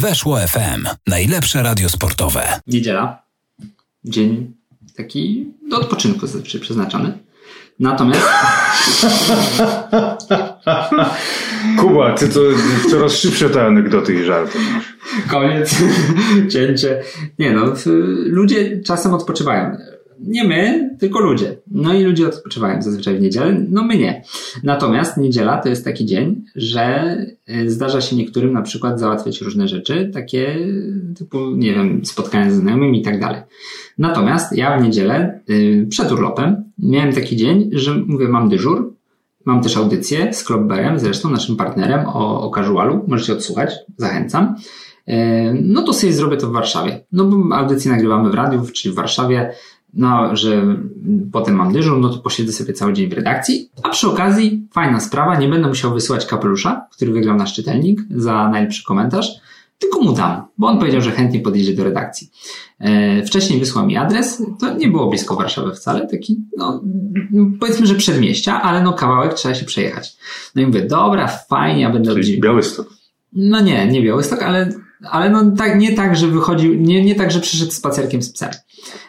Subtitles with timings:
[0.00, 0.86] Weszło FM.
[1.06, 2.60] Najlepsze radio sportowe.
[2.66, 3.22] Niedziela.
[4.04, 4.54] Dzień
[4.96, 6.26] taki do odpoczynku
[6.60, 7.18] przeznaczony.
[7.80, 8.28] Natomiast
[11.78, 12.40] Kuba, ty to
[12.90, 14.58] coraz szybsze te anegdoty i żarty
[15.30, 15.74] koniec,
[16.52, 17.02] cięcie.
[17.38, 17.72] Nie no,
[18.24, 19.76] ludzie czasem odpoczywają.
[20.20, 21.56] Nie my, tylko ludzie.
[21.70, 24.22] No i ludzie odpoczywają zazwyczaj w niedzielę, no my nie.
[24.64, 27.16] Natomiast niedziela to jest taki dzień, że
[27.50, 30.56] y, zdarza się niektórym na przykład załatwiać różne rzeczy, takie
[31.18, 33.42] typu, nie wiem, spotkania ze znajomymi i tak dalej.
[33.98, 38.92] Natomiast ja w niedzielę y, przed urlopem miałem taki dzień, że mówię, mam dyżur,
[39.44, 44.54] mam też audycję z Klopberem, zresztą naszym partnerem o, o casualu, możecie odsłuchać, zachęcam.
[45.06, 47.04] E, No to sobie zrobię to w Warszawie.
[47.12, 49.50] No bo audycję nagrywamy w radiu, czyli w Warszawie,
[49.94, 50.76] no, że
[51.32, 55.00] potem mam dyżur, no to posiedzę sobie cały dzień w redakcji, a przy okazji fajna
[55.00, 59.30] sprawa, nie będę musiał wysyłać kapelusza, który wygrał nasz czytelnik za najlepszy komentarz,
[59.78, 62.30] tylko mu dam, bo on powiedział, że chętnie podjedzie do redakcji.
[62.78, 66.82] E, wcześniej wysłał mi adres, to nie było blisko Warszawy wcale, taki, no,
[67.60, 70.16] powiedzmy, że przedmieścia, ale no kawałek trzeba się przejechać.
[70.54, 72.40] No i mówię, dobra, fajnie, ja będę Czyli.
[72.40, 72.97] Białystok.
[73.32, 74.68] No nie, nie Białystok, ale,
[75.10, 78.50] ale no tak, nie tak, że wychodził, nie, nie tak, że przyszedł spacerkiem z psem.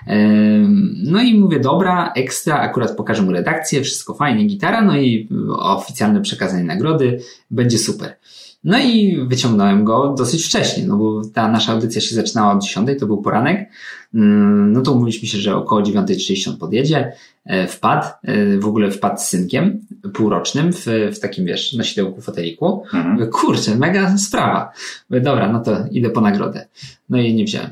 [0.07, 5.29] Em, No i mówię, dobra, ekstra, akurat pokażę mu redakcję, wszystko fajnie, gitara, no i
[5.57, 7.19] oficjalne przekazanie nagrody,
[7.51, 8.15] będzie super.
[8.63, 12.89] No i wyciągnąłem go dosyć wcześnie, no bo ta nasza audycja się zaczynała od 10,
[12.99, 13.69] to był poranek.
[14.13, 17.13] Mm, No to umówiliśmy się, że około 9.30 on podjedzie.
[17.45, 19.79] E, Wpadł, e, w ogóle wpadł z synkiem
[20.13, 20.85] półrocznym w,
[21.15, 22.83] w takim, wiesz, nosidełku foteliku.
[22.93, 23.29] Mhm.
[23.31, 24.71] Kurczę, mega sprawa.
[25.09, 26.67] Mówię, dobra, no to idę po nagrodę.
[27.09, 27.69] No i nie wziąłem.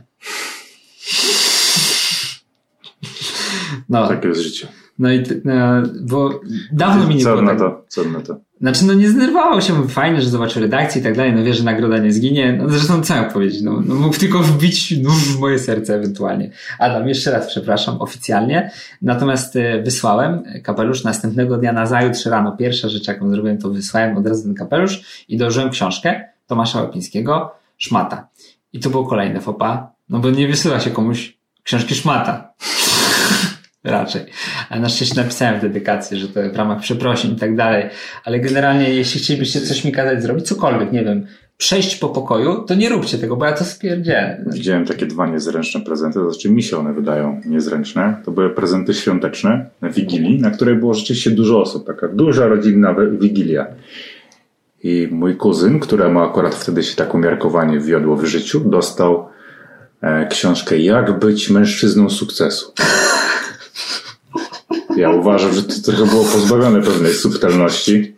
[3.89, 4.67] No, Takie jest życie.
[4.99, 5.53] no i no,
[6.01, 6.39] bo
[6.71, 7.59] dawno mi nie Co było na tak.
[7.59, 7.85] to?
[7.87, 8.37] Co na to?
[8.61, 11.63] Znaczy, no nie zdenerwował się, fajnie, że zobaczył redakcję i tak dalej, no wie, że
[11.63, 12.53] nagroda nie zginie.
[12.53, 16.51] No zresztą co miał powiedzieć, no, no mógł tylko wbić nóż w moje serce ewentualnie.
[16.79, 18.71] Adam, jeszcze raz przepraszam, oficjalnie.
[19.01, 22.51] Natomiast e, wysłałem kapelusz następnego dnia na zajutrz rano.
[22.51, 27.51] Pierwsza rzecz, jaką zrobiłem, to wysłałem od razu ten kapelusz i dołożyłem książkę Tomasza Łapińskiego,
[27.77, 28.27] Szmata.
[28.73, 32.53] I to było kolejne fopa, no bo nie wysyła się komuś książki Szmata.
[33.91, 34.21] Raczej.
[34.69, 37.83] Ale na szczęście napisałem dedykację, że to w ramach przeprosin i tak dalej.
[38.25, 41.25] Ale generalnie, jeśli chcielibyście coś mi kazać zrobić, cokolwiek, nie wiem,
[41.57, 44.43] przejść po pokoju, to nie róbcie tego, bo ja to spierdzielę.
[44.47, 48.21] Widziałem takie dwa niezręczne prezenty, to znaczy mi się one wydają niezręczne.
[48.25, 52.93] To były prezenty świąteczne na Wigilii, na której było rzeczywiście dużo osób, taka duża rodzinna
[52.93, 53.67] wi- Wigilia.
[54.83, 59.27] I mój kuzyn, któremu akurat wtedy się tak umiarkowanie wiodło w życiu, dostał
[60.01, 62.73] e, książkę Jak być mężczyzną sukcesu.
[64.97, 68.15] Ja uważam, że to trochę było pozbawione pewnej subtelności.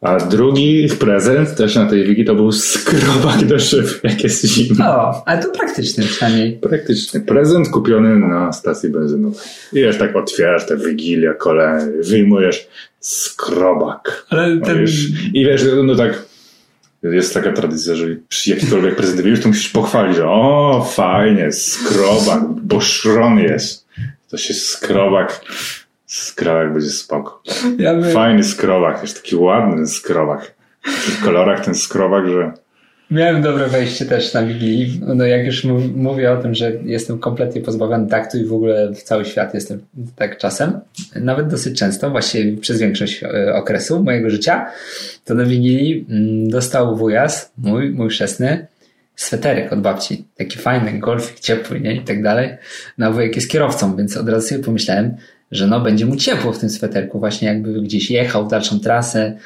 [0.00, 4.84] A drugi prezent też na tej wigi to był skrobak do szyb, jak jest zimno.
[4.86, 6.52] O, ale to praktyczne przynajmniej.
[6.52, 9.40] Praktyczny prezent kupiony na stacji benzynowej.
[9.72, 12.68] I wiesz, tak otwierasz tę wigilię, kolej, wyjmujesz
[13.00, 14.26] skrobak.
[14.28, 14.78] Ale No ten...
[14.78, 16.22] wiesz, I wiesz, no tak,
[17.02, 22.42] jest taka tradycja, że przy jakikolwiek prezent wiesz, to musisz pochwalić, że o, fajnie, skrobak,
[22.62, 23.85] bo szron jest.
[24.36, 25.40] To się skrobak,
[26.06, 27.42] skrobak będzie spoko.
[27.78, 28.12] Ja by...
[28.12, 30.54] Fajny skrobak, jest taki ładny skrobak.
[30.84, 32.52] W kolorach ten skrobak, że
[33.10, 35.00] Miałem dobre wejście też na Wigilii.
[35.14, 38.92] No jak już mów- mówię o tym, że jestem kompletnie pozbawiony taktu i w ogóle
[38.94, 39.80] w cały świat jestem
[40.16, 40.80] tak czasem,
[41.20, 44.66] nawet dosyć często, właściwie przez większość e, okresu mojego życia,
[45.24, 48.66] to na Wigilii mm, dostał wujas, mój, mój chrzestny,
[49.16, 50.24] sweterek od babci.
[50.36, 51.94] Taki fajny, golfik ciepły, nie?
[51.94, 52.56] I tak dalej.
[52.98, 55.16] No a wujek jest kierowcą, więc od razu sobie pomyślałem,
[55.50, 59.38] że no będzie mu ciepło w tym sweterku, właśnie jakby gdzieś jechał w dalszą trasę.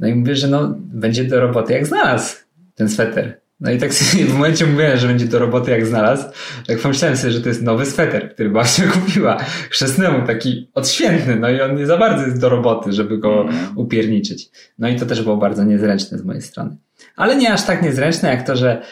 [0.00, 2.36] No i mówię, że no będzie do roboty jak znalazł
[2.74, 3.42] ten sweter.
[3.62, 6.24] No i tak sobie w momencie mówiłem, że będzie do roboty jak znalazł,
[6.66, 11.50] tak pomyślałem sobie, że to jest nowy sweter, który babcia kupiła chrzestnemu, taki odświętny, no
[11.50, 14.50] i on nie za bardzo jest do roboty, żeby go upierniczyć.
[14.78, 16.76] No i to też było bardzo niezręczne z mojej strony.
[17.16, 18.82] Ale nie aż tak niezręczne, jak to, że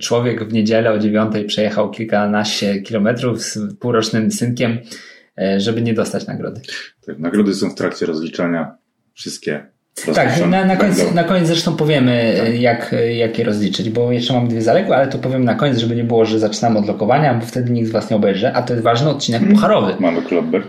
[0.00, 4.78] człowiek w niedzielę o dziewiątej przejechał kilkanaście kilometrów z półrocznym synkiem,
[5.38, 6.60] e, żeby nie dostać nagrody.
[7.06, 8.76] tak, nagrody są w trakcie rozliczania.
[9.14, 9.66] Wszystkie.
[10.14, 14.12] Tak, na, na, koniec, na koniec zresztą powiemy, e, jak, e, jak je rozliczyć, bo
[14.12, 16.86] jeszcze mam dwie zaległe, ale to powiem na koniec, żeby nie było, że zaczynamy od
[16.86, 19.94] lokowania, bo wtedy nikt z Was nie obejrzy, a to jest ważny odcinek pucharowy.
[19.98, 20.62] Mamy klubber.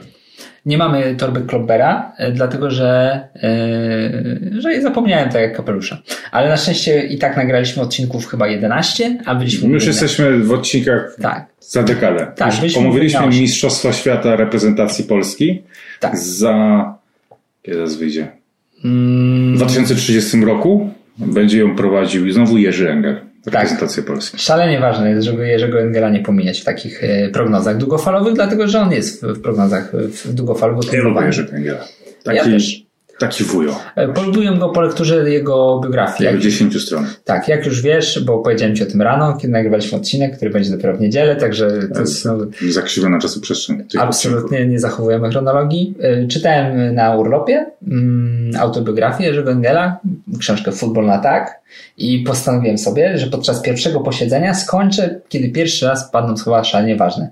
[0.66, 6.02] Nie mamy torby Klobbera, e, dlatego że, e, że zapomniałem tak jak kapelusza.
[6.32, 9.68] Ale na szczęście i tak nagraliśmy odcinków chyba 11, a byliśmy...
[9.68, 12.28] My już jesteśmy w odcinkach Tak, za dekadę.
[12.36, 13.28] Tak, Już omówiliśmy.
[13.28, 15.62] Mistrzostwa Świata reprezentacji Polski
[16.00, 16.18] tak.
[16.18, 16.96] za...
[17.64, 18.28] Kiedy wyjdzie?
[18.86, 24.38] Mm, W 2030 roku Będzie ją prowadził znowu Jerzy Engel, reprezentację Polski.
[24.40, 28.80] Szalenie ważne jest, żeby Jerzego Engela nie pomijać w takich e, prognozach długofalowych, dlatego że
[28.80, 30.94] on jest w, prognozach w długofalowych.
[30.94, 31.26] Ja lubię.
[31.26, 31.80] Jerzego Engela.
[32.26, 32.81] Ja Taki, też.
[33.26, 33.76] Taki wujo.
[33.96, 36.26] E, Polubiłem go po lekturze jego biografii.
[36.26, 37.06] Jak Jak, 10 stron.
[37.26, 40.72] tak, jak już wiesz, bo powiedziałem Ci o tym rano, kiedy nagrywaliśmy odcinek, który będzie
[40.72, 42.38] dopiero w niedzielę, także to jest no,
[42.70, 43.76] Zakrzywiona czasoprzestrzeń.
[43.78, 44.08] tych odcinków.
[44.08, 45.96] absolutnie nie zachowujemy chronologii.
[46.02, 50.00] E, Czytałem na urlopie mm, autobiografię Jerzego Engela,
[50.40, 51.62] książkę Futbol na tak
[51.98, 57.30] i postanowiłem sobie, że podczas pierwszego posiedzenia skończę, kiedy pierwszy raz padną słowa szalenie ważne.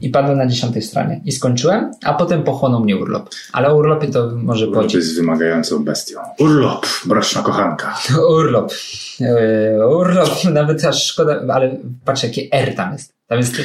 [0.00, 1.20] I padłem na dziesiątej stronie.
[1.24, 3.30] I skończyłem, a potem pochłonął mnie urlop.
[3.52, 4.94] Ale o urlopie to może Urlop powiedzieć.
[4.94, 6.18] jest wymagającą bestią.
[6.38, 7.98] Urlop, mroczna kochanka.
[8.36, 8.72] Urlop.
[9.20, 13.12] Yy, urlop, nawet aż szkoda, ale patrz jakie R tam jest.
[13.26, 13.56] Tam jest,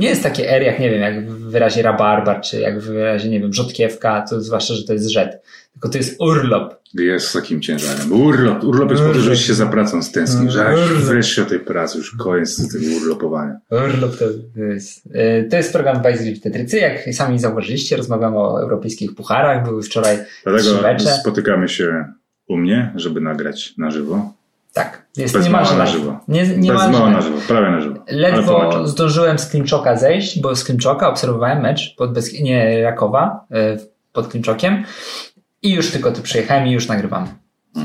[0.00, 3.28] nie jest takie R jak, nie wiem, jak w wyrazie rabarbar, czy jak w wyrazie,
[3.28, 5.42] nie wiem, rzodkiewka, to zwłaszcza, że to jest rzet.
[5.72, 6.80] Tylko to jest urlop.
[6.94, 8.12] Jest z takim ciężarem.
[8.12, 8.64] Urlop.
[8.64, 10.50] Urlop jest po to, żebyś się za pracą stęsknił.
[10.50, 13.56] Że wreszcie o tej pracy, już koniec z tym urlopowaniem.
[13.70, 14.24] Urlop to
[14.62, 16.78] jest, yy, to jest program Bajzli Tetrycy.
[16.78, 19.64] Jak sami zauważyliście, rozmawiamy o europejskich pucharach.
[19.64, 21.10] Były wczoraj Dlatego trzy mecze.
[21.20, 22.04] spotykamy się
[22.48, 24.32] u mnie, żeby nagrać na żywo.
[24.72, 26.20] Tak, jest Bez niemalże na żywo.
[26.28, 27.14] Nie, Bez niemalże mała live.
[27.16, 28.04] na żywo, prawie na żywo.
[28.10, 33.76] Ledwo zdążyłem z Klimczoka zejść, bo z Klimczoka obserwowałem mecz pod bez, nie Rakowa, e,
[34.12, 34.84] pod Klimczokiem
[35.62, 37.28] i już tylko tu przyjechałem i już nagrywam.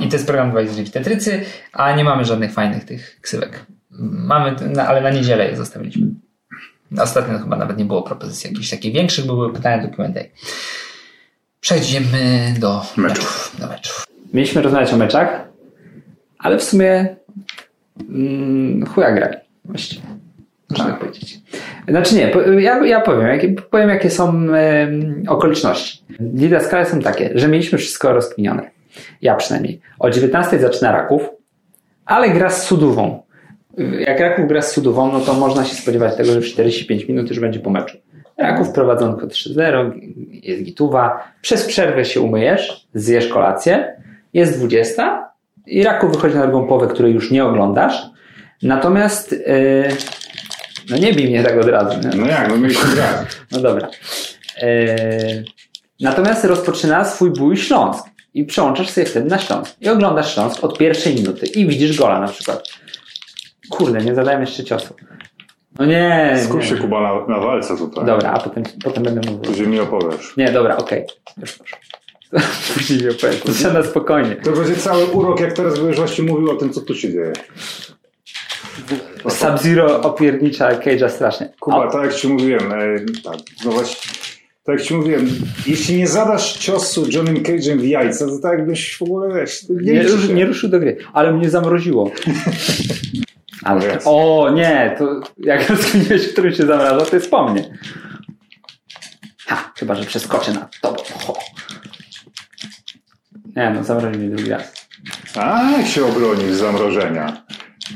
[0.01, 1.41] I to jest program 20 w Tetrycy,
[1.73, 3.65] a nie mamy żadnych fajnych tych ksywek.
[4.09, 4.55] Mamy,
[4.87, 6.07] ale na niedzielę je zostawiliśmy.
[6.99, 10.19] Ostatnio chyba nawet nie było propozycji jakichś takich większych, bo były pytania do Q&A.
[11.59, 12.97] Przejdziemy do Meczów.
[12.97, 13.55] meczów.
[13.59, 14.07] Do meczów.
[14.33, 15.44] Mieliśmy rozmawiać o meczach,
[16.45, 17.15] ale w sumie
[18.09, 19.37] mm, chuja grali.
[19.65, 20.01] Właściwie.
[20.69, 21.39] Można tak powiedzieć.
[21.87, 22.31] Znaczy nie,
[22.61, 26.03] ja, ja powiem, jakie, powiem jakie są em, okoliczności.
[26.19, 28.71] Didaskale są takie, że mieliśmy wszystko rozkminione.
[29.21, 29.81] Ja przynajmniej.
[29.99, 31.21] O 19 zaczyna Raków,
[32.05, 33.23] ale gra z Sudową.
[33.99, 37.29] Jak Raków gra z Sudową, no to można się spodziewać tego, że w 45 minut
[37.29, 37.97] już będzie po meczu.
[38.37, 39.91] Raków prowadzonko 3-0,
[40.31, 41.33] jest gituwa.
[41.41, 43.95] Przez przerwę się umyjesz, zjesz kolację,
[44.33, 45.34] jest 20
[45.67, 48.01] i Raków wychodzi na drugą połowę, której już nie oglądasz.
[48.63, 49.87] Natomiast yy,
[50.89, 51.99] no nie bij mnie tak od razu.
[51.99, 52.17] Nie?
[52.17, 53.27] No jak, no mieliśmy grać.
[53.51, 53.89] No dobra.
[54.61, 55.43] Yy,
[55.99, 60.77] natomiast rozpoczyna swój bój Śląsk i przełączasz sobie wtedy na Śląsk i oglądasz Śląsk od
[60.77, 62.63] pierwszej minuty i widzisz gola na przykład.
[63.69, 64.93] Kurde, nie zadałem jeszcze ciosu.
[65.79, 66.37] No nie.
[66.43, 68.05] Skup się Kuba na, na walce tutaj.
[68.05, 69.41] Dobra, a potem, potem będę mówił.
[69.41, 70.37] Później mi opowiesz.
[70.37, 71.05] Nie, dobra, okej.
[71.37, 71.75] Już proszę.
[72.73, 73.35] Później mi opowiem.
[73.45, 74.35] To trzeba na spokojnie.
[74.35, 77.33] To będzie cały urok, jak teraz byś właśnie mówił o tym, co tu się dzieje.
[79.29, 81.49] Sub-Zero opiernicza Cage'a strasznie.
[81.59, 83.35] Kuba, O, tak jak ci mówiłem, e, tak,
[83.65, 84.11] no właśnie,
[84.63, 85.29] tak jak ci mówiłem,
[85.67, 89.93] jeśli nie zadasz ciosu Johnem Cage'em w jajca, to tak jakbyś w ogóle, wiesz, nie,
[89.93, 92.11] nie, ruszy, nie ruszył do gry, ale mnie zamroziło.
[93.63, 94.07] Ale, Jest.
[94.09, 97.77] o nie, to jak rozkminiłeś, który się zamraża, to jest po mnie.
[99.47, 101.03] Ha, chyba, że przeskoczę na tobą.
[101.25, 101.37] Ho.
[103.55, 104.87] Nie no, zamroził mnie drugi raz.
[105.35, 107.43] A, jak się obronisz z zamrożenia.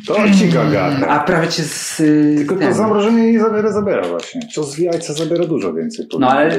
[0.07, 1.07] To ci gagata.
[1.07, 1.95] A prawie cię z...
[2.38, 2.73] Tylko to ten.
[2.73, 4.47] zamrożenie nie zabiera, zabiera właśnie.
[4.47, 6.07] Cios w jajca zabiera dużo więcej.
[6.19, 6.57] No ale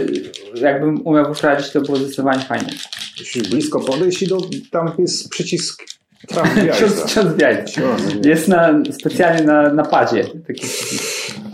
[0.55, 2.73] jakbym umiał wyprowadzić, to było zdecydowanie fajnie.
[3.19, 4.39] Musisz blisko podejść i do,
[4.71, 5.83] tam jest przycisk
[6.31, 7.07] w jajca.
[7.07, 7.81] Cios, w jajca.
[8.25, 10.25] Jest na, specjalnie na, na padzie.
[10.47, 10.67] Taki,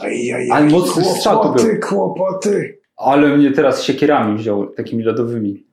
[0.01, 1.81] Aj, aj, Ale mocny strzał to był.
[1.89, 2.79] Kłopoty.
[2.97, 5.67] ale mnie teraz siekierami wziął, takimi lodowymi.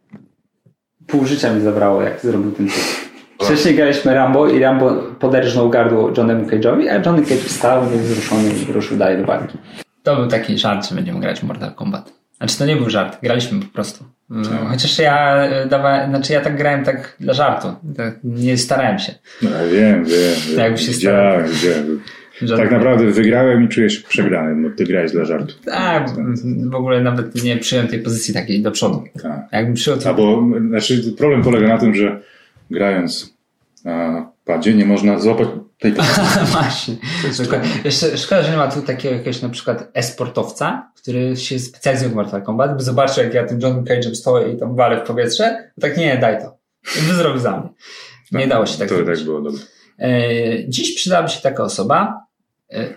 [1.14, 2.84] Pół życia mi zabrało, jak zrobił ten cud.
[3.46, 8.72] Wcześniej graliśmy Rambo i Rambo poderżnął gardło Johnemu Cage'owi, a Johnny Cage wstał, niewzruszony i
[8.72, 9.58] ruszył dalej do walki.
[10.04, 12.14] To był taki żart, że będziemy grać w Mortal Kombat.
[12.38, 14.06] Znaczy to nie był żart, graliśmy po prostu.
[14.32, 17.68] Mm, Chociaż ja e, dawałem, znaczy ja tak grałem tak dla żartu.
[17.98, 19.14] Tak nie starałem się.
[19.42, 20.06] No, wiem, wiem.
[20.06, 20.58] wiem.
[20.58, 22.02] Tak, już się Widziałem, widziałem.
[22.58, 25.54] Tak naprawdę wygrałem i czuję się przegrany, bo ty grałeś dla żartu.
[25.66, 26.10] Tak,
[26.72, 29.04] w ogóle nawet nie przyjąłem tej pozycji takiej do przodu.
[29.24, 29.42] Tak.
[29.52, 30.10] Jakbym przyjął to...
[30.10, 32.20] Albo, znaczy, problem polega na tym, że
[32.72, 33.34] grając
[33.86, 35.48] na padzie nie można złapać
[35.80, 36.22] tej pozycji.
[36.52, 36.96] Właśnie.
[37.86, 42.16] Jeszcze szkoda, że nie ma tu takiego jakiegoś na przykład e-sportowca, który się specjalizuje w
[42.16, 45.72] Mortal Kombat, by zobaczył, jak ja tym John Cage'em stoję i tam walę w powietrze,
[45.82, 46.58] tak nie, daj to.
[47.14, 47.70] Zrobił za mnie.
[48.32, 49.16] Nie dało się tak To zrobić.
[49.16, 49.62] tak było dobre.
[50.00, 50.10] E,
[50.68, 52.23] Dziś przydałaby się taka osoba,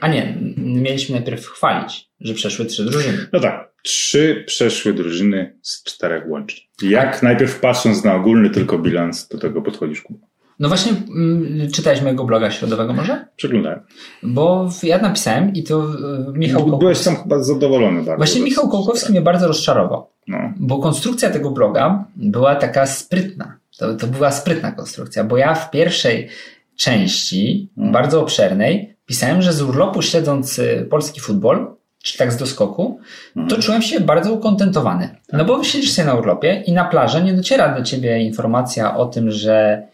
[0.00, 3.18] a nie, mieliśmy najpierw chwalić, że przeszły trzy drużyny.
[3.32, 6.62] No tak, trzy przeszły drużyny z czterech łącznie.
[6.82, 10.26] Jak najpierw patrząc na ogólny tylko bilans, do tego podchodzisz Kuba?
[10.60, 13.26] No właśnie, mm, czytałeś mojego bloga środowego może?
[13.36, 13.80] Przeglądałem.
[14.22, 17.04] Bo ja napisałem i to e, Michał Byłeś Kołkowski.
[17.04, 18.16] tam chyba zadowolony bardzo.
[18.16, 20.06] Właśnie Michał Kołkowski mnie bardzo rozczarował.
[20.28, 20.38] No.
[20.56, 23.58] Bo konstrukcja tego bloga była taka sprytna.
[23.78, 26.28] To, to była sprytna konstrukcja, bo ja w pierwszej
[26.76, 27.92] części, mm.
[27.92, 33.00] bardzo obszernej, pisałem, że z urlopu śledząc y, polski futbol, czy tak z doskoku,
[33.36, 33.48] mm.
[33.48, 35.16] to czułem się bardzo ukontentowany.
[35.32, 39.06] No bo siedzisz sobie na urlopie i na plaży nie dociera do ciebie informacja o
[39.06, 39.86] tym, że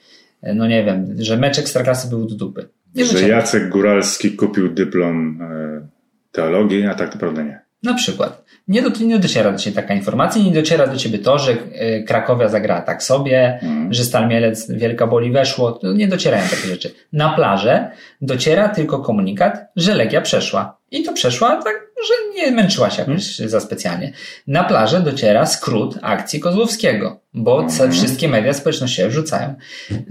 [0.42, 2.69] no nie wiem, że mecz Ekstraklasy był do dupy.
[2.95, 3.37] Nie że dociera.
[3.37, 5.88] Jacek Góralski kupił dyplom e,
[6.33, 7.62] teologii, a tak naprawdę nie.
[7.83, 8.45] Na przykład.
[8.69, 12.03] Nie, do, nie dociera do Ciebie taka informacja, nie dociera do Ciebie to, że e,
[12.03, 13.95] Krakowia zagrała tak sobie, mm.
[13.95, 15.81] że Stal Mielec Wielka Boli weszło.
[15.95, 16.95] Nie docierają takie rzeczy.
[17.12, 20.79] Na plażę dociera tylko komunikat, że Legia przeszła.
[20.91, 21.75] I to przeszła tak,
[22.09, 23.51] że nie męczyła się jakoś mm.
[23.51, 24.12] za specjalnie.
[24.47, 27.93] Na plażę dociera skrót akcji Kozłowskiego, bo mm.
[27.93, 29.55] wszystkie media społecznościowe wrzucają.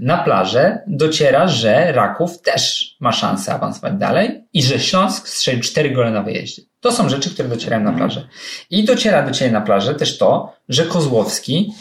[0.00, 5.90] Na plażę dociera, że Raków też ma szansę awansować dalej i że Śląsk strzelił cztery
[5.90, 6.62] gole na wyjeździe.
[6.82, 8.28] To są rzeczy, które docierają na plażę.
[8.70, 11.72] I dociera do Ciebie na plażę też to, że Kozłowski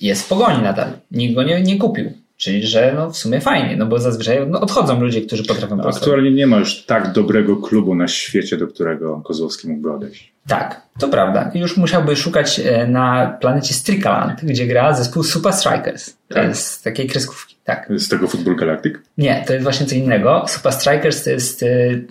[0.00, 0.90] jest w pogoni nadal.
[1.10, 2.12] Nikt go nie, nie kupił.
[2.36, 5.88] Czyli, że no w sumie fajnie, no bo zazwyczaj no, odchodzą ludzie, którzy potrafią no,
[5.88, 10.32] Aktualnie nie ma już tak dobrego klubu na świecie, do którego Kozłowski mógłby odejść.
[10.46, 11.50] Tak, to prawda.
[11.54, 16.16] Już musiałby szukać e, na planecie Strikaland, gdzie gra zespół Super Strikers.
[16.28, 16.56] Tak.
[16.56, 17.88] Z takiej kreskówki, tak.
[17.96, 18.94] Z tego Football Galactic?
[19.18, 20.44] Nie, to jest właśnie co innego.
[20.48, 22.06] Super Strikers to jest y,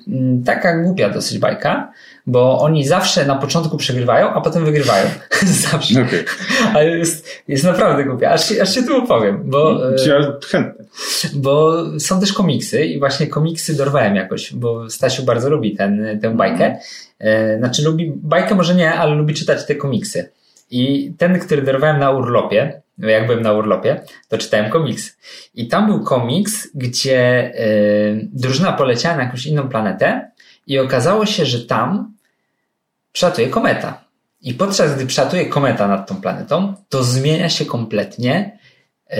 [0.46, 1.92] taka głupia dosyć bajka,
[2.28, 5.06] bo oni zawsze na początku przegrywają, a potem wygrywają.
[5.72, 6.02] zawsze.
[6.02, 6.26] Okay.
[6.74, 8.30] Ale jest, jest naprawdę głupia.
[8.32, 9.80] Aż, aż się tu opowiem, bo...
[10.08, 10.86] Ja chętnie.
[11.34, 16.36] Bo są też komiksy i właśnie komiksy dorwałem jakoś, bo Stasiu bardzo lubi ten, tę
[16.36, 16.80] bajkę.
[17.20, 20.30] E, znaczy lubi, bajkę może nie, ale lubi czytać te komiksy.
[20.72, 25.18] I ten, który dorwałem na urlopie, jak byłem na urlopie, to czytałem komiks.
[25.56, 30.32] I tam był komiks, gdzie y, drużyna poleciała na jakąś inną planetę
[30.68, 32.13] i okazało się, że tam
[33.12, 34.04] przelatuje kometa.
[34.42, 38.60] I podczas gdy przelatuje kometa nad tą planetą, to zmienia się kompletnie
[39.12, 39.16] y,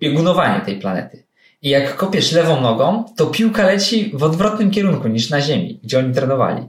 [0.00, 1.22] biegunowanie tej planety.
[1.62, 5.98] I jak kopiesz lewą nogą, to piłka leci w odwrotnym kierunku niż na ziemi, gdzie
[5.98, 6.62] oni trenowali.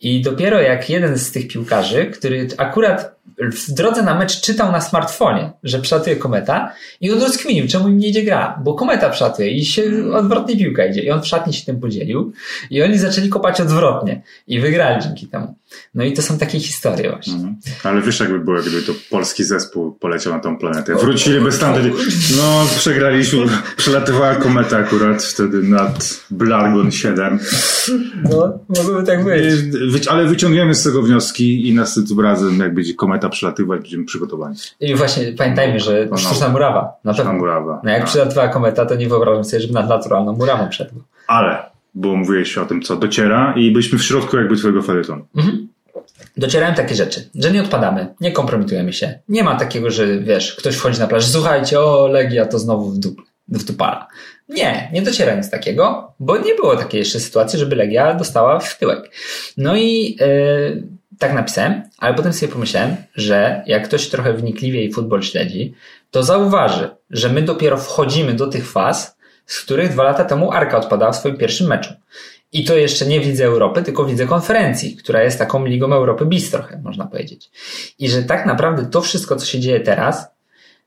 [0.00, 4.80] I dopiero jak jeden z tych piłkarzy, który akurat w drodze na mecz czytał na
[4.80, 9.50] smartfonie, że przelatuje kometa i on rozkminił, czemu im nie idzie gra, bo kometa przelatuje
[9.50, 9.82] i się
[10.14, 12.32] odwrotnie piłka idzie i on w szatni się tym podzielił
[12.70, 15.54] i oni zaczęli kopać odwrotnie i wygrali dzięki temu.
[15.94, 17.34] No i to są takie historie właśnie.
[17.34, 17.56] Mhm.
[17.82, 20.94] Ale wiesz jakby było, gdyby to polski zespół poleciał na tą planetę.
[20.94, 21.94] Wróciliby stamtąd
[22.36, 27.38] no przegraliśmy, przelatywała kometa akurat wtedy nad Blargon 7.
[28.30, 29.44] No, mogłoby tak być.
[30.10, 34.56] Ale wyciągniemy z tego wnioski i następnym razem jak będzie kometa przelatywać, będziemy przygotowani.
[34.80, 36.92] I właśnie pamiętajmy, że no, sztuczna murawa.
[37.04, 37.32] Na pewno.
[37.32, 37.80] murawa.
[37.84, 38.06] No jak no.
[38.06, 41.02] przylatywała kometa, to nie wyobrażam sobie, żeby nad naturalną murawą przeszedł.
[41.26, 41.62] Ale,
[41.94, 45.26] bo mówiłeś o tym, co dociera i byliśmy w środku jakby twojego felietonu.
[45.36, 45.68] Mhm.
[46.36, 49.18] Docierają takie rzeczy, że nie odpadamy, nie kompromitujemy się.
[49.28, 52.98] Nie ma takiego, że wiesz, ktoś wchodzi na plażę, słuchajcie, o Legia to znowu w,
[52.98, 54.06] dup, w dupala.
[54.48, 58.78] Nie, nie dociera nic takiego, bo nie było takiej jeszcze sytuacji, żeby Legia dostała w
[58.78, 59.10] tyłek.
[59.56, 60.82] No i yy,
[61.18, 65.74] tak napisałem, ale potem sobie pomyślałem, że jak ktoś trochę wnikliwiej futbol śledzi,
[66.10, 70.78] to zauważy, że my dopiero wchodzimy do tych faz, z których dwa lata temu Arka
[70.78, 71.94] odpadała w swoim pierwszym meczu.
[72.52, 76.50] I to jeszcze nie widzę Europy, tylko widzę konferencji, która jest taką ligą Europy bis
[76.50, 77.50] trochę, można powiedzieć.
[77.98, 80.35] I że tak naprawdę to wszystko, co się dzieje teraz,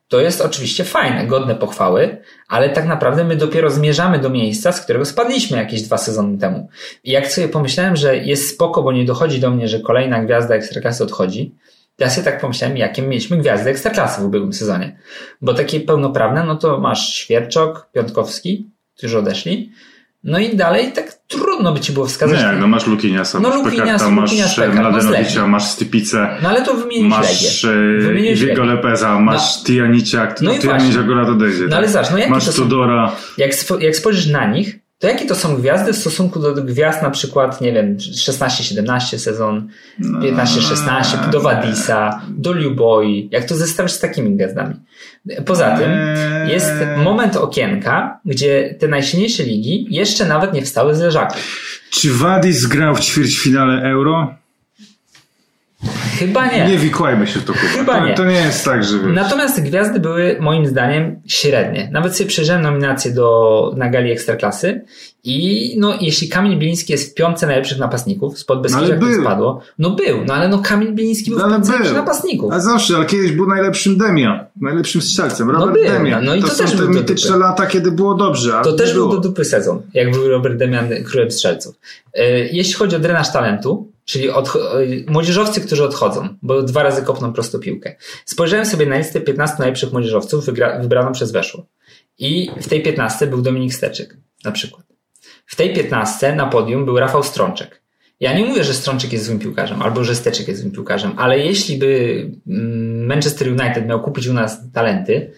[0.09, 4.81] to jest oczywiście fajne, godne pochwały, ale tak naprawdę my dopiero zmierzamy do miejsca, z
[4.81, 6.69] którego spadliśmy jakieś dwa sezony temu.
[7.03, 10.55] I jak sobie pomyślałem, że jest spoko, bo nie dochodzi do mnie, że kolejna gwiazda
[10.55, 11.55] Ekstraklasy odchodzi,
[11.99, 14.99] ja sobie tak pomyślałem, jakie mieliśmy gwiazdy Ekstraklasy w ubiegłym sezonie.
[15.41, 19.71] Bo takie pełnoprawne, no to masz Świerczok, Piątkowski, którzy odeszli,
[20.23, 22.39] no i dalej tak trudno by ci było wskazać.
[22.39, 24.31] Nie, no masz Lukiniasa, no, masz Lukiniasa, masz
[24.75, 27.65] Mladenowicza, masz Stypicę, no ale to wymienisz masz
[28.39, 29.63] Diego Lepeza, masz no.
[29.65, 31.65] Tianicia, no, no Tianicia akurat odejdzie.
[31.69, 31.93] No ale tak?
[31.93, 33.15] zobacz, no jakie masz to Tudora.
[33.37, 37.01] Jak, spo, jak spojrzysz na nich, to jakie to są gwiazdy w stosunku do gwiazd
[37.01, 39.69] na przykład, nie wiem, 16-17 sezon,
[40.01, 44.75] 15-16, no, do Wadisa, do Luboi, jak to zestawisz z takimi gwiazdami.
[45.45, 45.91] Poza tym
[46.47, 46.71] jest
[47.03, 51.41] moment okienka, gdzie te najsilniejsze ligi jeszcze nawet nie wstały z leżaków.
[51.91, 54.38] Czy Wadis grał w ćwierćfinale Euro?
[56.19, 56.67] Chyba nie.
[56.67, 57.53] Nie wikłajmy się w to.
[57.53, 58.13] Chyba to, nie.
[58.13, 59.13] To nie jest tak, że wiesz.
[59.13, 61.89] Natomiast gwiazdy były moim zdaniem średnie.
[61.91, 64.81] Nawet sobie przejrzałem nominację do, na gali Ekstraklasy
[65.23, 69.61] i no, jeśli Kamil Biliński jest w piątce najlepszych napastników, spod Beskidzia no, to spadło,
[69.79, 72.53] no był, no ale no Kamil Biliński był no, w piątce najlepszych napastników.
[72.53, 76.25] A zawsze, ale kiedyś był najlepszym Demia, najlepszym strzelcem, no Robert no był, Demian.
[76.25, 78.61] No i to, to też są te mityczne lata, kiedy było dobrze.
[78.63, 81.75] To też był do dupy sezon, jak był Robert Demian królem strzelców.
[82.13, 84.57] E, jeśli chodzi o drenaż talentu, Czyli odch-
[85.07, 87.95] młodzieżowcy, którzy odchodzą, bo dwa razy kopną prosto piłkę.
[88.25, 90.45] Spojrzałem sobie na listę 15 najlepszych młodzieżowców
[90.81, 91.65] wybraną przez Weszło.
[92.17, 94.85] I w tej 15 był Dominik Steczek, na przykład.
[95.45, 97.81] W tej 15 na podium był Rafał Strączek.
[98.19, 101.39] Ja nie mówię, że Strączek jest złym piłkarzem, albo że Steczek jest złym piłkarzem, ale
[101.39, 105.31] jeśli by mm, Manchester United miał kupić u nas talenty,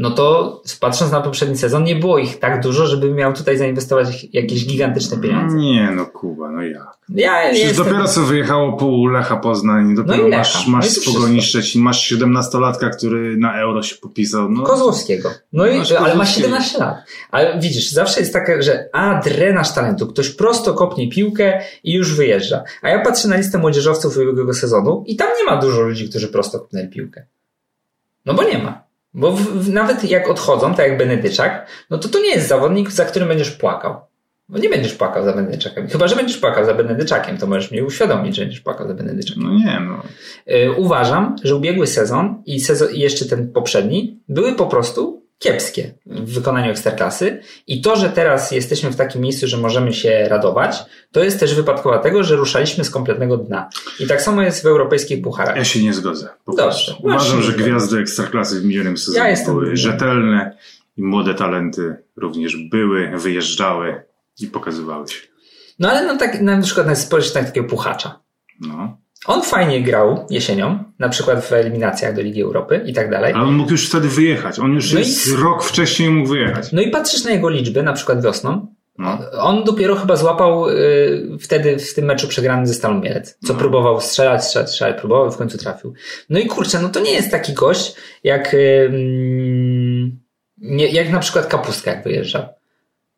[0.00, 4.26] no to patrząc na poprzedni sezon, nie było ich tak dużo, żeby miał tutaj zainwestować
[4.32, 5.56] jakieś gigantyczne pieniądze.
[5.56, 6.98] Nie, no Kuba, no jak?
[7.08, 7.84] Ja Przecież jestem...
[7.84, 10.38] dopiero co wyjechało pół Lecha Poznań, dopiero No Lecha.
[10.38, 11.58] masz, No masz Pogoni wszystko.
[11.60, 14.50] Szczecin, masz 17-latka, który na euro się popisał.
[14.50, 15.30] No, Kozłowskiego.
[15.52, 16.46] No i, Masz ale ma Kozłowskiego.
[16.46, 16.96] 17 lat.
[17.30, 20.06] Ale widzisz, zawsze jest taka, że a, drenaż talentu.
[20.06, 22.62] Ktoś prosto kopnie piłkę i już wyjeżdża.
[22.82, 26.28] A ja patrzę na listę młodzieżowców ubiegłego sezonu i tam nie ma dużo ludzi, którzy
[26.28, 27.24] prosto kopnęli piłkę.
[28.26, 28.89] No bo nie ma.
[29.14, 32.90] Bo w, w, nawet jak odchodzą, tak jak Benedyczak, no to to nie jest zawodnik,
[32.90, 33.96] za którym będziesz płakał.
[34.48, 35.88] Bo nie będziesz płakał za Benedyczakiem.
[35.88, 39.42] Chyba, że będziesz płakał za Benedyczakiem, to możesz mnie uświadomić, że będziesz płakał za Benedyczakiem.
[39.42, 40.02] no nie, no.
[40.54, 45.94] Y, uważam, że ubiegły sezon i, sezon i jeszcze ten poprzedni były po prostu kiepskie
[46.06, 50.76] w wykonaniu ekstraklasy i to, że teraz jesteśmy w takim miejscu, że możemy się radować,
[51.12, 53.68] to jest też wypadkowa tego, że ruszaliśmy z kompletnego dna.
[54.00, 55.56] I tak samo jest w europejskich pucharach.
[55.56, 56.28] Ja się nie zgodzę.
[56.44, 56.64] Po Dobrze.
[56.64, 57.06] prostu.
[57.06, 60.56] Uważam, że gwiazdy ekstraklasy w minionym sezonie Ja jestem- były rzetelne
[60.96, 64.02] i młode talenty również były, wyjeżdżały
[64.40, 65.20] i pokazywały się.
[65.78, 68.20] No ale no tak, na przykład spojrzeć na takiego puchacza.
[68.60, 68.96] No.
[69.26, 73.32] On fajnie grał jesienią, na przykład w eliminacjach do Ligi Europy i tak dalej.
[73.32, 74.58] Ale on mógł już wtedy wyjechać.
[74.58, 76.72] On już No i- jest rok wcześniej mógł wyjechać.
[76.72, 78.66] No i patrzysz na jego liczby, na przykład wiosną,
[78.98, 79.18] No.
[79.38, 83.58] On dopiero chyba złapał y, wtedy w tym meczu przegranym ze Stalą Mielec, co No.
[83.58, 85.94] próbował strzelać, strzelać, strzelać, próbował i w końcu trafił.
[86.30, 88.90] No i kurczę, no to nie jest taki gość jak, y,
[90.58, 92.42] nie, jak na przykład Kapustka jak wyjeżdżał.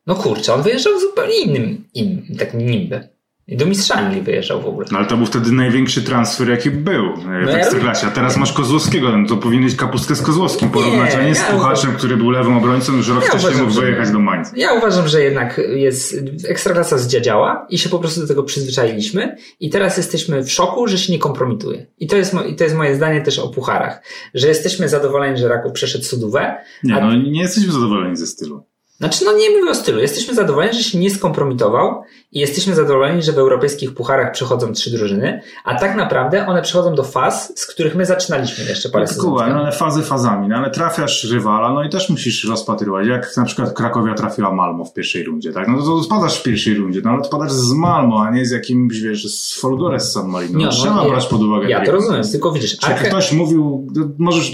[0.07, 3.03] No kurczę, on wyjeżdżał zupełnie innym, innym takim nimbem.
[3.49, 4.87] I do mistrza Anglii wyjeżdżał w ogóle.
[4.93, 8.07] No ale to był wtedy największy transfer, jaki był e, w No Ekstraklasie.
[8.07, 11.45] A teraz masz Kozłowskiego, no to powinieneś kapustkę z Kozłowskim porównać, a nie z ja
[11.45, 14.53] Puchaczem, który był lewym obrońcą, już rok Ja wcześniej uważam, mógł wyjechać do Mainz.
[14.57, 16.17] Ja uważam, że jednak jest
[16.49, 20.99] ekstraklasa zdziadziała i się po prostu do tego przyzwyczailiśmy i teraz jesteśmy w szoku, że
[20.99, 21.87] się nie kompromituje.
[21.99, 24.03] I to jest, i to jest moje zdanie też o pucharach,
[24.35, 26.57] że jesteśmy zadowoleni, że Raków przeszedł Sudówę.
[26.85, 28.72] Nie, no nie jesteśmy zadowoleni ze stylu.
[29.03, 30.01] Znaczy, no nie mówię o stylu.
[30.01, 34.91] Jesteśmy zadowoleni, że się nie skompromitował i jesteśmy zadowoleni, że w europejskich pucharach przychodzą trzy
[34.91, 39.13] drużyny, a tak naprawdę one przychodzą do faz, z których my zaczynaliśmy jeszcze parę No,
[39.13, 43.37] sezonów no ale fazy fazami, no ale trafiasz rywala, no i też musisz rozpatrywać, jak
[43.37, 45.69] na przykład Krakowia trafiła Malmo w pierwszej rundzie, tak?
[45.69, 49.01] No to odpadasz w pierwszej rundzie, no ale odpadasz z Malmo, a nie z jakimś,
[49.01, 50.59] wiesz, z Folgores z San Marino.
[50.59, 51.69] Nie, No, trzeba brać pod uwagę.
[51.69, 53.09] Ja to rozumiem, tylko widzisz, Czy Arke...
[53.09, 53.87] ktoś mówił,
[54.19, 54.53] możesz,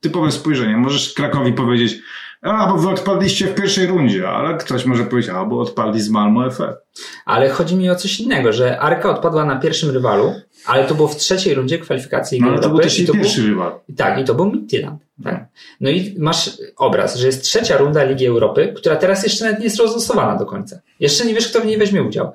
[0.00, 1.98] typowe spojrzenie, możesz Krakowi powiedzieć,
[2.42, 6.08] a, bo wy odpadliście w pierwszej rundzie, ale ktoś może powiedzieć, a, bo odpadli z
[6.08, 6.76] Malmo FF.
[7.24, 10.34] Ale chodzi mi o coś innego, że Arka odpadła na pierwszym rywalu,
[10.66, 13.40] ale to było w trzeciej rundzie kwalifikacji No ale to był też i to pierwszy
[13.40, 13.72] był, rywal.
[13.96, 15.00] Tak, i to był Midtjylland.
[15.24, 15.46] Tak.
[15.80, 19.64] No i masz obraz, że jest trzecia runda Ligi Europy, która teraz jeszcze nawet nie
[19.64, 20.80] jest rozlosowana do końca.
[21.00, 22.32] Jeszcze nie wiesz, kto w niej weźmie udział.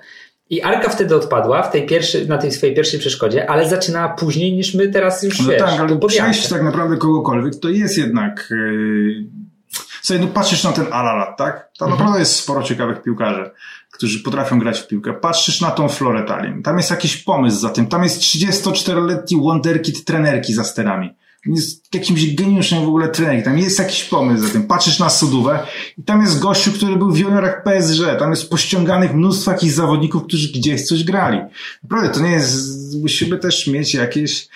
[0.50, 4.54] I Arka wtedy odpadła w tej pierwszej, na tej swojej pierwszej przeszkodzie, ale zaczynała później
[4.54, 5.62] niż my teraz już No wiesz.
[5.62, 8.48] tak, ale przejść tak naprawdę kogokolwiek, to jest jednak...
[8.52, 9.46] Yy...
[10.06, 11.54] Słuchaj, no patrzysz na ten Alalat, tak?
[11.56, 11.92] Tam Mhm.
[11.92, 13.52] naprawdę jest sporo ciekawych piłkarzy,
[13.92, 15.14] którzy potrafią grać w piłkę.
[15.14, 16.64] Patrzysz na tą Florę Tallinn.
[16.64, 17.88] Tam jest jakiś pomysł za tym.
[17.88, 21.16] Tam jest 34-letni wonderkid trenerki za sterami.
[21.46, 23.44] Jest jakimś geniuszem w ogóle trenerki.
[23.44, 24.64] Tam jest jakiś pomysł za tym.
[24.64, 25.60] Patrzysz na Sudówę
[25.98, 28.02] i tam jest gościu, który był w juniorach PSG.
[28.20, 31.40] Tam jest pościąganych mnóstwo jakichś zawodników, którzy gdzieś coś grali.
[31.84, 32.56] Naprawdę, to nie jest...
[33.02, 34.48] Musimy też mieć jakieś...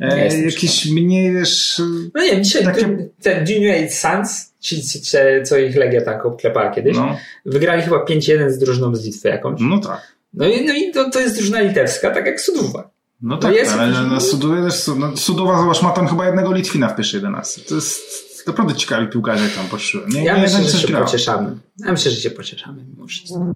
[0.00, 1.82] E, jakieś mniej, wiesz...
[2.14, 5.76] No nie wiem, dzisiaj Takie- ten, ten Junior Eight Suns, ci, ci, ci, co ich
[5.76, 9.60] Legia tak obklepała kiedyś, No, wygrali chyba 5-1 z drużyną z Litwy jakąś.
[9.60, 10.14] no tak.
[10.34, 12.90] No i, no i to, to jest drużyna litewska, tak jak Suduwa.
[13.22, 16.88] No tak, jest- ale na Sudowie też, no, Sudowa, zobacz, ma tam chyba jednego Litwina
[16.88, 17.60] w pierwszej 11.
[17.60, 18.02] To jest
[18.46, 20.00] naprawdę ciekawi piłkarze, jak tam poszły.
[20.08, 21.04] Nie, Ja nie myślę, że się grał.
[21.04, 21.56] pocieszamy.
[21.78, 23.54] Ja myślę, że się pocieszamy mimo wszystko.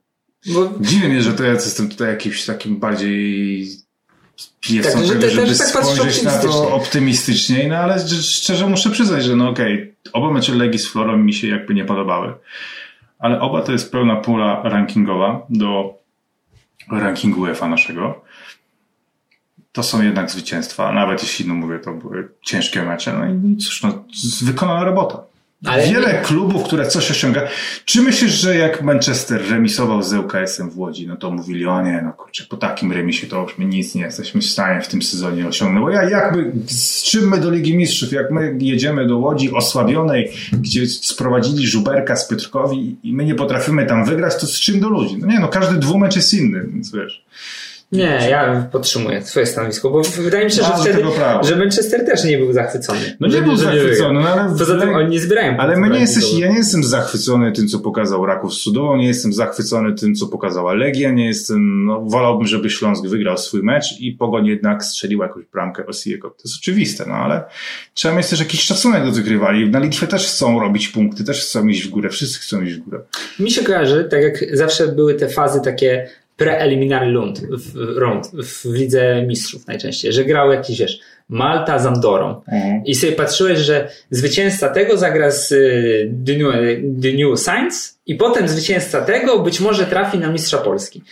[0.55, 3.69] Bo Dziwi mnie, że to ja jestem tutaj jakimś takim bardziej
[4.61, 7.69] pijesą Tak, żeby tak spojrzeć na to optymistycznie.
[7.69, 11.49] no ale szczerze muszę przyznać, że no okej, oba mecze Legii z Florą mi się
[11.49, 12.35] jakby nie podobały.
[13.19, 15.95] Ale oba to jest pełna pula rankingowa do
[16.91, 18.25] rankingu UEFA naszego.
[19.79, 23.13] To są jednak zwycięstwa, nawet jeśli, no mówię, to były ciężkie mecze.
[23.13, 24.05] No i cóż, no,
[24.43, 25.23] wykonana robota.
[25.65, 27.43] Ale Wiele klubów, które coś osiąga.
[27.85, 32.03] Czy myślisz, że jak Manchester remisował z ŁKS-em w Łodzi, no to mówili, o nie,
[32.05, 35.03] no kurczę, po takim remisie to już my nic nie jesteśmy w stanie w tym
[35.03, 35.85] sezonie osiągnąć.
[35.85, 40.33] Bo ja, jakby, z czym my do Ligi Mistrzów, jak my jedziemy do Łodzi osłabionej,
[40.53, 44.89] gdzie sprowadzili Żuberka z Piotrkowi i my nie potrafimy tam wygrać, to z czym do
[44.89, 45.17] ludzi?
[45.19, 47.25] No nie, no każdy dwumecz jest inny, więc wiesz.
[47.93, 51.05] Nie, ja podtrzymuję swoje stanowisko, bo wydaje mi się, że wtedy,
[51.43, 53.17] że Manchester też nie był zachwycony.
[53.21, 54.57] No nie był zachwycony, no ale...
[54.59, 57.79] Poza tym oni nie zbierają Ale my nie jesteś, ja nie jestem zachwycony tym, co
[57.79, 62.71] pokazał Raków Sudowo, nie jestem zachwycony tym, co pokazała Legia, nie jestem, no wolałbym, żeby
[62.71, 66.31] Śląsk wygrał swój mecz i Pogoń jednak strzelił jakąś bramkę Osiego.
[66.31, 67.45] To jest oczywiste, no ale
[67.95, 69.71] trzeba mieć też jakiś szacunek do tych rywali.
[69.71, 72.79] Na Litwie też chcą robić punkty, też chcą iść w górę, wszyscy chcą iść w
[72.79, 73.01] górę.
[73.39, 78.65] Mi się kojarzy, tak jak zawsze były te fazy takie preliminary round w, round w
[78.65, 82.41] Lidze Mistrzów najczęściej, że grał jakiś, wiesz, Malta z Andorą.
[82.85, 85.49] I sobie patrzyłeś, że zwycięzca tego zagra z
[86.27, 86.55] The New,
[87.03, 91.03] The New Science i potem zwycięzca tego być może trafi na mistrza Polski.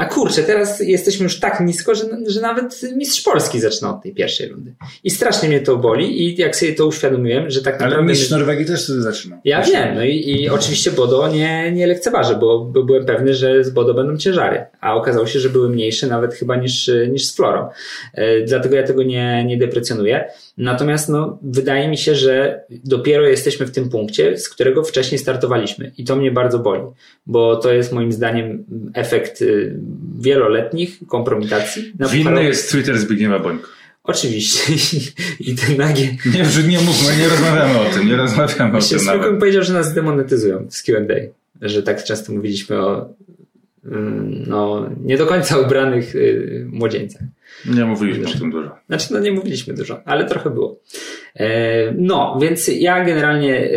[0.00, 4.14] A kurczę, teraz jesteśmy już tak nisko, że, że nawet mistrz Polski zaczyna od tej
[4.14, 4.74] pierwszej rundy.
[5.04, 7.96] I strasznie mnie to boli i jak sobie to uświadomiłem, że tak naprawdę...
[7.96, 9.40] Ale mistrz Norwegii też wtedy zaczyna.
[9.44, 13.64] Ja wiem, no i, i oczywiście Bodo nie, nie lekceważę, bo, bo byłem pewny, że
[13.64, 17.36] z Bodo będą ciężary, a okazało się, że były mniejsze nawet chyba niż, niż z
[17.36, 17.68] Florą.
[18.14, 20.30] E, dlatego ja tego nie, nie deprecjonuję.
[20.60, 25.92] Natomiast no, wydaje mi się, że dopiero jesteśmy w tym punkcie, z którego wcześniej startowaliśmy
[25.98, 26.82] i to mnie bardzo boli,
[27.26, 29.76] bo to jest moim zdaniem efekt y,
[30.18, 31.92] wieloletnich kompromitacji.
[31.98, 33.66] Na Winny jest Twitter Zbigniewa Bońka.
[34.04, 34.72] Oczywiście.
[35.50, 36.16] I ten nagie.
[36.34, 39.00] Nie, że nie mówmy, nie rozmawiamy o tym, nie rozmawiamy o tym.
[39.00, 41.14] Spokojnie powiedział, że nas demonetyzują z Q&A.
[41.68, 43.08] Że tak często mówiliśmy o
[44.46, 47.22] no, nie do końca ubranych y, młodzieńcach.
[47.66, 48.70] Nie mówiliśmy o tym dużo.
[48.86, 50.80] Znaczy, no nie mówiliśmy dużo, ale trochę było.
[51.36, 53.70] E, no, więc ja generalnie e,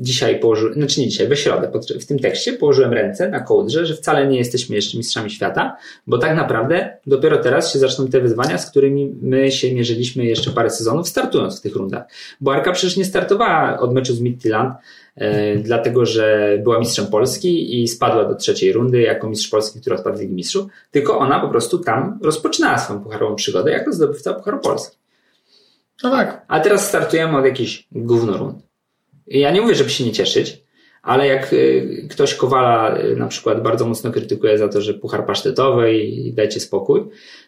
[0.00, 3.94] dzisiaj położyłem, znaczy nie dzisiaj, we środę w tym tekście położyłem ręce na kołdrze, że
[3.94, 8.58] wcale nie jesteśmy jeszcze mistrzami świata, bo tak naprawdę dopiero teraz się zaczną te wyzwania,
[8.58, 12.04] z którymi my się mierzyliśmy jeszcze parę sezonów, startując w tych rundach.
[12.40, 14.74] Bo Arka przecież nie startowała od meczu z Midtjylland,
[15.62, 20.16] dlatego że była mistrzem Polski i spadła do trzeciej rundy jako mistrz Polski, który odpadł
[20.16, 24.58] z Ligi Mistrzów, tylko ona po prostu tam rozpoczynała swoją pucharową przygodę jako zdobywca Pucharu
[24.58, 24.96] Polski.
[26.02, 26.44] No tak.
[26.48, 28.58] A teraz startujemy od jakichś gówno rund.
[29.26, 30.62] I Ja nie mówię, żeby się nie cieszyć,
[31.02, 35.26] ale jak y, ktoś Kowala y, na przykład bardzo mocno krytykuje za to, że puchar
[35.26, 37.04] pasztetowy i dajcie spokój,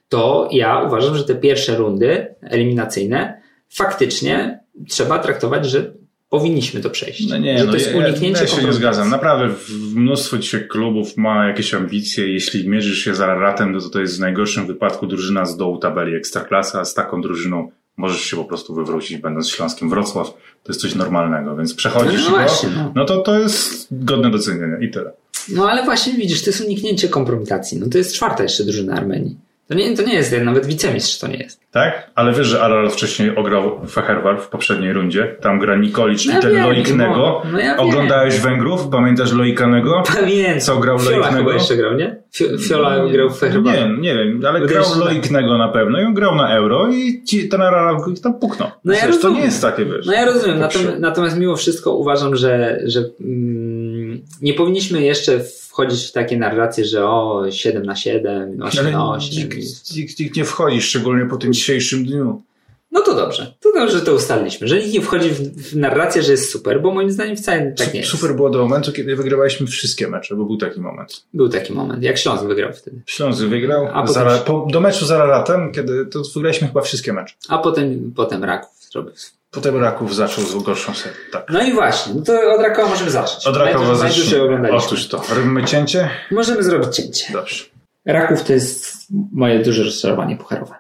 [0.09, 5.93] to ja uważam, że te pierwsze rundy eliminacyjne faktycznie trzeba traktować, że
[6.37, 7.29] powinniśmy to przejść.
[7.29, 9.11] No nie, że no to jest ja, uniknięcie ja się nie zgadzam.
[9.11, 12.33] Naprawdę w- mnóstwo dzisiaj klubów ma jakieś ambicje.
[12.33, 15.79] Jeśli mierzysz się z Araratem, no to to jest w najgorszym wypadku drużyna z dołu
[15.79, 20.27] tabeli Ekstraklasa, a z taką drużyną możesz się po prostu wywrócić, będąc Śląskiem Wrocław.
[20.65, 22.93] To jest coś normalnego, więc przechodzisz No go, właśnie, no.
[22.95, 25.13] no to to jest godne docenienia i tyle.
[25.49, 27.79] No ale właśnie widzisz, to jest uniknięcie kompromitacji.
[27.81, 29.37] No to jest czwarta jeszcze drużyna Armenii.
[29.73, 31.61] To nie, to nie jest, nawet wicemistrz to nie jest.
[31.71, 32.11] Tak?
[32.15, 35.37] Ale wiesz, że Ararat wcześniej ograł Feherwar w poprzedniej rundzie.
[35.41, 37.17] Tam gra Nikolicz No ja i ten wiem, Loiknego.
[37.17, 37.81] no, no ja wiem.
[37.89, 38.89] Oglądałeś Węgrów?
[38.89, 40.03] Pamiętasz Loikanego?
[40.21, 40.61] Pamiętam.
[40.61, 41.37] Co grał Fiola Loiknego?
[41.39, 42.17] chyba jeszcze grał, nie?
[42.35, 43.75] Fio- Fiola grał w Feherbach.
[43.75, 44.85] Nie, nie wiem, ale grał.
[44.99, 48.69] Loiknego na pewno i on grał na euro i ci, ten Ararat tam puknął.
[48.85, 50.07] No ja Przecież to nie jest takie, wiesz.
[50.07, 55.41] No ja rozumiem, natomiast, natomiast mimo wszystko uważam, że, że mm, nie powinniśmy jeszcze
[55.73, 59.39] wchodzić w takie narracje, że o 7 na 7, 8 Ale na 8.
[59.39, 59.57] nikt,
[59.97, 62.43] nikt, nikt nie wchodzi, szczególnie po tym dzisiejszym dniu.
[62.91, 66.23] No to dobrze, to dobrze, że to ustaliliśmy, że nikt nie wchodzi w, w narrację,
[66.23, 68.13] że jest super, bo moim zdaniem wcale tak nie jest.
[68.13, 71.25] Super było do momentu, kiedy wygrywaliśmy wszystkie mecze, bo był taki moment.
[71.35, 73.03] Był taki moment, jak Śląsk wygrał wtedy.
[73.07, 77.13] Śląsk wygrał, A potem- Zara, po, do meczu z Araratem, kiedy to wygraliśmy chyba wszystkie
[77.13, 77.35] mecze.
[77.49, 79.13] A potem, potem Raków zrobił.
[79.53, 81.17] Potem Raków zaczął z gorszą serię.
[81.33, 81.47] Tak.
[81.51, 83.47] No i właśnie, no to od Rakowa możemy zacząć.
[83.47, 84.73] Od Rakowa oglądaliśmy.
[84.73, 85.23] Otóż to.
[85.35, 86.09] Robimy cięcie?
[86.31, 87.33] Możemy zrobić cięcie.
[87.33, 87.65] Dobrze.
[88.07, 90.75] Raków to jest moje duże rozczarowanie pucharowe.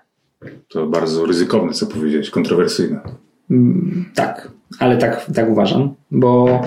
[0.68, 3.00] To bardzo ryzykowne, co powiedziałeś, kontrowersyjne.
[3.50, 6.60] Mm, tak, ale tak, tak uważam, bo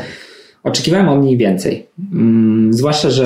[0.65, 1.86] oczekiwałem od niej więcej.
[2.13, 3.25] Mm, zwłaszcza, że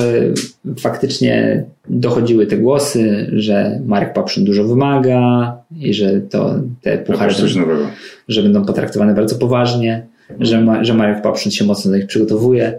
[0.78, 7.86] faktycznie dochodziły te głosy, że Marek Papszyn dużo wymaga i że to te puchary nowego.
[8.28, 10.06] że będą potraktowane bardzo poważnie,
[10.40, 12.78] że, ma, że Marek Papszyn się mocno do nich przygotowuje,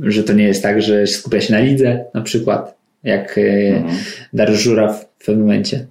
[0.00, 3.94] że to nie jest tak, że skupia się na lidze na przykład, jak e, Mhm.
[4.32, 5.86] Dariusz Żuraw w pewnym momencie.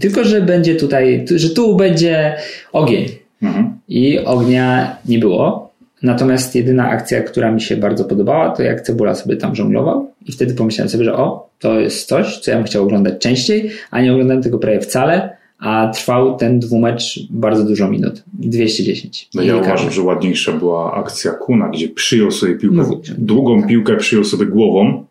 [0.00, 2.36] Tylko, że będzie tutaj, że tu będzie
[2.72, 3.08] ogień.
[3.42, 3.70] Mhm.
[3.88, 5.63] I ognia nie było.
[6.04, 10.32] Natomiast jedyna akcja, która mi się bardzo podobała, to jak Cebula sobie tam żonglował i
[10.32, 14.00] wtedy pomyślałem sobie, że o, to jest coś, co ja bym chciał oglądać częściej, a
[14.00, 18.22] nie oglądałem tego prawie wcale, a trwał ten dwumecz bardzo dużo minut.
[18.32, 19.28] 210.
[19.34, 23.00] No ja uważam, że ładniejsza była akcja Kuna, gdzie przyjął sobie piłkę, No.
[23.18, 25.04] długą piłkę przyjął sobie głową.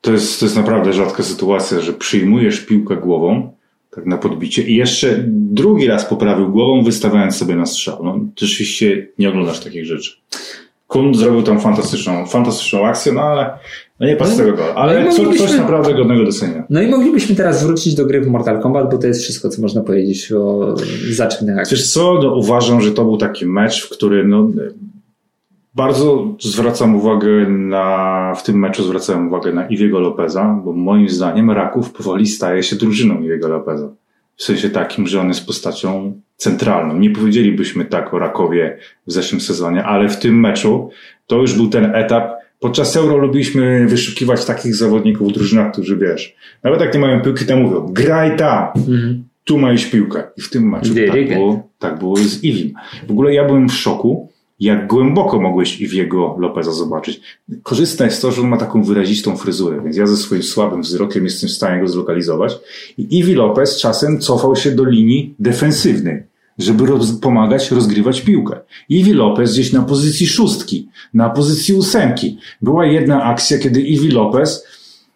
[0.00, 3.52] To jest, to jest naprawdę rzadka sytuacja, że przyjmujesz piłkę głową,
[3.90, 8.04] tak na podbicie i jeszcze drugi raz poprawił głową, wystawiając sobie na strzał.
[8.04, 10.12] No, ty rzeczywiście nie oglądasz takich rzeczy.
[10.86, 13.58] Kun zrobił tam fantastyczną, fantastyczną akcję, no ale
[14.00, 16.64] No nie patrz No tego gola, ale no co, coś naprawdę godnego docenienia.
[16.70, 19.62] No i moglibyśmy teraz wrócić do gry w Mortal Kombat, bo to jest wszystko, co
[19.62, 20.74] można powiedzieć o
[21.10, 21.76] zaczynach akcji.
[21.76, 24.50] Wiesz co, no, uważam, że to był taki mecz, w który no,
[25.74, 31.50] bardzo zwracam uwagę na, w tym meczu zwracałem uwagę na Iwiego Lopeza, bo moim zdaniem
[31.50, 33.88] Raków powoli staje się drużyną Iwiego Lopeza.
[34.36, 36.98] W sensie takim, że on jest postacią centralną.
[36.98, 40.90] Nie powiedzielibyśmy tak o Rakowie w zeszłym sezonie, ale w tym meczu
[41.26, 42.30] to już był ten etap.
[42.60, 47.44] Podczas Euro lubiliśmy wyszukiwać takich zawodników w drużynach, którzy wiesz, nawet jak nie mają piłki,
[47.46, 49.24] to mówią, graj tam, Mhm.
[49.44, 50.22] tu masz piłkę.
[50.36, 52.72] I w tym meczu tak było, tak było z Iwim.
[53.08, 54.29] W ogóle ja byłem w szoku,
[54.60, 57.20] jak głęboko mogłeś Iwiego Lopeza zobaczyć.
[57.62, 61.24] Korzystne jest to, że on ma taką wyrazistą fryzurę, więc ja ze swoim słabym wzrokiem
[61.24, 62.58] jestem w stanie go zlokalizować.
[62.98, 66.22] I Iwi Lopez czasem cofał się do linii defensywnej,
[66.58, 68.60] żeby roz, pomagać rozgrywać piłkę.
[68.88, 72.38] Iwi Lopez gdzieś na pozycji szóstki, na pozycji ósemki.
[72.62, 74.66] Była jedna akcja, kiedy Iwi Lopez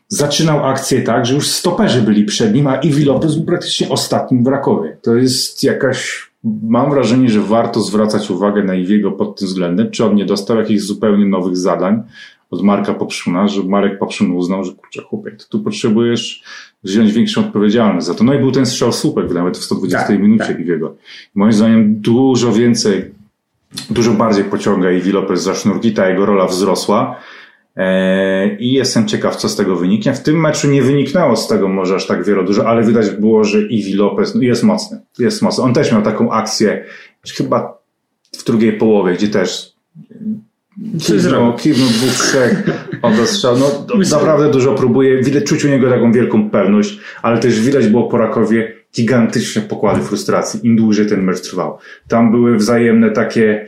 [0.09, 4.44] zaczynał akcję tak, że już stoperzy byli przed nim, a Iwi Lopez był praktycznie ostatnim
[4.44, 4.96] w Rakowie.
[5.02, 6.30] To jest jakaś,
[6.62, 10.57] mam wrażenie, że warto zwracać uwagę na Iwiego pod tym względem, czy on nie dostał
[10.57, 12.02] jakichś zupełnie nowych zadań
[12.50, 16.42] od Marka Popszuna, że Marek Popszun uznał, że kurczę chłopie, ty tu potrzebujesz
[16.85, 18.24] wziąć większą odpowiedzialność za to.
[18.24, 20.61] No i był ten strzał słupek nawet w 120 Tak, minucie tak.
[20.61, 20.96] Iwiego.
[21.35, 23.04] Moim zdaniem dużo więcej,
[23.90, 27.16] dużo bardziej pociąga Iwi Lopez za sznurki, ta jego rola wzrosła.
[27.77, 30.15] Eee, I jestem ciekaw, co z tego wyniknie.
[30.15, 33.45] W tym meczu nie wyniknęło z tego może aż tak wiele dużo, ale widać było,
[33.45, 35.01] że Iwi Lopez no, jest mocny.
[35.19, 35.65] Jest mocny.
[35.65, 36.85] On też miał taką akcję,
[37.37, 37.79] chyba
[38.39, 39.75] w drugiej połowie, gdzie też
[40.95, 41.23] zrobił.
[41.23, 42.63] kiwnął, kiwnął dwóch, trzech,
[43.03, 43.57] oddał strzał.
[43.59, 45.23] No, naprawdę dużo próbuje.
[45.23, 50.01] Widać, czuć u niego taką wielką pewność, ale też widać było po Rakowie gigantyczne pokłady
[50.01, 51.79] frustracji, im dłużej ten mecz trwał.
[52.09, 53.67] Tam były wzajemne takie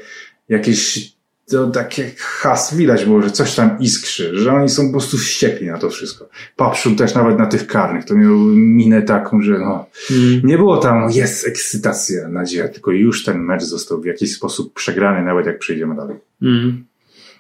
[0.48, 1.15] jakieś
[1.50, 5.66] to takie has, widać było, że coś tam iskrzy, że oni są po prostu wściekli
[5.66, 6.28] na to wszystko.
[6.56, 10.40] Papszun też nawet na tych karnych, to miał minę taką, że no, Mm.
[10.44, 15.24] nie było tam, jest ekscytacja, nadzieja, tylko już ten mecz został w jakiś sposób przegrany,
[15.24, 16.16] nawet jak przejdziemy dalej.
[16.42, 16.84] Mm.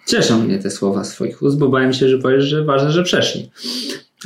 [0.06, 3.50] Cieszą mnie te słowa swoich ust, bo bałem się, że powiesz, że ważne, że przeszli.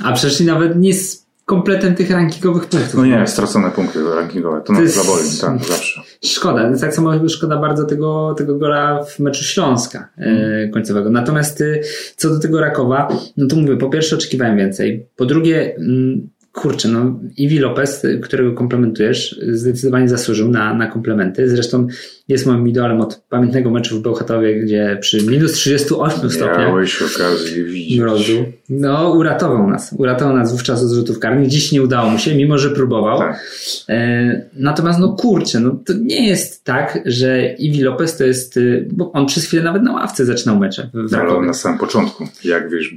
[0.02, 2.94] A przeszli nawet nie z kompletem tych rankingowych punktów.
[2.94, 6.00] No nie, stracone punkty rankingowe, to, To nas zaboli, tak, zawsze.
[6.24, 6.78] Szkoda.
[6.80, 11.10] Tak samo szkoda bardzo tego, tego gola w meczu Śląska e, końcowego.
[11.10, 11.82] Natomiast y,
[12.16, 15.06] co do tego Rakowa, no to mówię, po pierwsze oczekiwałem więcej.
[15.16, 21.48] Po drugie, mm, kurczę, no Iwi Lopez, y, którego komplementujesz, zdecydowanie zasłużył na, na komplementy.
[21.48, 21.86] Zresztą
[22.28, 27.64] jest moim idolem od pamiętnego meczu w Bełchatowie, gdzie przy minus 38 stopniach Miałeś okazję
[27.64, 28.00] widzieć.
[28.00, 29.94] mrozu, no uratował nas.
[29.98, 31.48] Uratował nas wówczas od rzutów karnych.
[31.48, 33.18] Dziś nie udało mu się, mimo że próbował.
[33.18, 33.50] Tak.
[33.88, 38.88] E, natomiast no kurczę, no to nie jest tak, że Iwi Lopez to jest, y,
[38.92, 42.28] bo on przez chwilę nawet na ławce zaczynał mecze w Ale on na samym początku,
[42.44, 42.94] jak wiesz,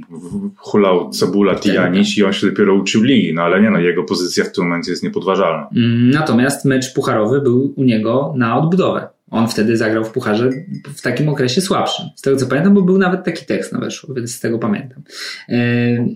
[0.56, 4.44] hulał Cebula, Tijanić i on się dopiero uczył ligi, no ale nie no, jego pozycja
[4.44, 5.68] w tym momencie jest niepodważalna.
[5.76, 9.08] Mm, Natomiast mecz pucharowy był u niego na odbudowę.
[9.30, 10.50] On wtedy zagrał w pucharze
[10.94, 12.06] w takim okresie słabszym.
[12.16, 15.02] Z tego co pamiętam, bo był nawet taki tekst na weszło, więc z tego pamiętam.
[15.48, 15.56] E,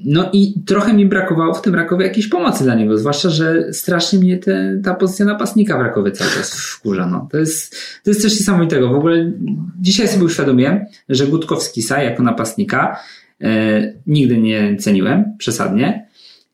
[0.05, 4.19] No i trochę mi brakowało w tym Rakowie jakiejś pomocy dla niego, zwłaszcza, że strasznie
[4.19, 7.07] mnie te, ta pozycja napastnika w Rakowie cały czas wkurza.
[7.07, 7.29] No.
[7.33, 8.89] To, jest, to jest coś niesamowitego.
[8.89, 9.33] W ogóle
[9.81, 13.01] dzisiaj sobie uświadomiłem, że Gutkowskisa jako napastnika
[13.41, 16.08] e, nigdy nie ceniłem przesadnie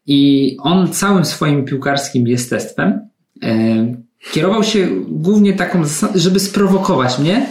[0.06, 3.00] i on całym swoim piłkarskim jestestwem
[3.42, 3.94] e,
[4.32, 5.82] kierował się głównie taką,
[6.14, 7.46] żeby sprowokować mnie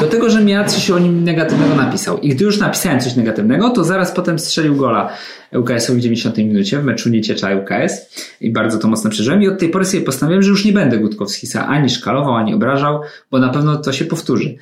[0.00, 2.18] do tego, że ja coś o nim negatywnego napisał.
[2.18, 5.12] I gdy już napisałem coś negatywnego, to zaraz potem strzelił gola
[5.52, 7.92] UKS-owi w 90 minucie w meczu Nieciecza UKS
[8.40, 10.98] i bardzo to mocno przeżyłem i od tej pory sobie postanowiłem, że już nie będę
[10.98, 14.56] Gutkowskisa ani szkalował, ani obrażał, bo na pewno to się powtórzy.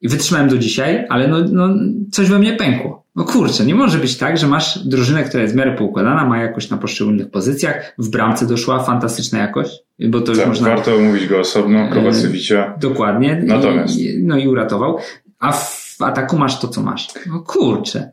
[0.00, 1.68] I wytrzymałem do dzisiaj, ale no, no
[2.12, 3.06] coś we mnie pękło.
[3.16, 6.38] No kurczę, nie może być tak, że masz drużynę, która jest w miarę poukładana, ma
[6.38, 10.68] jakoś na poszczególnych pozycjach, w bramce doszła fantastyczna jakość, bo to już Tak, można...
[10.68, 12.74] warto omówić go osobno, Kowacewicia.
[12.80, 13.42] Dokładnie.
[13.46, 13.98] Natomiast.
[13.98, 14.98] I, no i uratował.
[15.38, 17.08] A w ataku masz to, co masz.
[17.26, 18.12] No kurczę.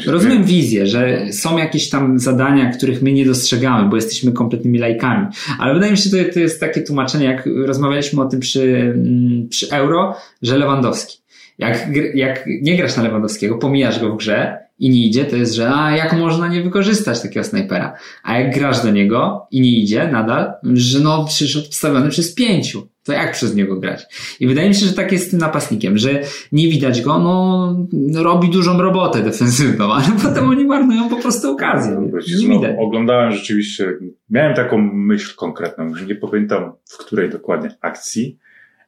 [0.00, 4.78] Ci, Rozumiem wizję, że są jakieś tam zadania, których my nie dostrzegamy, bo jesteśmy kompletnymi
[4.78, 5.26] lajkami.
[5.58, 8.94] Ale wydaje mi się, że to, to jest takie tłumaczenie, jak rozmawialiśmy o tym przy,
[8.96, 11.18] mm, przy Euro, że Lewandowski.
[11.58, 15.54] Jak, jak nie grasz na Lewandowskiego, pomijasz go w grze i nie idzie, to jest,
[15.54, 17.96] że a jak można nie wykorzystać takiego snajpera.
[18.22, 22.88] A jak grasz do niego i nie idzie nadal, że no przecież odstawiony przez pięciu.
[23.06, 24.06] To jak przez niego grać?
[24.40, 26.20] I wydaje mi się, że tak jest z tym napastnikiem, że
[26.52, 27.76] nie widać go, no
[28.14, 32.10] robi dużą robotę defensywną, ale potem oni marnują po prostu okazję.
[32.14, 32.76] Wiesz, Nie no, widać.
[32.80, 33.92] oglądałem rzeczywiście,
[34.30, 38.38] miałem taką myśl konkretną, że nie pamiętam w której dokładnie akcji,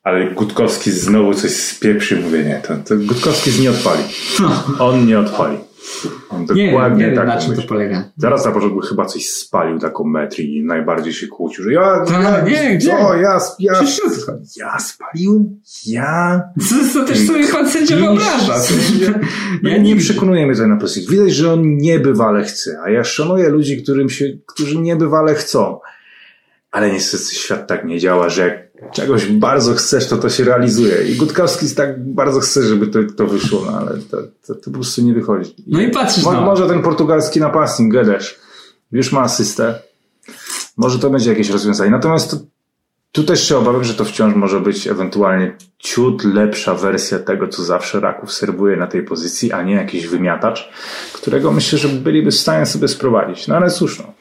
[0.02, 4.02] ale Gutkowski znowu coś spieprzy, mówię nie, to, to Gutkowski nie odpali.
[4.40, 4.64] No.
[4.78, 5.59] On nie odpali.
[6.55, 8.05] Nie wiem, nie taką na czym to polega.
[8.16, 12.48] Zaraz na początku chyba coś spalił taką metr i najbardziej się kłócił, że ja, Tak,
[12.48, 12.90] ja nie, gdzie?
[12.90, 13.72] co, ja, ja,
[14.57, 15.61] ja spaliłem?
[15.87, 16.42] Ja?
[16.68, 18.55] Co, co też sobie pan sędzia wyobraża?
[19.62, 21.11] Ja nie nie przekonuje mnie to na prostych.
[21.11, 25.79] Widać, że on niebywale chce, a ja szanuję ludzi, którym się, którzy niebywale chcą.
[26.70, 31.02] Ale niestety świat tak nie działa, że jak czegoś bardzo chcesz, to to się realizuje.
[31.02, 34.70] I Gutkowski tak bardzo chce, żeby to, to wyszło, no ale to, to, to po
[34.70, 35.54] prostu nie wychodzi.
[35.66, 36.40] No i patrzysz, Mo- no.
[36.40, 38.38] Może ten portugalski napastnik, Gedesz,
[38.92, 39.74] już ma asystę.
[40.76, 41.90] Może to będzie jakieś rozwiązanie.
[41.90, 42.36] Natomiast to,
[43.12, 47.64] tu też się obawiam, że to wciąż może być ewentualnie ciut lepsza wersja tego, co
[47.64, 50.70] zawsze Raków serwuje na tej pozycji, a nie jakiś wymiatacz,
[51.12, 53.48] którego myślę, że byliby w stanie sobie sprowadzić.
[53.48, 54.12] No ale cóż, no.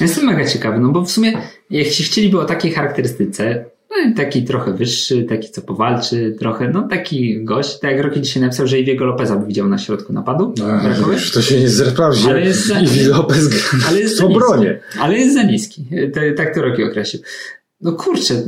[0.00, 3.73] Jestem mega ciekawy, no bo w sumie jak się chcieliby o takiej charakterystyce, i
[4.12, 8.66] taki trochę wyższy, taki co powalczy, trochę, no taki gość, tak jak Rocky dzisiaj napisał,
[8.66, 10.54] że Iwiego Lopeza by widział na środku napadu.
[10.82, 11.16] Rakowy.
[11.34, 12.28] to się nie sprawdzi.
[12.28, 13.48] Ale jest za- I Lopez
[13.88, 14.80] Ale jest w obronie.
[15.00, 15.86] Ale jest za niski.
[16.36, 17.22] Tak to Rocky określił.
[17.80, 18.42] No kurczę,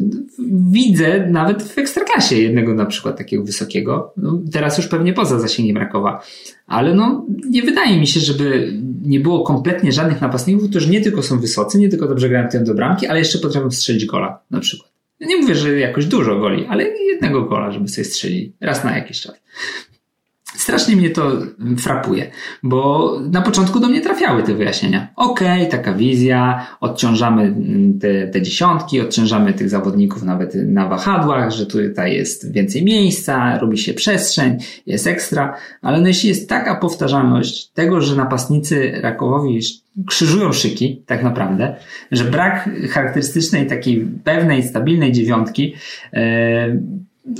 [0.70, 5.76] widzę nawet w Ekstraklasie jednego na przykład takiego wysokiego, no teraz już pewnie poza zasięgiem
[5.76, 6.22] Rakowa,
[6.66, 11.22] ale no nie wydaje mi się, żeby nie było kompletnie żadnych napastników, którzy nie tylko
[11.22, 14.95] są wysocy, nie tylko dobrze grają do bramki, ale jeszcze potrafią strzelić gola na przykład.
[15.20, 19.20] Nie mówię, że jakoś dużo goli, ale jednego gola, żeby sobie strzelili raz na jakiś
[19.20, 19.34] czas.
[20.56, 21.32] Strasznie mnie to
[21.78, 22.30] frapuje,
[22.62, 25.08] bo na początku do mnie trafiały te wyjaśnienia.
[25.16, 31.66] Okej, taka wizja, odciążamy mm, te, te dziesiątki, odciążamy tych zawodników nawet na wahadłach, że
[31.66, 37.66] tutaj jest więcej miejsca, robi się przestrzeń, jest ekstra, ale no jeśli jest taka powtarzalność
[37.66, 39.60] tego, że napastnicy Rakowowi
[40.06, 41.76] krzyżują szyki, tak naprawdę,
[42.12, 45.74] że brak charakterystycznej takiej pewnej, stabilnej dziewiątki,
[46.12, 46.76] e,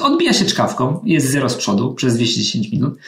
[0.00, 2.98] odbija się czkawką, jest zero z przodu przez 210 minut,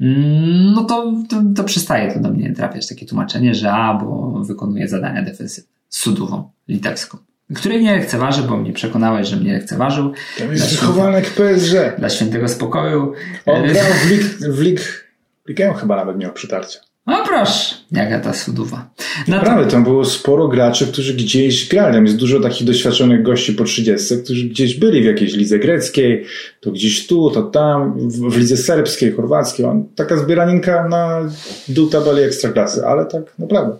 [0.00, 4.30] mm, no to, to, to przestaje to do mnie trafiać takie tłumaczenie, że a, bo
[4.44, 7.18] wykonuje zadania defensywne Sudową litewską,
[7.54, 11.98] której nie lekceważę, bo mnie przekonałeś, że mnie lekceważył Tam jest wychowanek PSG.
[11.98, 13.12] dla świętego spokoju.
[13.46, 15.08] On grał w lig, w lig,
[15.48, 16.87] ligę chyba nawet miał przytarcia.
[17.08, 18.90] No proszę, jaka ta Sudowa.
[18.96, 21.94] To, Naprawdę, tam było sporo graczy, którzy gdzieś grali.
[21.94, 26.24] Tam jest dużo takich doświadczonych gości po 30, którzy gdzieś byli w jakiejś lidze greckiej,
[26.60, 29.66] to gdzieś tu, to tam, w, lidze serbskiej, chorwackiej.
[29.96, 31.20] Taka zbieraninka na
[31.68, 33.76] dół tabeli ekstraklasy, ale tak naprawdę.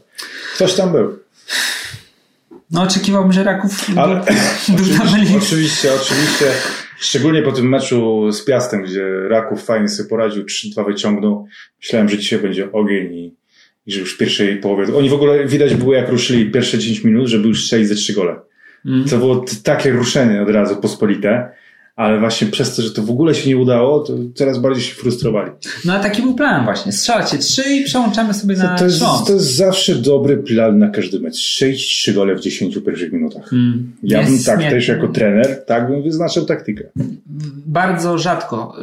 [0.55, 1.19] Ktoś tam był.
[2.71, 4.15] no oczekiwałbym, że Raków Ale
[4.69, 6.47] do, do tabeli oczywiście, oczywiście, oczywiście,
[6.99, 11.47] szczególnie po tym meczu z Piastem, gdzie Raków fajnie sobie poradził, 3-2 wyciągnął.
[11.81, 13.35] Myślałem, że dzisiaj będzie ogień i,
[13.87, 14.97] i że już w pierwszej połowie.
[14.97, 18.13] Oni w ogóle widać było, jak ruszyli pierwsze 10 minut, żeby już strzelić ze 3
[18.13, 18.37] gole.
[18.87, 19.05] Mm.
[19.05, 21.51] To było takie ruszenie od razu pospolite,
[21.99, 24.95] ale właśnie przez to, że to w ogóle się nie udało, to coraz bardziej się
[24.95, 25.51] frustrowali.
[25.85, 26.93] No a taki był plan właśnie.
[26.93, 29.27] Strzelacie trzy i przełączamy sobie na To jest, Śląsk.
[29.27, 31.37] to jest zawsze dobry plan na każdy mecz.
[31.37, 33.53] Strzelić 3 gole w 10 pierwszych minutach.
[33.53, 33.93] Mm.
[34.03, 36.85] Ja bym Jest tak też jako trener, tak bym wyznaczył taktykę.
[37.67, 38.75] Bardzo rzadko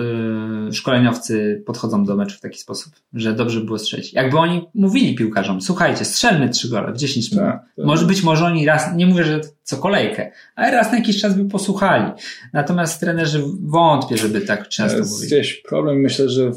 [0.69, 4.13] y, szkoleniowcy podchodzą do meczu w taki sposób, że dobrze by było strzelić.
[4.13, 7.45] Jakby oni mówili piłkarzom, słuchajcie, strzelmy trzy gole w 10 minut.
[7.45, 7.85] Tak, tak.
[7.85, 11.33] Może być może oni raz, nie mówię, że co kolejkę, ale raz na jakiś czas
[11.37, 12.11] by posłuchali.
[12.53, 15.27] Natomiast trenerzy wątpię, żeby tak To często jest mówili.
[15.27, 16.51] gdzieś problem, myślę, że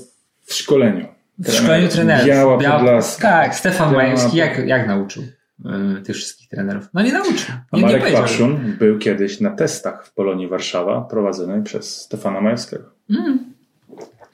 [0.44, 1.07] w szkoleniu.
[1.38, 2.27] W szkoleniu trenerów.
[2.27, 3.29] Biała Biała- Podlaska.
[3.29, 5.23] Tak, Stefan Biała Majewski jak, jak nauczył
[5.99, 6.88] y, tych wszystkich trenerów?
[6.94, 7.55] No nie nauczył.
[7.73, 8.12] Nie, nie Marek.
[8.12, 12.85] Paszun był kiedyś na testach w Polonii Warszawa, prowadzonej przez Stefana Majewskiego.
[13.11, 13.38] Mm.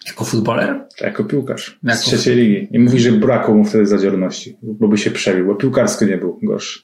[0.06, 0.80] Jako futboler?
[1.00, 2.68] Jako piłkarz Jako z trzeciej ligi.
[2.72, 6.38] I mówi, że brakło mu wtedy zadziorności, bo by się przebił, bo piłkarsko nie był
[6.42, 6.80] gorszy.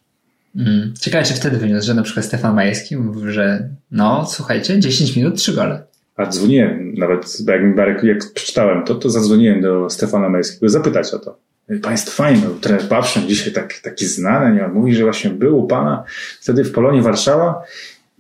[0.56, 0.94] Mm.
[1.00, 5.36] Ciekawe, czy wtedy wyniósł, że na przykład Stefan Majewski mówił, że no słuchajcie, 10 minut,
[5.36, 5.82] 3 gole.
[6.16, 11.14] A dzwoniłem, nawet jak, mi Marek, jak przeczytałem to, to zadzwoniłem do Stefana Majewskiego zapytać
[11.14, 11.36] o to.
[11.82, 14.68] Państwo fajnie, no, trener Papszyn dzisiaj tak, taki znany, nie?
[14.68, 16.04] Mówi, że właśnie był u pana
[16.40, 17.62] wtedy w Polonii Warszawa.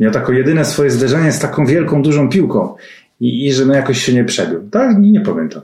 [0.00, 2.74] Miał tako jedyne swoje zderzenie z taką wielką, dużą piłką.
[3.20, 4.68] I, i że no jakoś się nie przebił.
[4.70, 4.98] Tak?
[4.98, 5.62] Nie, nie pamiętam.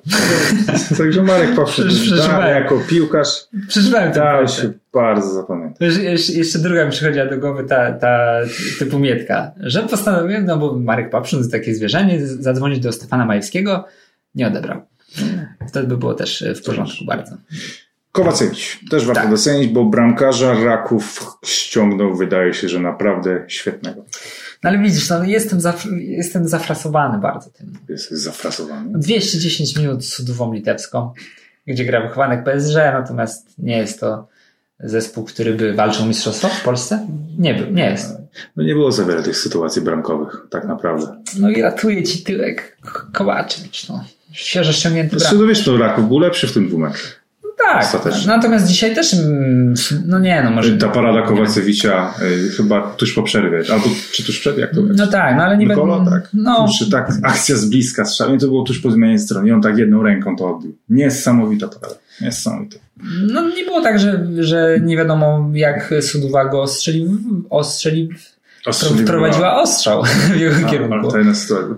[0.99, 4.53] Także Marek Przecież- przecież da, jako piłkarz Przeżywałem dał projekt.
[4.53, 5.89] się bardzo zapamiętać.
[6.35, 8.29] Jeszcze- druga mi przychodziła do głowy ta, ta
[8.79, 13.27] typu Mietka, że postanowiłem, no bo Marek Papszyn to takie zwierzenie, z- zadzwonić do Stefana
[13.27, 13.85] Majewskiego,
[14.35, 14.83] nie odebrał.
[15.69, 17.37] Wtedy by było też e, w porządku bardzo.
[18.13, 18.81] Kowacyewicz.
[18.91, 19.31] Też warto Tak.
[19.31, 24.05] docenić, bo bramkarza Raków ściągnął, wydaje się, że naprawdę świetnego.
[24.63, 27.73] No ale widzisz, no, jestem, zaf jestem zafrasowany bardzo tym.
[27.89, 28.99] Jest zafrasowany.
[28.99, 31.13] 210 minut z Sudową Litewską,
[31.67, 34.29] gdzie gra wychowanek PSG, natomiast nie jest to
[34.81, 37.07] zespół, który by walczył o mistrzostwo w Polsce?
[37.39, 38.17] Nie był, nie jest.
[38.57, 41.23] No nie było za wiele tych sytuacji bramkowych, tak naprawdę.
[41.39, 42.77] No i ratuje ci tyłek
[43.13, 44.05] Kołaczewicz, no.
[44.33, 45.29] Świeżo ściągnięty brak.
[45.29, 47.07] Zresztą wiesz, to Raków był lepszy w tym dwumeczu.
[47.73, 47.83] Tak.
[47.85, 48.27] Ostatecznie.
[48.27, 49.75] Natomiast dzisiaj też, mm,
[50.07, 50.77] no nie, no może...
[50.77, 54.81] Ta parada Kowacewicza y, chyba tuż po przerwie, albo czy tuż przed, jak to?
[54.97, 56.11] No tak, no ale nie Nikola, będę...
[56.11, 56.29] tak.
[56.35, 58.35] No, Kurczę, tak, akcja z bliska strzał.
[58.35, 59.49] I to było tuż po zmianie strony.
[59.49, 60.77] I on tak jedną ręką to odbił.
[60.89, 61.99] Niesamowita parada.
[62.21, 62.77] Niesamowita.
[63.33, 67.11] no nie było tak, że, że nie wiadomo jak Suduwa go ostrzelił,
[67.51, 68.09] ostrzelił
[68.67, 69.07] Ostrzeliwała.
[69.07, 71.09] wprowadziła ostrzał w jego A, Ale kierunku.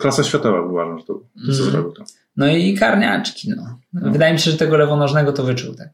[0.01, 1.55] Klasa światowa była, no to co Mhm.
[1.71, 2.05] zrobił to.
[2.39, 3.79] No i karniaczki, no.
[4.11, 5.89] Wydaje mi się, że tego lewonożnego to wyczuł, tak.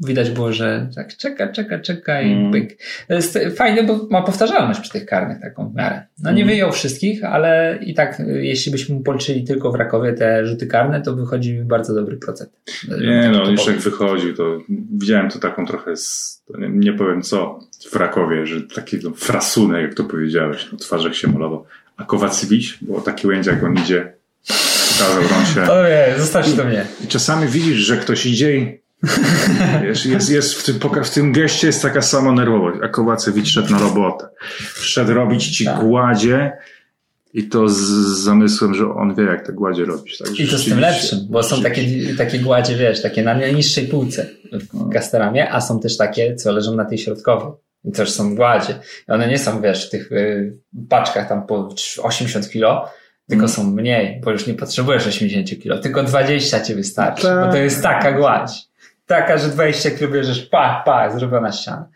[0.00, 2.52] Widać było, że tak czeka, czeka, czeka i Mm.
[2.52, 2.78] pyk.
[3.08, 6.02] Jest fajne, bo ma powtarzalność przy tych karnych taką w miarę.
[6.22, 6.54] No nie Mm.
[6.54, 11.02] wyjął wszystkich, ale i tak y, jeśli byśmy policzyli tylko w Rakowie te rzuty karne,
[11.02, 12.50] to wychodzi mi bardzo dobry procent.
[13.00, 14.58] Nie no, już jak wychodził, to
[14.92, 17.58] widziałem to taką trochę, z, nie, nie powiem co,
[17.90, 21.64] w Rakowie, że taki no, frasunek, jak to powiedziałeś, no, twarzach się malował.
[21.96, 24.12] A Kowacewicz, było taki łędź, jak on idzie,
[24.98, 25.72] pokazał rąsie.
[25.72, 26.86] O nie, zostawcie to mnie.
[27.04, 28.80] I czasami widzisz, że ktoś idzie i
[29.82, 32.78] wiesz, jest, jest w, tym, w tym geście jest taka sama nerwowość.
[32.82, 34.28] A Kowacewicz szedł na robotę.
[34.74, 35.80] Szedł robić ci Tak.
[35.80, 36.52] gładzie
[37.34, 37.78] i to z,
[38.24, 40.18] zamysłem, że on wie, jak te gładzie robić.
[40.18, 41.82] Także I to z tym lepszym, bo są takie,
[42.18, 46.74] takie gładzie, wiesz, takie na najniższej półce w Casteramie, a są też takie, co leżą
[46.74, 47.52] na tej środkowej.
[47.84, 48.74] I też są gładzie.
[49.08, 52.90] I one nie są, wiesz, w tych y, paczkach tam po 80 kilo,
[53.28, 53.48] tylko Mm.
[53.56, 57.46] są mniej, bo już nie potrzebujesz 80 kilo, tylko 20 ci wystarczy, Tak.
[57.46, 58.50] bo to jest taka gładź.
[59.06, 61.88] Taka, że 20 kilo bierzesz, pa, pa, zrobiona ściana.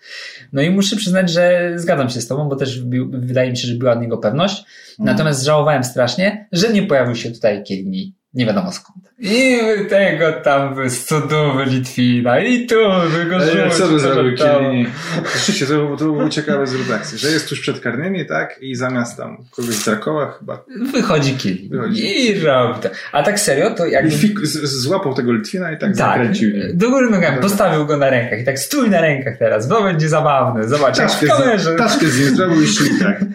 [0.53, 3.75] No i muszę przyznać, że zgadzam się z tobą, bo też wydaje mi się, że
[3.75, 4.57] była od niego pewność.
[4.59, 5.13] Mm.
[5.13, 8.15] Natomiast żałowałem strasznie, że nie pojawił się tutaj Kielini.
[8.35, 8.99] Nie wiadomo skąd.
[9.19, 9.59] I
[9.89, 12.75] tego tam z cudów Litwina i tu
[13.17, 14.37] by go Ale rzucił, co by zrobił.
[14.37, 14.87] Kielini?
[15.35, 18.59] Rzeczywiście, to, był- to był ciekawy zwrot akcji, że jest tuż przed karnymi, tak?
[18.61, 21.69] I zamiast tam kogoś z Rakowa chyba Wychodzi Kielin.
[21.71, 22.27] Wychodzi.
[22.31, 22.89] I robi to.
[23.13, 24.11] A tak serio, to i jakby...
[24.11, 26.51] fik, z, złapał tego Litwina i tak, zakręcił.
[26.51, 26.63] nim.
[26.75, 30.09] do góry nogami, postawił go na rękach i tak stój na rękach teraz, bo będzie
[30.09, 31.75] zabawne, zobacz, jak w Taszkę kamerze.
[31.75, 33.21] z, taszkę z nim zrobił i szli tak.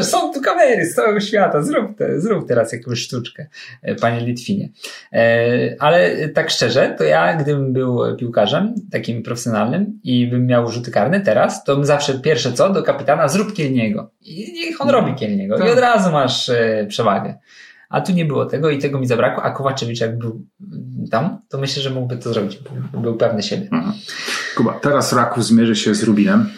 [0.00, 3.46] Są tu kamery z całego świata, zrób, te, zrób teraz jakąś sztuczkę,
[3.82, 4.68] e, panie Litwinie.
[5.12, 10.90] E, ale tak szczerze, to ja, gdybym był piłkarzem takim profesjonalnym i bym miał rzuty
[10.90, 14.10] karne teraz, to bym zawsze pierwsze co, do kapitana zrób Kielniego.
[14.20, 15.56] I niech on robi Kielniego.
[15.56, 15.70] I Tak.
[15.72, 17.34] od razu masz e, przewagę.
[17.88, 20.46] A tu nie było tego i tego mi zabrakło, a Kowaczewicz jak był
[21.10, 22.58] tam, to myślę, że mógłby to zrobić.
[22.92, 23.68] Był- Był pewny siebie.
[23.72, 23.92] Mhm.
[24.56, 26.50] Kuba, teraz Raków zmierzy się z Rubinem.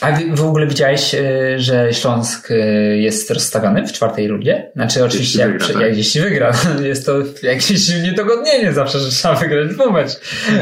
[0.00, 1.20] A w ogóle widziałeś, e,
[1.60, 2.56] że Śląsk e,
[2.96, 4.70] jest rozstawiony w czwartej rundzie?
[4.74, 5.82] Znaczy oczywiście jak, wygra, tak.
[5.82, 6.52] jak jeśli wygra.
[6.82, 10.10] Jest to jakieś niedogodnienie zawsze, że trzeba wygrać dwóch mecz.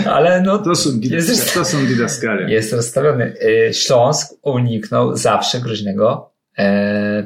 [0.07, 2.49] Ale no To są, Jest- to są didaskalia.
[2.57, 3.35] jest rozstawiony.
[3.69, 6.31] E, Śląsk uniknął zawsze groźnego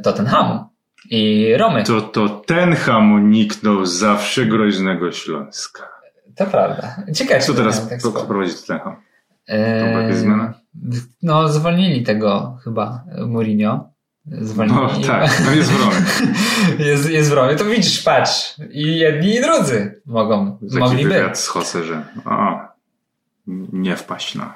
[0.03, 0.65] Tottenhamu
[1.11, 1.85] i Romy.
[1.85, 5.89] To, To, to ten ham uniknął zawsze groźnego Śląska.
[6.51, 6.97] prawda.
[7.15, 8.97] Ciekawe, Co teraz tak prowadzi ten ham?
[9.47, 10.60] E, Dobra, jakaś zmiana?
[11.23, 13.91] No zwolnili tego chyba Mourinho.
[14.27, 14.81] Zwolnili.
[14.81, 15.97] No tak, no jest wrony.
[16.91, 18.55] jest, jest w Romie, to widzisz, patrz.
[18.71, 21.11] I jedni i drudzy mogą, Taki mogliby.
[21.11, 22.59] wywiad z Jose, że o,
[23.73, 24.55] nie wpaść na,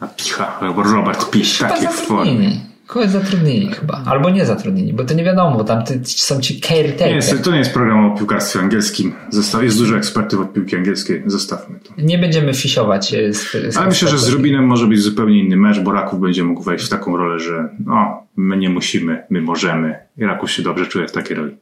[0.00, 2.50] na picha, Robert Pisz, Chyba taki w formie.
[2.92, 4.02] Kogoś zatrudnili chyba.
[4.06, 7.14] Albo nie zatrudnieni, bo to nie wiadomo, bo tam są ci Nie caretaker.
[7.14, 9.12] jest, to nie jest program o piłkarstwie angielskim.
[9.30, 11.22] Zostaw, jest dużo ekspertów od piłki angielskiej.
[11.26, 11.92] Zostawmy to.
[11.98, 14.28] Nie będziemy fisiować e, z, z Ale myślę, że z.
[14.28, 17.68] Rubinem może być zupełnie inny mecz, bo Raków będzie mógł wejść w taką rolę, że
[17.86, 19.98] no, my nie musimy, my możemy.
[20.18, 21.56] I Raków się dobrze czuje w takiej roli.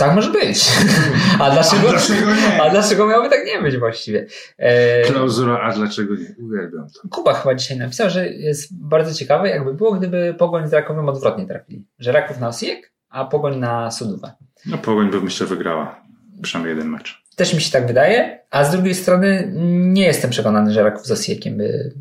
[0.00, 0.68] Tak może być.
[1.40, 2.62] A dlaczego, A dlaczego nie?
[2.62, 4.26] A dlaczego miałoby tak nie być właściwie?
[4.58, 6.34] E, Klauzura, a dlaczego nie?
[6.46, 7.08] Uwielbiam to.
[7.10, 11.46] Kuba chyba dzisiaj napisał, że jest bardzo ciekawe, jakby było, gdyby Pogoń z Rakowem odwrotnie
[11.46, 11.84] trafili.
[11.98, 14.32] Że Raków na Osijek, a Pogoń na Sudówę.
[14.66, 16.00] No Pogoń by myślę wygrała.
[16.42, 17.22] Przynajmniej jeden mecz.
[17.36, 21.10] Też mi się tak wydaje, a z drugiej strony nie jestem przekonany, że Raków z
[21.10, 21.94] Osijkiem by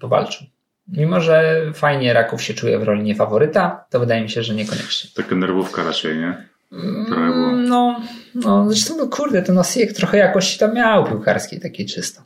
[0.00, 0.46] powalczył.
[0.88, 5.10] Mimo, że fajnie Raków się czuje w roli niefaworyta, to wydaje mi się, że niekoniecznie.
[5.16, 6.51] Taka nerwówka raczej, nie?
[6.72, 8.00] Mm, No,
[8.34, 12.22] no zresztą, no kurde, ten Osijek trochę jakości tam miał piłkarskiej, takiej czysto.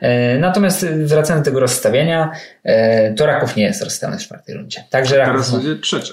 [0.00, 2.30] E, natomiast wracając do tego rozstawienia,
[2.64, 4.84] e, to Raków nie jest rozstawiony w czwartej rundzie.
[4.90, 6.12] Także Raków, Teraz będzie trzecie.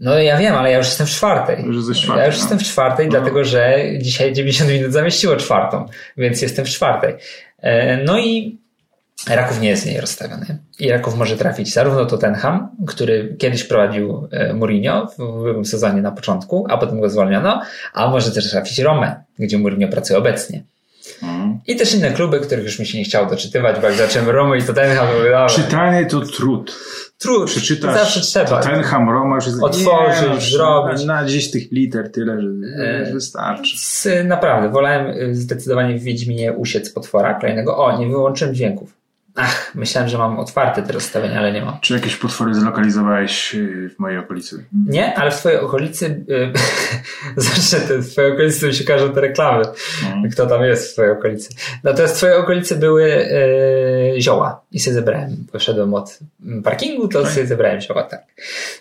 [0.00, 1.64] no ja wiem, ale ja już jestem w czwartej.
[1.64, 2.40] Już jesteś w ja czwartej, już no.
[2.42, 3.10] jestem w czwartej, No.
[3.10, 5.86] dlatego że dzisiaj 90 minut zamieściło czwartą,
[6.16, 7.14] więc jestem w czwartej.
[7.58, 8.61] E, No i
[9.30, 10.58] Raków nie jest niej rozstawiony.
[10.78, 16.12] I Raków może trafić zarówno Tottenham, który kiedyś prowadził e, Mourinho w ubiegłym sezonie na
[16.12, 17.62] początku, a potem go zwolniono,
[17.94, 20.62] a może też trafić Romę, gdzie Mourinho pracuje obecnie.
[21.22, 21.58] Mhm.
[21.66, 24.58] I też inne kluby, których już mi się nie chciało doczytywać, bo jak zacząłem Romy
[24.58, 26.76] i Tottenham, to dobra, Czytanie to trud.
[27.18, 28.62] trud, Przeczytasz zawsze trzeba.
[28.62, 29.62] Tottenham, Roma, już jest...
[29.62, 31.04] Otworzyć, Nie, no, zrobić.
[31.04, 32.48] Na, na dziś tych liter tyle, że
[32.84, 33.76] E, wystarczy.
[33.78, 37.76] Z, naprawdę, wolałem y, zdecydowanie w Wiedźminie usiec potwora kolejnego.
[37.76, 39.01] O, nie wyłączyłem dźwięków.
[39.36, 41.78] Ach, myślałem, że mam otwarte te rozstawienia, ale nie mam.
[41.80, 44.64] Czy jakieś potwory zlokalizowałeś y, w mojej okolicy?
[44.88, 46.52] Nie, ale w twojej okolicy, y,
[47.40, 49.64] zawsze te, w twojej okolicy mi się każą te reklamy,
[50.06, 50.30] Mhm.
[50.32, 51.54] kto tam jest w twojej okolicy.
[51.84, 55.36] Natomiast w twojej okolicy były y, zioła i sobie zebrałem.
[55.52, 58.22] Poszedłem od mm, parkingu, to sobie zebrałem zioła, tak.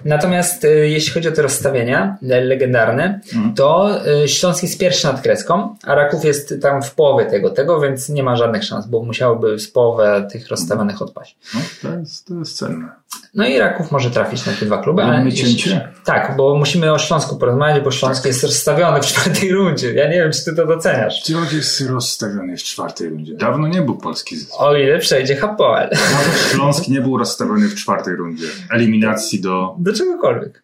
[0.06, 3.54] Natomiast y, jeśli chodzi o te rozstawienia le- legendarne, Mhm.
[3.56, 7.80] to y, Śląsk jest pierwszy nad Kreską, a Raków jest tam w połowie tego, tego,
[7.82, 11.38] więc nie ma żadnych szans, bo musiałoby z połowę tych rozstawionych odpaść.
[11.54, 12.90] No, to, jest, to jest cenne.
[13.34, 15.02] No i Raków może trafić na te dwa kluby.
[15.02, 15.90] Robimy ale cięcie?
[16.06, 18.26] Tak, bo musimy o Śląsku porozmawiać, bo Śląsk Tak.
[18.28, 19.94] jest rozstawiony w czwartej rundzie.
[19.94, 21.24] Ja nie wiem, czy ty to doceniasz.
[21.26, 23.34] Śląsk jest rozstawiony w czwartej rundzie.
[23.34, 24.60] Dawno nie był polski zespół.
[24.60, 25.90] O ile przejdzie Hapoel.
[25.92, 28.46] Nawet Śląsk nie był rozstawiony w czwartej rundzie.
[28.72, 29.76] Eliminacji do...
[29.80, 30.64] Do czegokolwiek.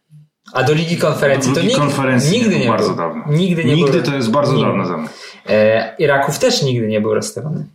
[0.53, 2.97] A do Ligi Konferencji do to Ligi nigdy, konferencji nigdy nie nie było bardzo był.
[2.97, 3.23] dawno.
[3.29, 4.03] Nigdy nie Nigdy był.
[4.03, 4.67] to jest bardzo Nigdy.
[4.67, 5.07] dawno za mną.
[5.49, 7.65] E, Iraków też nigdy nie był rozstawiony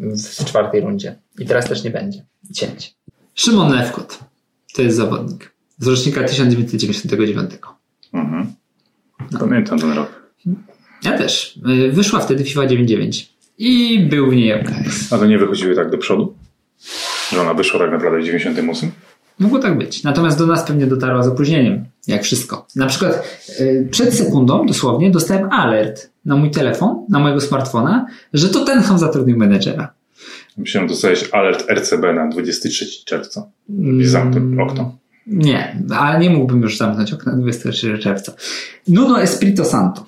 [0.00, 1.14] w czwartej rundzie.
[1.38, 2.24] I teraz też nie będzie.
[2.54, 2.88] Cięcie.
[3.36, 4.18] Szymon Lewkot.
[4.74, 5.52] To jest zawodnik.
[5.78, 7.50] Z rocznika 1999.
[8.12, 8.46] Mhm.
[9.40, 10.30] Pamiętam ten rok.
[11.04, 11.58] Ja też.
[11.88, 13.32] E, Wyszła wtedy FIFA 99.
[13.58, 15.12] I był w niej OKS.
[15.12, 16.34] A to nie wychodziły tak do przodu?
[17.32, 18.90] Że ona wyszła tak naprawdę w 98?
[19.38, 20.02] Mogło tak być.
[20.02, 22.66] Natomiast do nas pewnie dotarła z opóźnieniem, jak wszystko.
[22.76, 28.48] Na przykład y, przed sekundą dosłownie dostałem alert na mój telefon, na mojego smartfona, że
[28.48, 29.92] to Tenham zatrudnił menedżera.
[30.56, 33.46] Myślałem, dostałeś alert RCB na 23 czerwca.
[34.00, 34.96] I zamknął okno.
[35.26, 38.32] Nie, ale nie mógłbym już zamknąć okna 23 czerwca.
[38.88, 40.06] Nuno Espirito Santo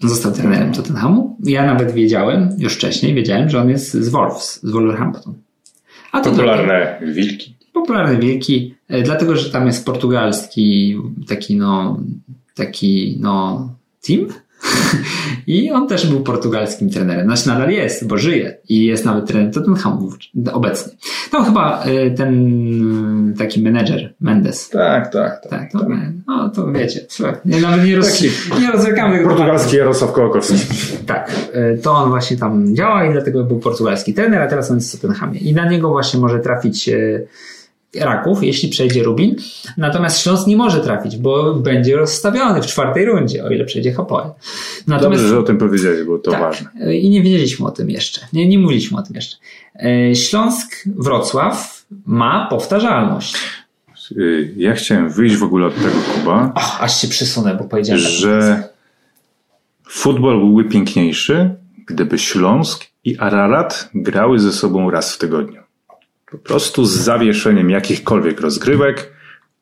[0.00, 1.36] został trenerem Tottenhamu.
[1.44, 5.34] Ja nawet wiedziałem, już wcześniej wiedziałem, że on jest z Wolves, z Wolverhampton.
[6.12, 7.54] A to Popularne wilki.
[7.72, 10.96] popularny wielki, e, dlatego że tam jest portugalski
[11.28, 12.00] taki no,
[12.54, 13.68] taki no
[14.06, 14.28] team
[15.46, 17.26] i on też był portugalskim trenerem.
[17.26, 20.10] Znaczy nadal jest, bo żyje i jest nawet trenerem Tottenhamu
[20.52, 20.92] obecnie.
[21.30, 24.68] Tam chyba e, ten e, taki menedżer Mendes.
[24.68, 25.50] Tak, tak, tak.
[25.50, 25.86] Tak, to,
[26.26, 28.22] no to wiecie, słuchaj, nie, nawet nie, roz,
[28.60, 30.58] nie rozwlekamy tego Portugalski Jarosław Kołakowski.
[31.06, 34.76] tak, y, to on właśnie tam działa i dlatego był portugalski trener, a teraz on
[34.76, 35.38] jest w Tottenhamie.
[35.38, 37.26] I na niego właśnie może trafić y,
[37.94, 39.36] Raków, jeśli przejdzie Rubin.
[39.76, 44.30] Natomiast Śląsk nie może trafić, bo będzie rozstawiony w czwartej rundzie, o ile przejdzie Hapoel.
[44.86, 46.96] Natomiast Dobrze, że o tym powiedziałeś, bo to tak, ważne.
[46.96, 48.20] I nie wiedzieliśmy o tym jeszcze.
[48.32, 49.36] Nie, nie mówiliśmy o tym jeszcze.
[50.10, 53.36] Y, Śląsk, Wrocław ma powtarzalność.
[54.16, 58.00] Y, Ja chciałem wyjść w ogóle od tego, Kuba, Och, aż się przysunę, bo powiedziałem
[58.02, 58.64] że
[59.88, 61.50] futbol byłby piękniejszy,
[61.86, 65.62] gdyby Śląsk i Ararat grały ze sobą raz w tygodniu.
[66.30, 69.12] Po prostu z zawieszeniem jakichkolwiek rozgrywek.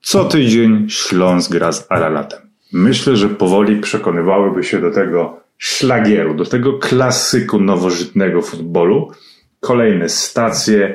[0.03, 2.41] Co tydzień Śląsk gra z Araratem.
[2.73, 9.13] Myślę, że powoli przekonywałyby się do tego szlagieru, do tego klasyku nowożytnego futbolu.
[9.61, 10.95] Kolejne stacje,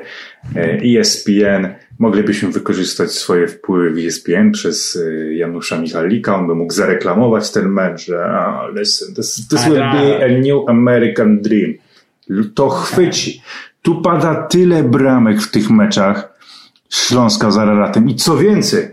[0.56, 1.68] e, ESPN.
[2.00, 6.36] Moglibyśmy wykorzystać swoje wpływy w ESPN przez e, Janusza Michalika.
[6.36, 10.70] On by mógł zareklamować ten mecz, że ah, listen, this, this will be a new
[10.70, 11.74] American dream.
[12.56, 13.42] To chwyci.
[13.84, 16.34] Tu pada tyle bramek w tych meczach
[16.90, 18.10] Śląska z Araratem.
[18.10, 18.88] I co więcej,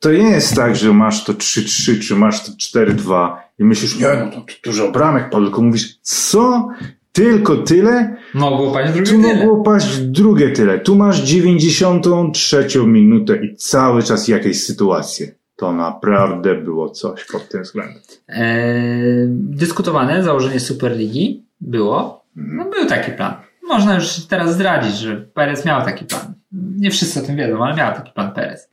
[0.00, 4.06] to nie jest tak, że masz to 3-3, czy masz to 4-2 i myślisz, nie,
[4.24, 6.68] no to, dużo bramek, padło, tylko mówisz, co?
[7.12, 8.16] Tylko tyle?
[8.34, 9.34] Mogło paść drugie Tu tyle.
[9.46, 10.78] mogło paść drugie tyle.
[10.78, 15.34] Tu masz 93 minutę i cały czas jakieś sytuacje.
[15.56, 18.02] To naprawdę było coś pod tym względem.
[18.28, 22.24] Eee, dyskutowane założenie Superligi było.
[22.36, 23.34] No był taki plan.
[23.68, 26.34] Można już teraz zdradzić, że Perez miał taki plan.
[26.52, 28.68] Nie wszyscy o tym wiedzą, ale miał taki plan Perez.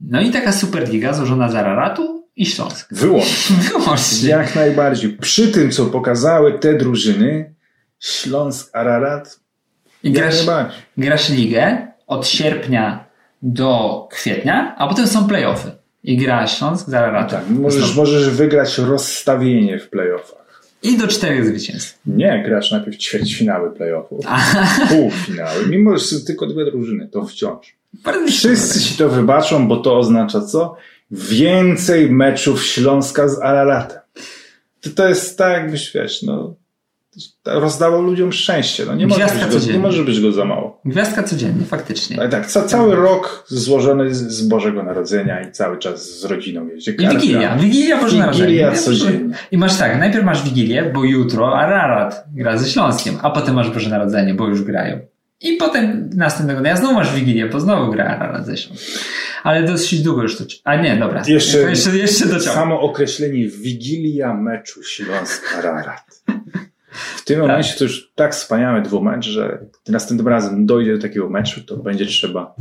[0.00, 2.94] No i taka Superliga złożona z Araratu i Śląsk.
[2.94, 3.56] Wyłącznie.
[3.72, 4.28] Wyłącznie.
[4.28, 5.10] Jak najbardziej.
[5.10, 7.54] Przy tym, co pokazały te drużyny,
[8.00, 9.40] Śląsk, Ararat,
[10.02, 10.46] I grasz,
[10.96, 13.04] grasz ligę od sierpnia
[13.42, 15.70] do kwietnia, a potem są playoffy.
[16.02, 17.40] I gra Śląsk z Araratem.
[17.40, 20.43] Tak, możesz, możesz wygrać rozstawienie w playoffach.
[20.84, 21.98] I do czterech zwycięstw.
[22.06, 24.26] Nie, grasz najpierw ćwierćfinały playoffów,
[24.88, 25.66] półfinały.
[25.68, 27.76] Mimo, że są tylko dwie drużyny, to wciąż.
[27.92, 30.76] Bardzo Wszyscy ci to wybaczą, bo to oznacza co?
[31.10, 33.98] Więcej meczów Śląska z Araratem.
[34.80, 36.54] To, to jest tak, jakbyś wiesz, no,
[37.46, 38.84] rozdawał ludziom szczęście.
[38.86, 40.80] No nie, może Gwiazdka być go, nie może być go za mało.
[40.84, 42.20] Gwiazdka codziennie, faktycznie.
[42.20, 46.90] Ale tak, ca, cały rok złożony z, Bożego Narodzenia i cały czas z rodziną jeździ.
[46.90, 47.56] I Wigilia.
[47.56, 48.46] Wigilia Boże Narodzenie.
[48.46, 48.76] Wigilia Nie?
[48.78, 49.34] codziennie.
[49.52, 53.70] I masz tak, najpierw masz Wigilię, bo jutro Ararat gra ze Śląskiem, a potem masz
[53.70, 55.00] Boże Narodzenie, bo już grają.
[55.40, 58.88] I potem następnego dnia znowu masz Wigilię, bo znowu gra Ararat ze Śląskiem.
[59.42, 60.44] Ale dosyć długo już to...
[60.64, 61.22] A nie, dobra.
[61.26, 62.52] Jeszcze- jeszcze, jeszcze dociągnę.
[62.52, 66.23] Samo określenie Wigilia meczu Śląsk-Ararat.
[67.16, 71.30] W tym momencie to już tak wspaniały dwumecz, że gdy następnym razem dojdzie do takiego
[71.30, 72.54] meczu, to będzie trzeba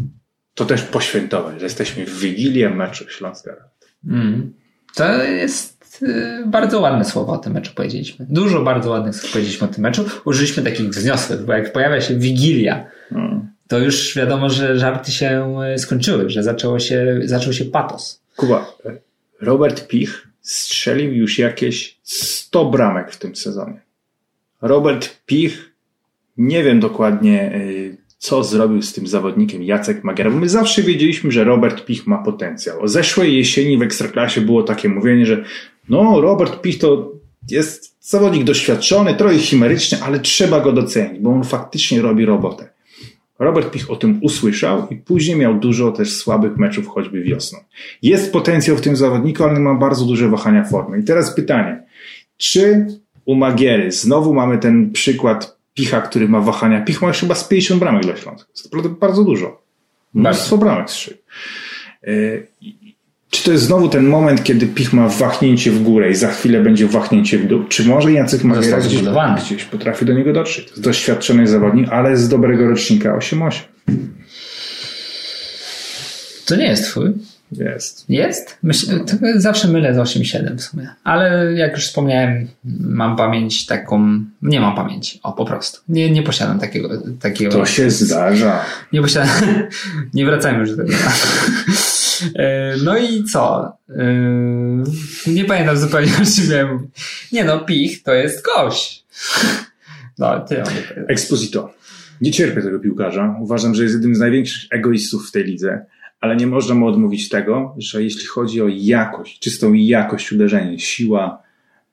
[0.54, 3.88] to też poświętować, że jesteśmy w Wigilię meczu Śląsk-Ararat.
[4.08, 4.54] Mm.
[4.96, 8.26] To jest y, bardzo ładne słowo o tym meczu powiedzieliśmy.
[8.30, 10.06] Dużo bardzo ładnych słów powiedzieliśmy o tym meczu.
[10.26, 13.48] Użyliśmy takich wzniosłych, bo jak pojawia się Wigilia, Mm.
[13.68, 18.22] to już wiadomo, że żarty się y, skończyły, że zaczęło się, zaczął się patos.
[18.36, 18.74] Kuba,
[19.42, 23.82] Robert Pich strzelił już jakieś 100 bramek w tym sezonie.
[24.64, 25.72] Robert Pich,
[26.38, 31.32] nie wiem dokładnie, y, co zrobił z tym zawodnikiem Jacek Magiera, bo my zawsze wiedzieliśmy,
[31.32, 32.82] że Robert Pich ma potencjał.
[32.82, 35.44] O zeszłej jesieni w Ekstraklasie było takie mówienie, że
[35.90, 37.12] no, Robert Pich to
[37.52, 42.70] jest zawodnik doświadczony, trochę chimeryczny, ale trzeba go docenić, bo on faktycznie robi robotę.
[43.40, 47.60] Robert Pich o tym usłyszał i później miał dużo też słabych meczów, choćby wiosną.
[48.02, 51.00] Jest potencjał w tym zawodniku, ale ma bardzo duże wahania formy.
[51.00, 51.84] I teraz pytanie,
[52.38, 52.88] czy
[53.26, 56.82] u Magiery znowu mamy ten przykład Picha, który ma wahania?
[56.82, 58.50] Pich ma chyba z 50 bramek dla Śląska.
[58.72, 59.62] To bardzo dużo.
[60.14, 61.20] Mnóstwo bramek strzelił.
[62.04, 62.48] Yy,
[63.30, 66.62] Czy to jest znowu ten moment, kiedy Pich ma wahnięcie w górę i za chwilę
[66.62, 67.64] będzie wahnięcie w dół?
[67.64, 69.02] Czy może Jacek Magiera gdzieś,
[69.46, 70.66] gdzieś potrafi do niego dotrzeć?
[70.66, 73.60] To jest doświadczony zawodnik, ale z dobrego rocznika 8-8.
[76.46, 77.14] To nie jest twój.
[77.52, 78.06] Jest.
[78.10, 78.58] Jest?
[79.08, 80.88] To zawsze mylę z 8,7 w sumie.
[81.04, 82.48] Ale jak już wspomniałem,
[82.80, 84.24] mam pamięć taką.
[84.42, 85.20] Nie mam pamięci.
[85.24, 85.82] O, po prostu.
[85.90, 86.90] Nie, nie posiadam takiego.
[87.20, 88.66] takiego To się zdarza.
[88.94, 89.30] Nie posiadam.
[90.14, 90.94] nie wracajmy już do tego.
[92.36, 93.74] E, No i co?
[93.90, 94.04] E,
[95.28, 96.88] Nie pamiętam zupełnie o czym miałem.
[97.32, 99.06] Nie no, Pich to jest gość.
[100.18, 100.86] No, ty powiedzieć.
[101.08, 101.74] Exposito.
[102.22, 103.36] Nie cierpię tego piłkarza.
[103.42, 105.86] Uważam, że jest jednym z największych egoistów w tej lidze,
[106.24, 111.42] ale nie można mu odmówić tego, że jeśli chodzi o jakość, czystą jakość uderzenia, siła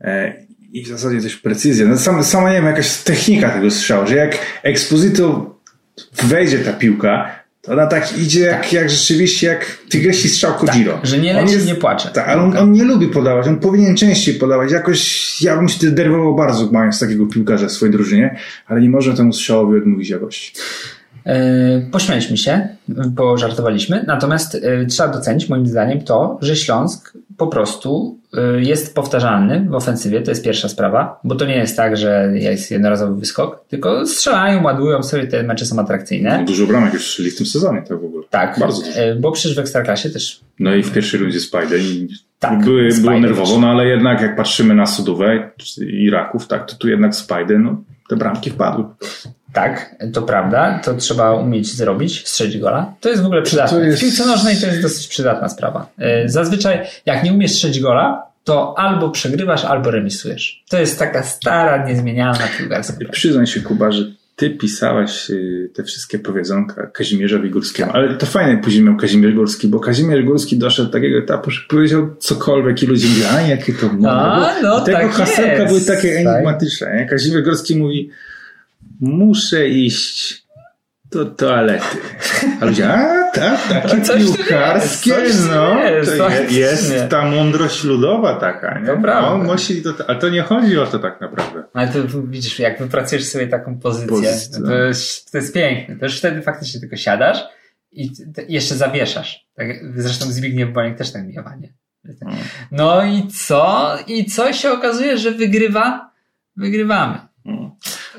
[0.01, 0.33] e,
[0.73, 4.17] i w zasadzie też precyzja, no sama, sama nie wiem, jakaś technika tego strzału, że
[4.17, 5.55] jak Exposito
[6.23, 7.31] wejdzie ta piłka,
[7.63, 10.93] to ona tak idzie jak, jak rzeczywiście jak tygrysi strzał Kojiro.
[10.93, 12.09] Tak, że nie On leci, jest- nie płacze.
[12.09, 14.73] Tak, ale on, on nie lubi podawać, on powinien częściej podawać.
[14.73, 19.17] Jakoś ja bym się denerwował bardzo, mając takiego piłkarza w swojej drużynie, ale nie można
[19.17, 20.53] temu strzałowi odmówić jakości.
[21.27, 27.47] E, Pośmialiśmy się, bo żartowaliśmy, natomiast e, trzeba docenić moim zdaniem to, że Śląsk po
[27.47, 31.97] prostu e, jest powtarzalny w ofensywie, to jest pierwsza sprawa, bo to nie jest tak,
[31.97, 36.45] że jest jednorazowy wyskok, tylko strzelają, ładują sobie, te mecze są atrakcyjne.
[36.47, 38.25] Dużo bramek już strzeli w tym sezonie, tak w ogóle.
[38.31, 38.93] Tak, Bardzo dużo.
[39.21, 42.09] bo przecież w Ekstraklasie też No i w pierwszej rundzie Spider i
[42.39, 45.51] Tak, były, było nerwowo, no ale jednak jak patrzymy na Sudówę
[45.81, 48.85] i Raków, tak, to tu jednak Spider, no te bramki wpadły.
[49.53, 52.93] Tak, to prawda, to trzeba umieć zrobić, strzelić gola.
[53.01, 53.79] To jest w ogóle przydatne.
[53.79, 55.89] To jest- W piłce nożnej to jest dosyć przydatna sprawa.
[55.99, 60.63] E, Zazwyczaj, jak nie umiesz strzelić gola, to albo przegrywasz, albo remisujesz.
[60.71, 62.95] To jest taka stara, niezmienialna piłkarska.
[63.13, 64.03] Przyznaj się, Kuba, że
[64.37, 69.69] ty pisałeś y, te wszystkie powiedzonka Kazimierzowi Górskiemu, ale to fajne później miał Kazimierz Górski,
[69.69, 73.73] bo Kazimierz Górski doszedł do takiego etapu, że powiedział cokolwiek i ludzie mówili, a jakie
[73.73, 74.11] to mądre.
[74.11, 76.35] A, Bo no tego tak hasełka były takie Tak.
[76.35, 76.97] enigmatyczne.
[76.97, 77.07] Nie?
[77.07, 78.11] Kazimierz Górski mówi,
[79.01, 80.43] muszę iść
[81.11, 81.99] do toalety.
[82.61, 86.59] A ludzie, a tak, takie coś piłkarskie, jest, no, jest, to je- faktycznie.
[86.59, 88.87] jest ta mądrość ludowa taka, nie?
[88.87, 89.39] To prawda.
[89.39, 91.63] No, musi to, ale to nie chodzi o to tak naprawdę.
[91.75, 94.17] Ale to widzisz, jak wypracujesz sobie taką pozycję,
[94.67, 95.97] to, jest, to jest piękne.
[95.97, 97.39] To już wtedy faktycznie tylko siadasz
[97.93, 98.11] i
[98.49, 99.47] jeszcze zawieszasz.
[99.57, 101.73] Tak, zresztą Zbigniew Boniek też tak miewa, nie?
[102.73, 103.97] No i co?
[104.07, 106.11] I co się okazuje, że wygrywa?
[106.57, 107.19] Wygrywamy.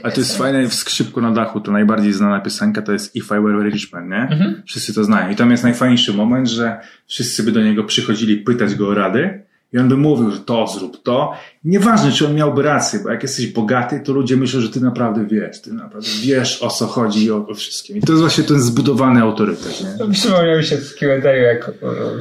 [0.03, 3.37] A to jest fajne w skrzypku na dachu, to najbardziej znana piosenka to jest If
[3.37, 4.21] I Were Rich Man, nie?
[4.21, 4.63] Mhm.
[4.65, 5.29] Wszyscy to znają.
[5.29, 9.43] I tam jest najfajniejszy moment, że wszyscy by do niego przychodzili pytać go o rady
[9.73, 11.33] i on by mówił, że to zrób to.
[11.63, 15.25] Nieważne, czy on miałby rację, bo jak jesteś bogaty, to ludzie myślą, że ty naprawdę
[15.25, 17.97] wiesz, ty naprawdę wiesz o co chodzi i o, o wszystkim.
[17.97, 20.13] I to jest właśnie ten zbudowany autorytet, nie?
[20.13, 21.71] Przypomniał mi się w Q&A, jak,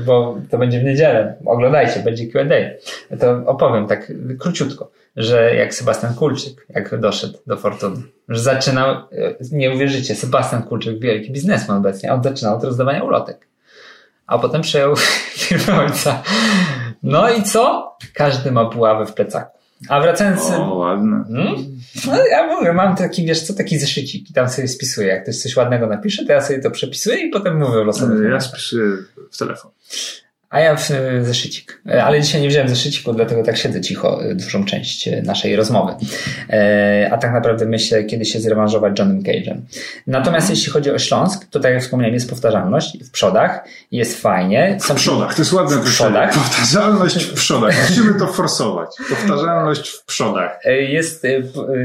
[0.06, 1.34] bo to będzie w niedzielę.
[1.46, 3.16] Oglądajcie, będzie Q&A.
[3.16, 9.34] To opowiem tak króciutko, że jak Sebastian Kulczyk, jak doszedł do Fortuny, że zaczynał, e,
[9.52, 13.48] nie uwierzycie, Sebastian Kulczyk, wielki biznesmen obecnie, on zaczynał od rozdawania ulotek.
[14.26, 14.96] A potem przejął
[15.46, 16.22] firmę ojca.
[17.02, 17.96] No i co?
[18.14, 19.58] Każdy ma buławę w plecaku.
[19.88, 20.50] A wracając...
[20.50, 21.24] O, ładne.
[21.24, 21.80] Hmm?
[22.06, 25.08] No, ja mówię, mam taki, wiesz co, taki zeszycik i tam sobie spisuję.
[25.08, 28.14] Jak ktoś coś ładnego napisze, to ja sobie to przepisuję i potem mówię losowo.
[28.14, 28.96] Ja spisuję
[29.32, 29.70] w telefon.
[30.50, 30.90] A ja w
[31.22, 31.82] zeszycik.
[32.02, 35.92] Ale dzisiaj nie wziąłem zeszyciku, dlatego tak siedzę cicho dużą część naszej rozmowy.
[37.10, 39.56] A tak naprawdę myślę, kiedy się zrewanżować Johnem Cage'em.
[40.06, 44.78] Natomiast jeśli chodzi o Śląsk, to tak jak wspomniałem, jest powtarzalność w przodach, jest fajnie.
[44.80, 46.34] Są w przodach, to jest ładne w przodach.
[46.34, 47.88] Powtarzalność w przodach.
[47.88, 48.90] Musimy to forsować.
[49.08, 50.60] Powtarzalność w przodach.
[50.88, 51.26] Jest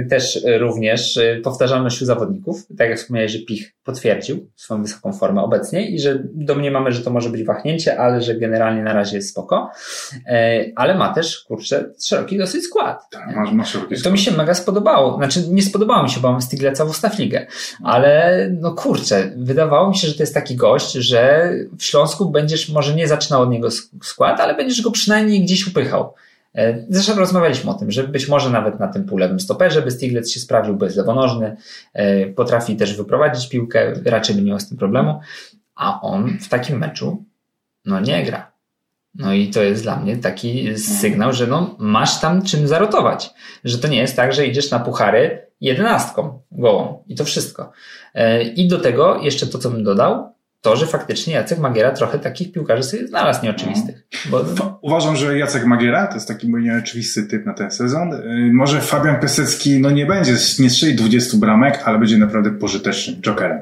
[0.09, 2.68] też również powtarzalność u zawodników.
[2.78, 7.09] Tak jak wspomniałeś, że Pich potwierdził swoją wysoką formę obecnie i że domniemamy, że to
[7.09, 9.72] może być wahnięcie, ale że generalnie generalnie na razie jest spoko,
[10.28, 13.10] e, ale ma też, kurczę, szeroki dosyć skład.
[13.10, 14.03] Tak, ma, ma szeroki skład.
[14.03, 15.18] To mi się mega spodobało.
[15.18, 17.47] Znaczy, nie spodobało mi się, bo mam Stigleca w Ustawligę,
[17.84, 22.70] ale no kurczę, wydawało mi się, że to jest taki gość, że w Śląsku będziesz
[22.70, 23.70] może nie zaczynał od niego
[24.03, 26.14] skład, ale będziesz go przynajmniej gdzieś upychał.
[26.56, 30.30] E, zresztą rozmawialiśmy o tym, że być może nawet na tym półlewym stoperze by Stiglitz
[30.30, 31.58] się sprawdził, bo jest lewonożny,
[31.93, 35.20] e, potrafi też wyprowadzić piłkę, raczej by nie miał z tym problemu,
[35.76, 37.24] a on w takim meczu
[37.86, 38.51] no nie gra.
[39.15, 43.29] No i to jest dla mnie taki sygnał, że no masz tam czym zarotować.
[43.63, 47.71] Że to nie jest tak, że idziesz na puchary jedenastką gołą i to wszystko.
[48.13, 52.19] E, I do tego jeszcze to, co bym dodał, to, że faktycznie Jacek Magiera trochę
[52.19, 54.07] takich piłkarzy sobie znalazł nieoczywistych.
[54.29, 54.45] Bo...
[54.81, 58.13] Uważam, że Jacek Magiera to jest taki mój nieoczywisty typ na ten sezon.
[58.13, 58.19] E,
[58.53, 63.61] może Fabian Piasecki no nie będzie, nie strzeli 20 bramek, ale będzie naprawdę pożytecznym jokerem.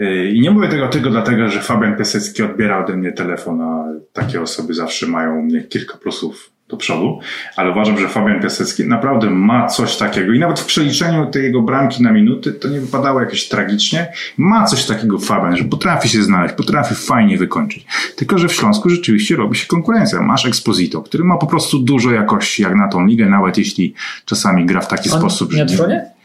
[0.00, 3.84] Y, I nie mówię tego tylko dlatego, że Fabian Piasecki odbierał ode mnie telefon, a
[4.12, 7.18] takie osoby zawsze mają u mnie kilka plusów do przodu,
[7.56, 11.62] ale uważam, że Fabian Piasecki naprawdę ma coś takiego i nawet w przeliczeniu tej jego
[11.62, 14.12] bramki na minuty to nie wypadało jakieś tragicznie.
[14.36, 17.86] Ma coś takiego Fabian, że potrafi się znaleźć, potrafi fajnie wykończyć.
[18.16, 20.22] Tylko, że w Śląsku rzeczywiście robi się konkurencja.
[20.22, 23.94] Masz Exposito, który ma po prostu dużo jakości jak na tą ligę, nawet jeśli
[24.24, 25.88] czasami gra w taki On sposób, nie że...
[25.88, 26.15] Nie, nie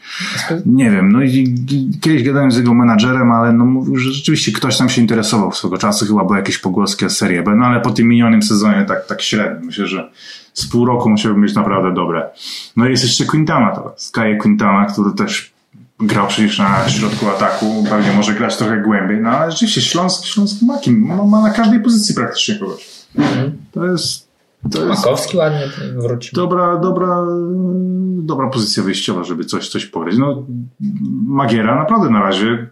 [0.90, 1.54] wiem, no i
[2.00, 5.78] kiedyś gadałem z jego menadżerem, ale no mówił, że rzeczywiście ktoś tam się interesował swego
[5.78, 9.06] czasu, chyba były jakieś pogłoski o Serie B, no ale po tym minionym sezonie tak,
[9.06, 9.66] tak średnio.
[9.66, 10.10] Myślę, że
[10.54, 12.30] z pół roku musiałby być naprawdę dobre.
[12.76, 15.52] No i jest jeszcze Quintana teraz, Kaje Quintana, który też
[16.00, 20.62] grał przecież na środku ataku, pewnie może grać trochę głębiej, no ale rzeczywiście Śląsk, Śląsk
[20.62, 22.88] ma, kim, ma, ma na każdej pozycji praktycznie kogoś.
[23.18, 23.52] Mhm.
[23.72, 24.31] To jest
[24.70, 26.36] to Makowski ładnie wrócił.
[26.36, 27.26] Dobra, dobra,
[28.22, 30.16] dobra pozycja wyjściowa, żeby coś, coś pograć.
[30.18, 30.46] No,
[31.26, 32.66] Magiera naprawdę na razie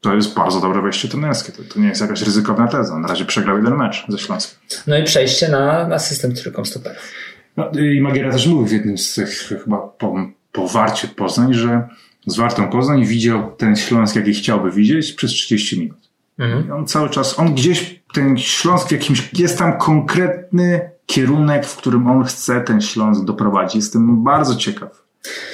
[0.00, 1.52] to jest bardzo dobre wejście trenerskie.
[1.52, 2.98] To, to nie jest jakaś ryzykowna teza.
[2.98, 4.58] Na razie przegrał jeden mecz ze Śląskiem.
[4.86, 7.12] No i przejście na, na system trójką stoperów.
[7.56, 9.30] No, I Magiera też mówił w jednym z tych
[9.64, 10.14] chyba po,
[10.52, 11.88] po Warcie Poznań, że
[12.26, 15.98] z Wartą Poznań widział ten Śląsk, jaki chciałby widzieć przez 30 minut.
[16.38, 16.72] Mhm.
[16.72, 22.10] on cały czas, on gdzieś, ten Śląsk w jakimś, jest tam konkretny kierunek, w którym
[22.10, 23.76] on chce ten Śląsk doprowadzić.
[23.76, 25.02] Jestem bardzo ciekaw.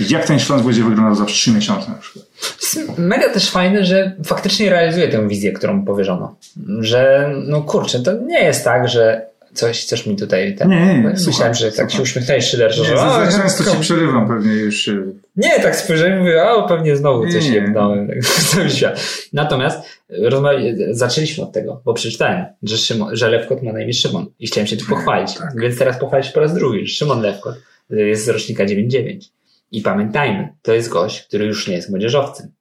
[0.00, 2.26] Jak ten Śląsk będzie wyglądał za trzy miesiące na przykład?
[2.62, 6.36] Jest mega też fajne, że faktycznie realizuje tę wizję, którą powierzono.
[6.78, 10.56] Że, no kurczę, to nie jest tak, że coś chcesz mi tutaj...
[10.56, 10.68] Ten...
[10.68, 11.14] Nie, nie, nie.
[11.26, 11.90] Myślałem, że tak słucham.
[11.90, 12.82] się uśmiechnąłeś Schiller, że...
[12.82, 14.90] Nie, za, często ci przerywam pewnie już.
[15.36, 18.08] Nie, tak spojrzałem i mówię, a pewnie znowu coś jebnąłem.
[19.32, 19.78] Natomiast
[20.90, 24.66] zaczęliśmy od tego, bo przeczytałem, że, Szymon, że Lewkot ma na imię Szymon i chciałem
[24.66, 25.34] się tu pochwalić.
[25.34, 25.60] Tak.
[25.60, 26.88] Więc teraz pochwalić po raz drugi.
[26.88, 27.54] Szymon Lewkot
[27.90, 29.30] jest z rocznika 99.
[29.72, 32.52] I pamiętajmy, to jest gość, który już nie jest młodzieżowcem.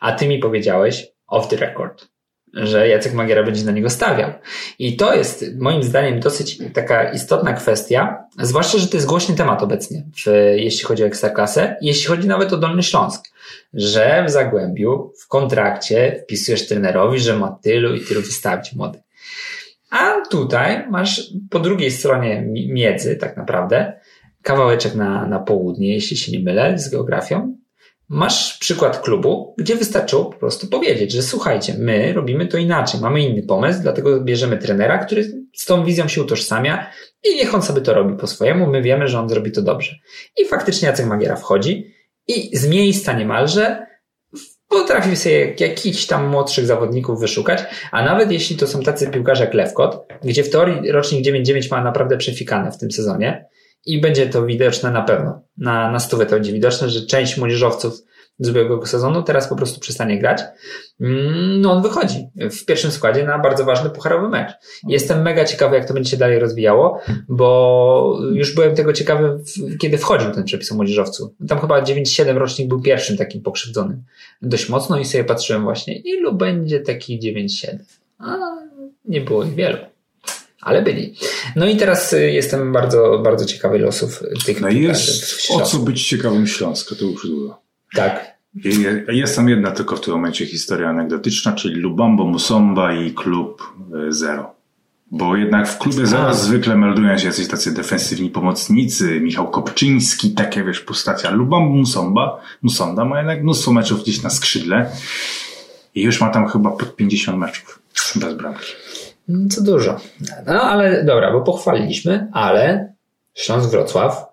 [0.00, 2.08] A ty mi powiedziałeś off the record,
[2.54, 4.32] że Jacek Magiera będzie na niego stawiał.
[4.78, 9.62] I to jest moim zdaniem dosyć taka istotna kwestia, zwłaszcza, że to jest głośny temat
[9.62, 10.26] obecnie, w,
[10.56, 13.32] jeśli chodzi o Ekstraklasę, jeśli chodzi nawet o Dolny Śląsk,
[13.74, 19.02] że w Zagłębiu w kontrakcie wpisujesz trenerowi, że ma tylu i tylu wystawić młody.
[19.90, 23.92] A tutaj masz po drugiej stronie miedzy tak naprawdę
[24.42, 27.56] kawałeczek na, na południe, jeśli się nie mylę, z geografią,
[28.14, 33.22] Masz przykład klubu, gdzie wystarczyło po prostu powiedzieć, że słuchajcie, my robimy to inaczej, mamy
[33.22, 35.24] inny pomysł, dlatego bierzemy trenera, który
[35.56, 36.90] z tą wizją się utożsamia
[37.24, 39.96] i niech on sobie to robi po swojemu, my wiemy, że on zrobi to dobrze.
[40.38, 41.94] I faktycznie Jacek Magiera wchodzi
[42.28, 43.86] i z miejsca niemalże
[44.68, 49.54] potrafi sobie jakichś tam młodszych zawodników wyszukać, a nawet jeśli to są tacy piłkarze jak
[49.54, 53.46] Lewkot, gdzie w teorii rocznik 9-9 ma naprawdę przefikane w tym sezonie,
[53.86, 55.42] i będzie to widoczne na pewno.
[55.56, 58.02] Na, na stówę to będzie widoczne, że część młodzieżowców
[58.38, 60.42] z ubiegłego sezonu teraz po prostu przestanie grać.
[61.00, 64.52] Mm, no on wychodzi w pierwszym składzie na bardzo ważny pucharowy mecz.
[64.88, 69.40] Jestem mega ciekawy, jak to będzie się dalej rozwijało, bo już byłem tego ciekawy,
[69.80, 71.34] kiedy wchodził ten przepis o młodzieżowcu.
[71.48, 74.02] Tam chyba 9-7 rocznik był pierwszym takim pokrzywdzonym
[74.42, 77.78] dość mocno i sobie patrzyłem właśnie, ilu będzie takich 9-7.
[78.18, 78.36] A
[79.04, 79.91] nie było ich wielu.
[80.62, 81.14] Ale byli.
[81.56, 86.08] No i teraz y, jestem bardzo, bardzo ciekawy losów tych No jest o co być
[86.08, 87.60] ciekawym Śląska, to już długo.
[87.94, 88.32] Tak.
[89.08, 93.62] Jest tam jedna tylko w tym momencie historia anegdotyczna, czyli Lubambo Musomba i klub
[94.08, 94.54] y, Zero.
[95.10, 96.34] Bo jednak w klubie Zero A.
[96.34, 101.28] zwykle meldują się jacyś tacy defensywni pomocnicy, Michał Kopczyński, takie wiesz postacie.
[101.28, 104.90] A Lubambo Musomba, Musonda ma jednak mnóstwo meczów gdzieś na skrzydle
[105.94, 107.78] i już ma tam chyba pod 50 meczów
[108.16, 108.72] bez bramki.
[109.28, 109.96] Mm, Co dużo.
[110.46, 112.92] No ale dobra, bo pochwaliliśmy, ale
[113.34, 114.32] Śląsk Wrocław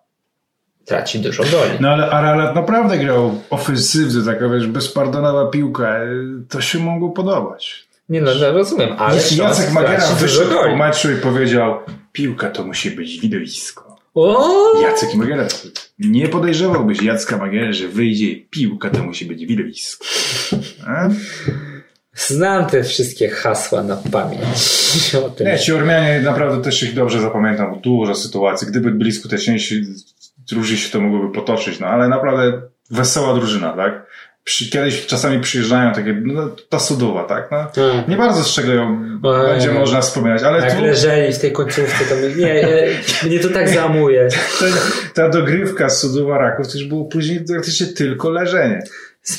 [0.86, 1.72] traci dużo goli.
[1.80, 6.00] No ale Aralat naprawdę grał ofensywnie, taka wiesz, bezpardonowa piłka.
[6.50, 7.90] To się mogło podobać.
[8.10, 11.80] Nie no, no rozumiem, ale Jeśli Jacek Magiera wyszedł po meczu i powiedział
[12.12, 13.96] piłka to musi być widowisko.
[14.14, 14.82] O!
[14.82, 15.48] Jacek Magiera,
[16.00, 20.06] nie podejrzewałbyś Jacka Magiera, że wyjdzie piłka to musi być widowisko.
[20.88, 21.10] A?
[22.28, 24.42] Znam te wszystkie hasła na pamięć.
[25.26, 25.48] O tym.
[25.48, 28.68] Nie, ci Ormianie naprawdę też ich dobrze zapamiętam, bo dużo sytuacji.
[28.68, 29.84] Gdyby byli skuteczniejsi,
[30.52, 32.62] różnie się to mogłoby potoczyć, no ale naprawdę
[32.92, 34.06] wesoła drużyna, tak?
[34.72, 37.52] Kiedyś czasami przyjeżdżają takie, no, ta Sudowa, tak?
[37.52, 38.04] No, Hmm.
[38.08, 39.48] nie bardzo z czego ją Ojej.
[39.52, 43.40] będzie można wspominać, ale Jak tu leżeli w tej końcówce, to mnie, nie, nie, mnie
[43.40, 44.28] to tak zamuje.
[44.60, 44.66] ta,
[45.14, 48.84] ta dogrywka Sudowa Raków to już było później praktycznie tylko leżenie.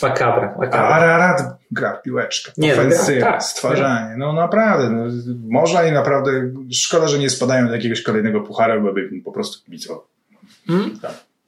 [0.02, 0.54] A makabra.
[0.70, 3.42] Ararat gra w piłeczkę, Nie, no, ofensywa, gra, tak.
[3.42, 4.16] stwarzanie.
[4.16, 5.04] No naprawdę, no,
[5.48, 6.30] można i naprawdę
[6.72, 10.04] szkoda, że nie spadają do jakiegoś kolejnego pucharu, bo by im po prostu kibicował.
[10.66, 10.98] Hmm?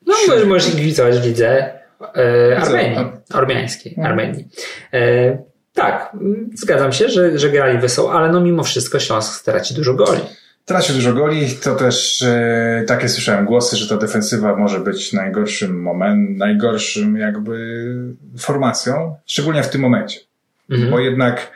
[0.07, 1.74] No, możesz, możesz kibicować w lidze
[2.16, 2.97] e, Armenii.
[2.97, 3.38] no.
[3.38, 3.97] Ormiańskiej.
[4.05, 4.49] Armenii.
[4.93, 5.38] E,
[5.74, 6.16] tak,
[6.55, 10.20] zgadzam się, że, że grali wesoło, ale no mimo wszystko Śląsk straci dużo goli.
[10.65, 15.83] Traci dużo goli, to też e, takie słyszałem głosy, że ta defensywa może być najgorszym
[15.83, 17.87] moment, najgorszym jakby
[18.39, 20.21] formacją, szczególnie w tym momencie.
[20.71, 20.91] Mhm.
[20.91, 21.51] Bo jednak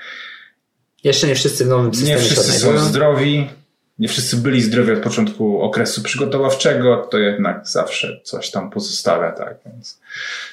[1.05, 3.49] Jeszcze nie wszyscy w nowym systemie nie się wszyscy są zdrowi,
[3.99, 9.57] nie wszyscy byli zdrowi od początku okresu przygotowawczego, to jednak zawsze coś tam pozostawia, tak,
[9.67, 10.01] więc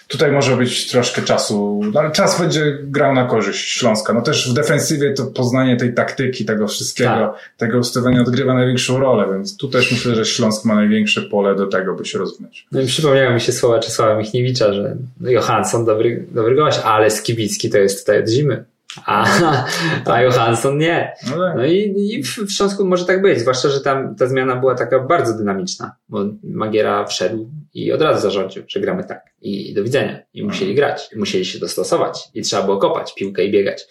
[0.08, 4.14] tutaj może być troszkę czasu, no ale czas będzie grał na korzyść Śląska.
[4.14, 7.50] No też w defensywie to poznanie tej taktyki, tego wszystkiego, Tak.
[7.58, 11.68] tego ustawienia odgrywa największą rolę, więc tu też myślę, że Śląsk ma największe pole do
[11.68, 12.68] tego, by się rozwinąć.
[12.72, 17.70] No i przypomniały mi się słowa Czesława Michniewicza, że Johansson dobry, dobry gość, ale Skibicki
[17.70, 18.66] to jest tutaj od zimy.
[19.06, 19.26] A,
[20.14, 21.14] a Johansson nie.
[21.30, 21.56] No tak.
[21.56, 24.76] No i, i w w Śląsku może tak być, zwłaszcza, że tam ta zmiana była
[24.76, 29.84] taka bardzo dynamiczna, bo Magiera wszedł i od razu zarządził, że gramy tak i do
[29.84, 30.20] widzenia.
[30.34, 33.88] I musieli grać, i musieli się dostosować i trzeba było kopać piłkę i biegać.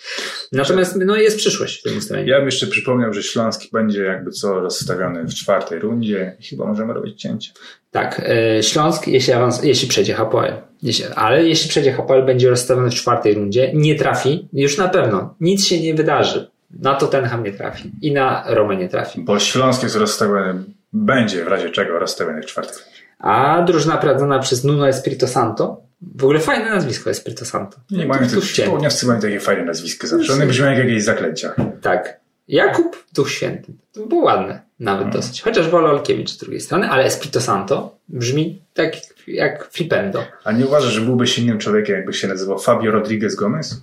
[0.53, 2.29] Natomiast no jest przyszłość w tym ustawieniu.
[2.29, 6.67] Ja bym jeszcze przypomniał, że Śląski będzie jakby co rozstawiony w czwartej rundzie i chyba
[6.67, 7.53] możemy robić cięcie.
[7.91, 12.91] Tak, e, Śląsk, jeśli, awans, jeśli przejdzie HPL, jeśli, ale jeśli przejdzie HPL, będzie rozstawiony
[12.91, 16.51] w czwartej rundzie, nie trafi, już na pewno, nic się nie wydarzy.
[16.81, 19.21] Na Tottenham nie trafi i na Romę nie trafi.
[19.21, 22.92] Bo Śląsk jest rozstawiony, będzie w razie czego rozstawiony w czwartej.
[23.23, 25.81] A drużyna prowadzona przez Nuno Espirito Santo,
[26.17, 27.77] w ogóle fajne nazwisko Espirito Santo.
[27.91, 30.33] Nie mają tych południowcy mają takie fajne nazwiska zawsze.
[30.33, 31.55] One brzmią jak jakieś zaklęcia.
[31.83, 32.21] Tak.
[32.49, 33.73] Jakub, Duch Święty.
[33.93, 35.23] To było ładne, nawet Mhm.
[35.23, 35.43] dosyć.
[35.43, 38.93] Chociaż wolę Olkiewicz z drugiej strony, ale Espirito Santo brzmi tak
[39.27, 40.25] jak flipendo.
[40.45, 43.81] A nie uważasz, że byłbyś innym człowiekiem, jakby się nazywał Fabio Rodriguez Gomez?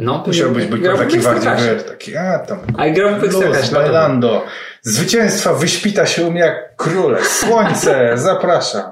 [0.00, 2.58] No, Musiałbyś być grał taki bardziej, wiesz, taki, a tam...
[2.76, 3.70] Ale grał w Luz.
[3.70, 4.44] Bailando.
[4.82, 7.24] Zwycięstwa wyśpita się u mnie jak króle.
[7.24, 8.82] Słońce, zapraszam.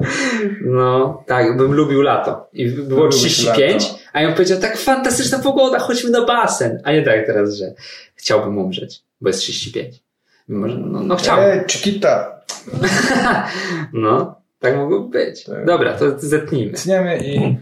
[0.65, 2.49] No, tak, bym lubił lato.
[2.53, 3.99] I było Lubisz 35, lato.
[4.13, 6.81] a ja bym powiedział, tak fantastyczna pogoda, chodźmy na basen.
[6.85, 7.73] A nie tak teraz, że
[8.15, 10.03] chciałbym umrzeć, bo jest 35.
[10.49, 11.47] Może, no, no chciałbym.
[11.47, 12.39] E, Chiquita.
[13.93, 15.45] No, tak mogło być.
[15.45, 15.65] Tak.
[15.67, 16.73] Dobra, to zetnijmy.
[16.73, 17.57] Tniemy i...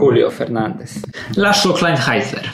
[0.00, 0.94] Julio Fernandez.
[1.36, 2.50] Laszlo Kleinheisler.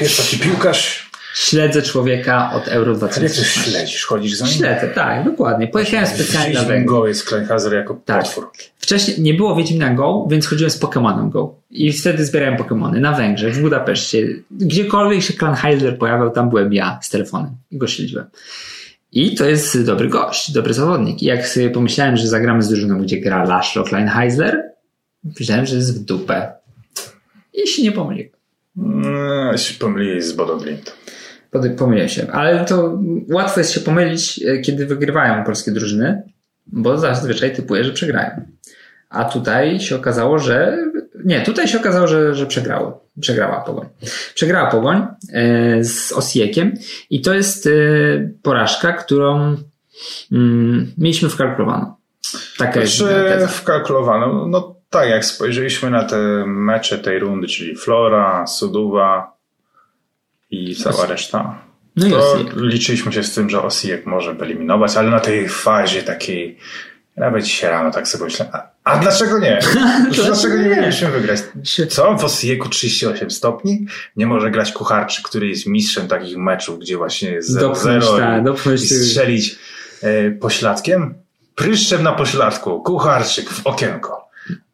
[0.00, 1.08] Jest taki piłkarz.
[1.34, 3.70] Śledzę człowieka od Euro Jak to 2016.
[3.70, 4.04] śledzisz?
[4.06, 4.54] Chodzisz za nim?
[4.54, 5.68] Śledzę, tak, dokładnie.
[5.68, 6.94] Pojechałem specjalnie na Wiedźmin Węgry.
[6.94, 8.22] Go jest Kleinhazer jako Tak.
[8.22, 8.50] potwór.
[8.78, 11.54] Wcześniej nie było Wiedźmina Go, więc chodziłem z Pokémonem Go.
[11.70, 14.28] I wtedy zbierałem Pokémony na Węgrzech, w Budapeszcie.
[14.50, 18.26] Gdziekolwiek się Kleinheisler pojawiał, tam byłem ja z telefonem i go śledziłem.
[19.12, 21.22] I to jest dobry gość, dobry zawodnik.
[21.22, 24.62] I jak sobie pomyślałem, że zagramy z drużyną, gdzie gra Laszlo Kleinheisler,
[25.24, 26.52] myślałem, że jest w dupę.
[27.54, 28.30] I się nie pomyliłem.
[28.78, 30.94] Mm, się pomyliłeś z Bodo Glimt.
[31.78, 32.26] Pomyliłem się.
[32.32, 32.98] Ale to
[33.32, 36.22] łatwo jest się pomylić, e, kiedy wygrywają polskie drużyny,
[36.66, 38.42] bo zazwyczaj typuję, że przegrają.
[39.08, 40.78] A tutaj się okazało, że.
[41.24, 43.04] Nie, tutaj się okazało, że, że przegrało.
[43.20, 43.86] Przegrała Pogoń.
[44.34, 46.74] Przegrała Pogoń e, z Osiekiem
[47.10, 47.70] i to jest e,
[48.42, 49.56] porażka, którą
[50.32, 51.94] mm, mieliśmy wkalkulowaną.
[52.58, 53.46] Taka jest Czy teza.
[53.46, 54.46] wkalkulowano?
[54.46, 56.16] No tak, jak spojrzeliśmy na te
[56.46, 59.36] mecze tej rundy, czyli Flora, Suduwa
[60.50, 61.62] i cała reszta.
[61.96, 66.58] No to liczyliśmy się z tym, że Osijek może wyeliminować, ale na tej fazie takiej
[67.16, 69.58] nawet dzisiaj rano tak sobie myślałem, a, a dlaczego nie?
[70.24, 71.40] dlaczego nie mieliśmy wygrać?
[71.88, 72.16] Co?
[72.16, 73.86] W Osijeku 38 stopni?
[74.16, 78.74] Nie może grać Kucharczyk, który jest mistrzem takich meczów, gdzie właśnie jest Dopchnąć, 0-0 tak,
[78.74, 79.58] i, strzelić
[80.02, 81.14] e, pośladkiem?
[81.54, 84.17] Pryszczem na pośladku, Kucharczyk w okienko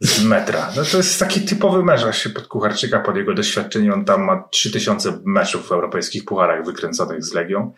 [0.01, 0.71] z metra.
[0.77, 3.93] No to jest taki typowy mecz właśnie pod Kucharczyka, pod jego doświadczenie.
[3.93, 7.73] On tam ma 3000 meczów w europejskich pucharach wykręconych z Legią.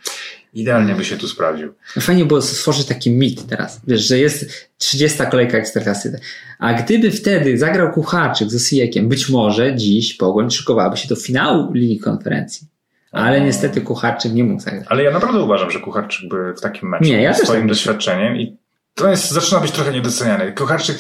[0.55, 1.73] Idealnie by się tu sprawdził.
[2.01, 6.21] Fajnie było stworzyć taki mit teraz, wiesz, że jest 30 kolejka Ekstraklasy.
[6.59, 11.73] A gdyby wtedy zagrał Kucharczyk z Osijekiem, być może dziś Pogoń szykowałaby się do finału
[11.73, 12.67] Ligi Konferencji.
[13.13, 14.85] Ale niestety Kucharczyk nie mógł zagrać.
[14.89, 18.37] Ale ja naprawdę uważam, że Kucharczyk by w takim meczu Nie, ja swoim tak doświadczeniem
[18.37, 18.57] i
[18.97, 20.53] to jest, zaczyna być trochę niedoceniany.
[20.53, 20.99] Kucharczyk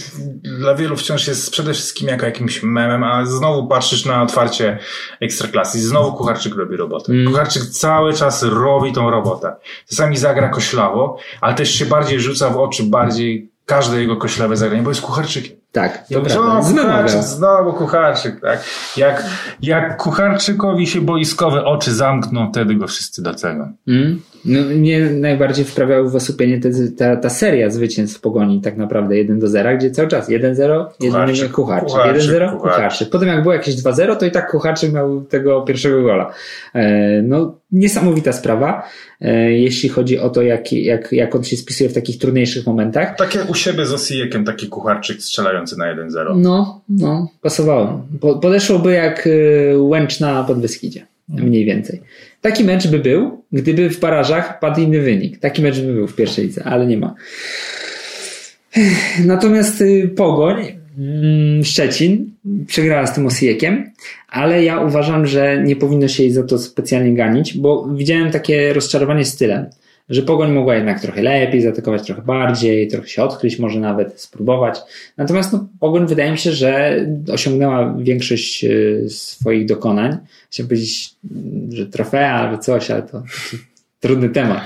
[0.59, 4.78] dla wielu wciąż jest przede wszystkim jako jakimś memem, a znowu patrzysz na otwarcie
[5.20, 7.12] Ekstraklasy i znowu Kucharczyk robi robotę.
[7.12, 7.26] Mm.
[7.26, 9.57] Kucharczyk cały czas robi tą robotę.
[9.88, 14.82] Czasami zagra koślawo, ale też się bardziej rzuca w oczy bardziej każde jego koślawe zagranie,
[14.82, 15.57] bo jest Kucharczykiem.
[15.72, 16.61] Tak, to prawda.
[16.70, 18.64] kucharczyk, znowu kucharczyk, tak.
[18.97, 19.24] Jak,
[19.62, 23.72] jak kucharczykowi się boiskowe oczy zamkną, wtedy go wszyscy docenią.
[23.88, 24.20] Mm.
[24.47, 29.16] No, mnie najbardziej wprawiały w osłupienie te, ta, ta seria zwycięstw w Pogoni tak naprawdę
[29.16, 33.11] 1 do 0, gdzie cały czas 1-0, 1-0, Kucharczyk, Kucharczyk, Kucharczyk, 1-0, Kucharczyk.
[33.11, 36.32] Potem jak było jakieś 2-0, to i tak Kucharczyk miał tego pierwszego gola.
[36.74, 38.88] E, no, niesamowita sprawa,
[39.20, 43.16] e, jeśli chodzi o to, jak, jak, jak on się spisuje w takich trudniejszych momentach.
[43.16, 46.36] Takie u siebie z Osijekiem taki kucharczyk strzelający na 1-0.
[46.36, 48.07] No, no, pasowało.
[48.20, 51.07] Po, podeszłoby jak y, Łęcz na Podbeskidzie.
[51.28, 52.00] Mniej więcej.
[52.40, 55.38] Taki mecz by był, gdyby w barażach padł inny wynik.
[55.38, 57.14] Taki mecz by był w pierwszej lidze, ale nie ma.
[59.24, 60.56] Natomiast y, Pogoń,
[60.98, 62.30] mm, Szczecin,
[62.66, 63.90] przegrała z tym Osijiekiem,
[64.28, 68.72] ale ja uważam, że nie powinno się jej za to specjalnie ganić, bo widziałem takie
[68.72, 69.66] rozczarowanie stylem,
[70.09, 74.78] że Pogoń mogła jednak trochę lepiej, zaatakować trochę bardziej, trochę się odkryć, może nawet spróbować.
[75.16, 77.00] Natomiast no, Pogoń wydaje mi się, że
[77.32, 80.16] osiągnęła większość y, swoich dokonań.
[80.50, 83.22] Chciałbym powiedzieć, mm, że trofea albo coś, ale to
[84.00, 84.62] trudny temat.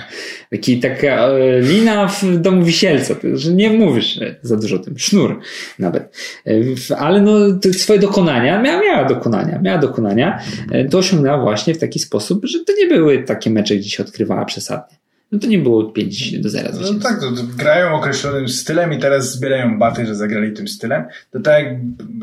[0.50, 4.98] Taki taka e, lina w domu wisielca, że nie mówisz e, za dużo o tym,
[4.98, 5.40] sznur
[5.78, 6.16] nawet.
[6.46, 7.32] E, Ale no,
[7.72, 10.40] swoje dokonania, miała, miała dokonania, miała dokonania,
[10.72, 14.02] e, to osiągnęła właśnie w taki sposób, że to nie były takie mecze, gdzie się
[14.02, 15.00] odkrywała przesadnie.
[15.32, 18.98] No to nie było 5 do 0 No tak, to, to grają określonym stylem i
[18.98, 21.04] teraz zbierają baty, że zagrali tym stylem.
[21.30, 21.74] To tak jak,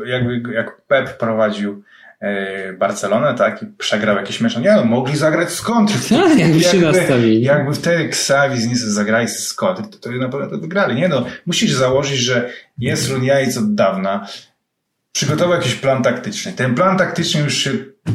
[0.06, 1.82] jakby, jak Pep prowadził
[2.20, 4.54] e, Barcelonę, tak, i przegrał jakiś mecz.
[4.54, 5.96] No Nie no, mogli zagrać z kontry.
[6.08, 7.42] Tak, jakby się nastawili.
[7.42, 10.96] Jakby wtedy Xavi z Nice zagrali z kontry, to, to na pewno to wygrali.
[10.96, 14.26] Nie no, musisz założyć, że jest Runiaic od dawna,
[15.12, 16.52] przygotował jakiś plan taktyczny.
[16.52, 17.70] Ten plan taktyczny już się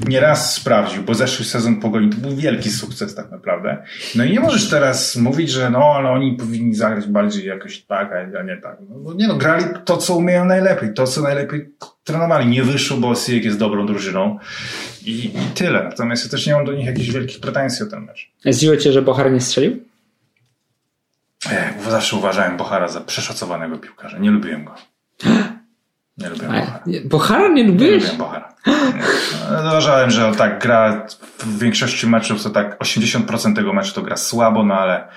[0.07, 3.83] nieraz sprawdził, bo zeszły sezon Pogoni to był wielki sukces tak naprawdę.
[4.15, 8.11] No i nie możesz teraz mówić, że no, ale oni powinni zagrać bardziej jakoś tak,
[8.39, 8.77] a nie tak.
[8.89, 11.69] No, nie no, grali to, co umieją najlepiej, to, co najlepiej
[12.03, 12.47] trenowali.
[12.47, 14.39] Nie wyszło, bo Osijek jest dobrą drużyną
[15.05, 15.83] i, i tyle.
[15.83, 18.31] Natomiast ja też nie mam do nich jakichś wielkich pretensji o ten mecz.
[18.45, 19.83] Zdziwiło cię, że Bochar nie strzelił?
[21.51, 24.17] E, bo zawsze uważałem Bohara za przeszacowanego piłkarza.
[24.17, 24.75] Nie lubiłem go.
[26.17, 26.79] Nie lubiłem A, Bohara.
[26.85, 28.53] nie- Bochara nie lubiłem Bohara.
[29.51, 31.07] No, Uważałem, że on tak gra
[31.39, 35.07] w większości meczów, to tak 80% tego meczu to gra słabo, no ale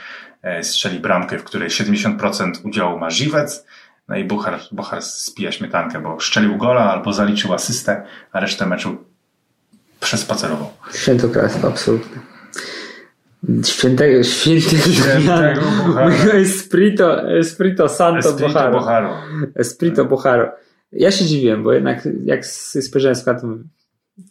[0.43, 3.65] e, strzeli bramkę, w której 70% udziału ma Żywec.
[4.09, 8.97] No i Bohar, Bohar spija śmietankę, bo szczelił gola albo zaliczył asystę, a resztę meczu
[10.01, 10.71] przespacerował.
[10.95, 12.21] Świętokradztwo, absolutnie.
[13.65, 16.11] Świętego, świętego, Świętego Bohara.
[16.35, 18.73] Espirito, Espirito Santo Espirito Boharo.
[18.73, 19.09] Boharu.
[19.55, 20.53] Espirito Boharo.
[20.93, 23.65] Ja się dziwiłem, bo jednak jak spojrzałem skład, to mówię,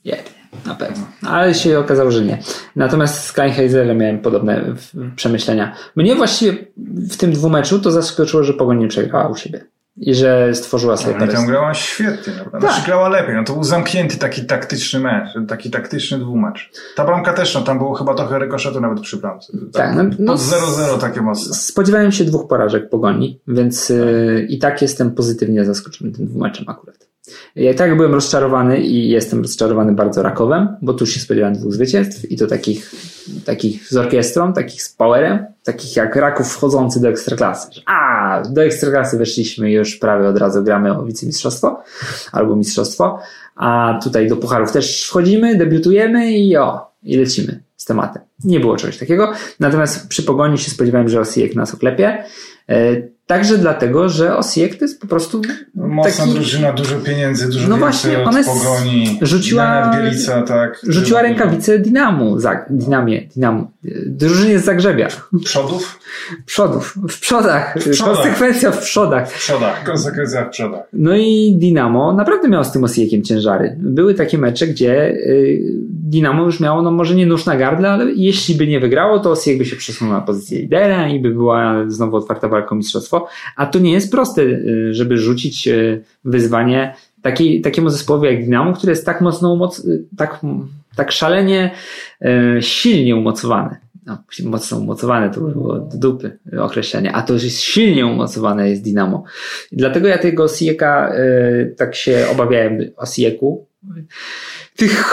[0.05, 0.17] nie,
[0.65, 1.07] na pewno.
[1.21, 2.39] Ale się okazało, że nie.
[2.75, 4.75] Natomiast z Kleinheiselem miałem podobne
[5.15, 5.75] przemyślenia.
[5.95, 6.65] Mnie właściwie
[7.09, 9.65] w tym dwumeczu to zaskoczyło, że Pogoń nie przegrała u siebie.
[9.97, 11.33] I że stworzyła sobie parę...
[11.33, 12.59] tam grała świetnie, naprawdę.
[12.67, 12.71] Tak.
[12.71, 13.35] Znaczy grała lepiej.
[13.35, 16.71] No to był zamknięty taki taktyczny mecz, taki taktyczny dwumecz.
[16.95, 19.53] Ta bramka też, no tam było chyba trochę rykoszetu nawet przy bramce.
[19.73, 21.53] Tak, no- no Pod 0-0 takie mocne.
[21.53, 27.04] Spodziewałem się dwóch porażek Pogoni, więc yy, i tak jestem pozytywnie zaskoczony tym dwumeczem akurat.
[27.55, 31.73] Ja i tak byłem rozczarowany i jestem rozczarowany bardzo Rakowem, bo tu się spodziewałem dwóch
[31.73, 32.91] zwycięstw i to takich,
[33.45, 37.69] takich z orkiestrą, takich z powerem, takich jak Raków wchodzący do Ekstraklasy.
[37.85, 41.83] A, do Ekstraklasy weszliśmy już prawie od razu gramy o wicemistrzostwo
[42.31, 43.19] albo mistrzostwo,
[43.55, 48.21] a tutaj do pucharów też wchodzimy, debiutujemy i o, i lecimy z tematem.
[48.43, 49.31] Nie było czegoś takiego.
[49.59, 52.23] Natomiast przy pogoni się spodziewałem, że Osijek nas oklepie.
[53.27, 55.41] Także dlatego, że Osijek to jest po prostu
[55.75, 56.33] Mocna taki...
[56.35, 59.19] drużyna, dużo pieniędzy, dużo No właśnie, ona jest- pogoni.
[59.21, 60.79] rzuciła- Bielica, tak.
[60.87, 63.67] Rzuciła rękawicę Dinamu, Zag- Dinamie, Dinamu,
[64.05, 65.07] drużynie z Zagrzebia.
[65.45, 65.99] Przodów?
[66.45, 68.15] Przodów, w przodach, przodach.
[68.15, 69.31] konsekwencja w przodach.
[69.31, 69.83] W przodach.
[69.85, 70.83] Konsekwencja w przodach.
[70.93, 73.75] No i Dinamo naprawdę miało z tym Osijekiem ciężary.
[73.79, 78.11] Były takie mecze, gdzie y, Dinamo już miało, no może nie nóż na gardle, ale
[78.11, 81.75] jeśli by nie wygrało, to Osijek by się przesunął na pozycję lidera i by była
[81.87, 83.14] znowu otwarta walka o mistrzostwo.
[83.55, 88.73] A to nie jest proste, y, żeby rzucić y, wyzwanie takiej, takiemu zespołowi jak Dinamo,
[88.73, 90.39] który jest tak mocno umoc, y, tak,
[90.95, 91.71] tak szalenie
[92.59, 93.75] silnie umocowany.
[94.05, 98.69] No, mocno umocowane to by było do dupy określenie, a to już jest silnie umocowane
[98.69, 99.23] jest Dinamo.
[99.71, 103.67] I dlatego ja tego Osijeka y, tak się obawiałem, Osijeku.
[104.75, 105.05] Tych,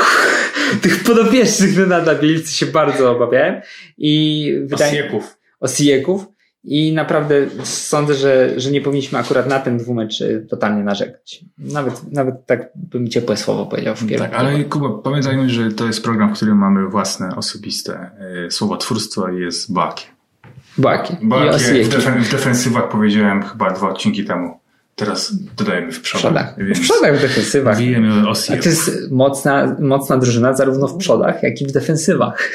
[0.83, 3.61] tych podopiecznych Renata Bielcy się bardzo obawiałem
[3.99, 5.39] i wydaje Osieków.
[5.61, 6.27] Osijeków
[6.65, 11.45] i naprawdę sądzę, że, że nie powinniśmy akurat na ten dwumecz totalnie narzekać.
[11.59, 14.33] Nawet, nawet tak bym ciepłe słowo powiedział w kierunku.
[14.33, 18.11] Tak, ale Kuba, pamiętajmy, że to jest program, w którym mamy własne, osobiste
[18.47, 20.07] y, słowotwórstwo i jest Baki.
[20.79, 24.61] Baki Bo i jak w, defen- w defensywach powiedziałem chyba dwa odcinki temu.
[24.97, 26.57] Teraz dodajemy w przodach.
[26.59, 27.79] W przodach, w defensywach.
[27.79, 32.53] Wiemy A to jest mocna, mocna drużyna zarówno w przodach, jak i w defensywach.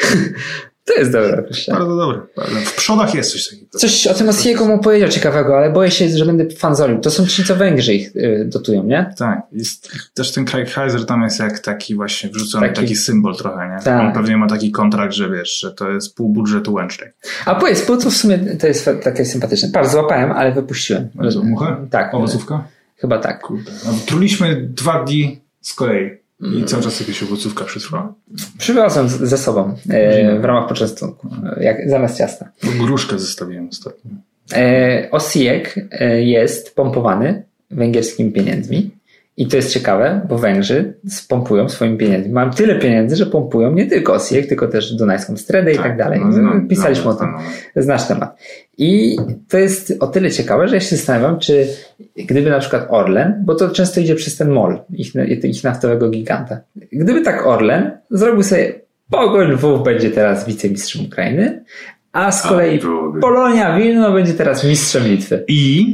[0.87, 1.43] To jest dobre.
[1.67, 2.21] Bardzo dobre.
[2.65, 3.79] W przodach jest coś takiego.
[3.79, 6.99] Coś o tym Osijeku mu powiedział ciekawego, ale boję się, że będę fanzolił.
[6.99, 9.13] To są ci, co Węgrzy ich y, dotują, nie?
[9.17, 13.35] Tak, jest, też ten Craig Heiser tam jest jak taki właśnie wrzucony, Taki- taki, symbol
[13.35, 13.83] trochę, nie?
[13.83, 14.01] Tak.
[14.01, 17.09] On pewnie ma taki kontrakt, że wiesz, że to jest pół budżetu łącznej.
[17.45, 19.69] A powiedz, po co w sumie to jest takie sympatyczne?
[19.73, 21.09] Patrz, złapałem, ale wypuściłem.
[21.43, 21.87] Muchę?
[21.91, 22.13] Tak.
[22.13, 22.63] Owocówka?
[22.95, 23.41] Chyba tak.
[23.41, 23.71] Kurde.
[23.85, 26.26] No, truliśmy dwa dni z kolei.
[26.41, 28.13] I cały czas jakaś owocówka przetrwała.
[28.57, 31.29] Przywiozłem ze sobą e, w ramach poczęstunku,
[31.61, 32.51] jak, zamiast ciasta.
[32.79, 34.11] Gruszkę zostawiłem ostatnio.
[34.53, 38.96] E, Osijek e, jest pompowany węgierskimi pieniędzmi.
[39.37, 42.33] I to jest ciekawe, bo Węgrzy spompują swoimi pieniędzmi.
[42.33, 46.19] Mam tyle pieniędzy, że pompują nie tylko Osijek, tylko też Dunajską Stredę i tak dalej.
[46.25, 47.27] no, znam- Pisaliśmy znam- o tym.
[47.27, 47.83] znam.
[47.83, 48.37] Znasz temat.
[48.77, 49.17] I
[49.49, 51.67] to jest o tyle ciekawe, że ja się zastanawiam, czy
[52.15, 55.13] gdyby na przykład Orlen, bo to często idzie przez ten MOL, ich,
[55.43, 56.59] ich naftowego giganta.
[56.91, 58.73] Gdyby tak Orlen zrobił sobie
[59.09, 61.63] Pogoń Lwów będzie teraz wicemistrzem Ukrainy,
[62.11, 62.79] a z kolei.
[63.21, 65.43] Polonia Wilno będzie teraz mistrzem Litwy.
[65.47, 65.85] I,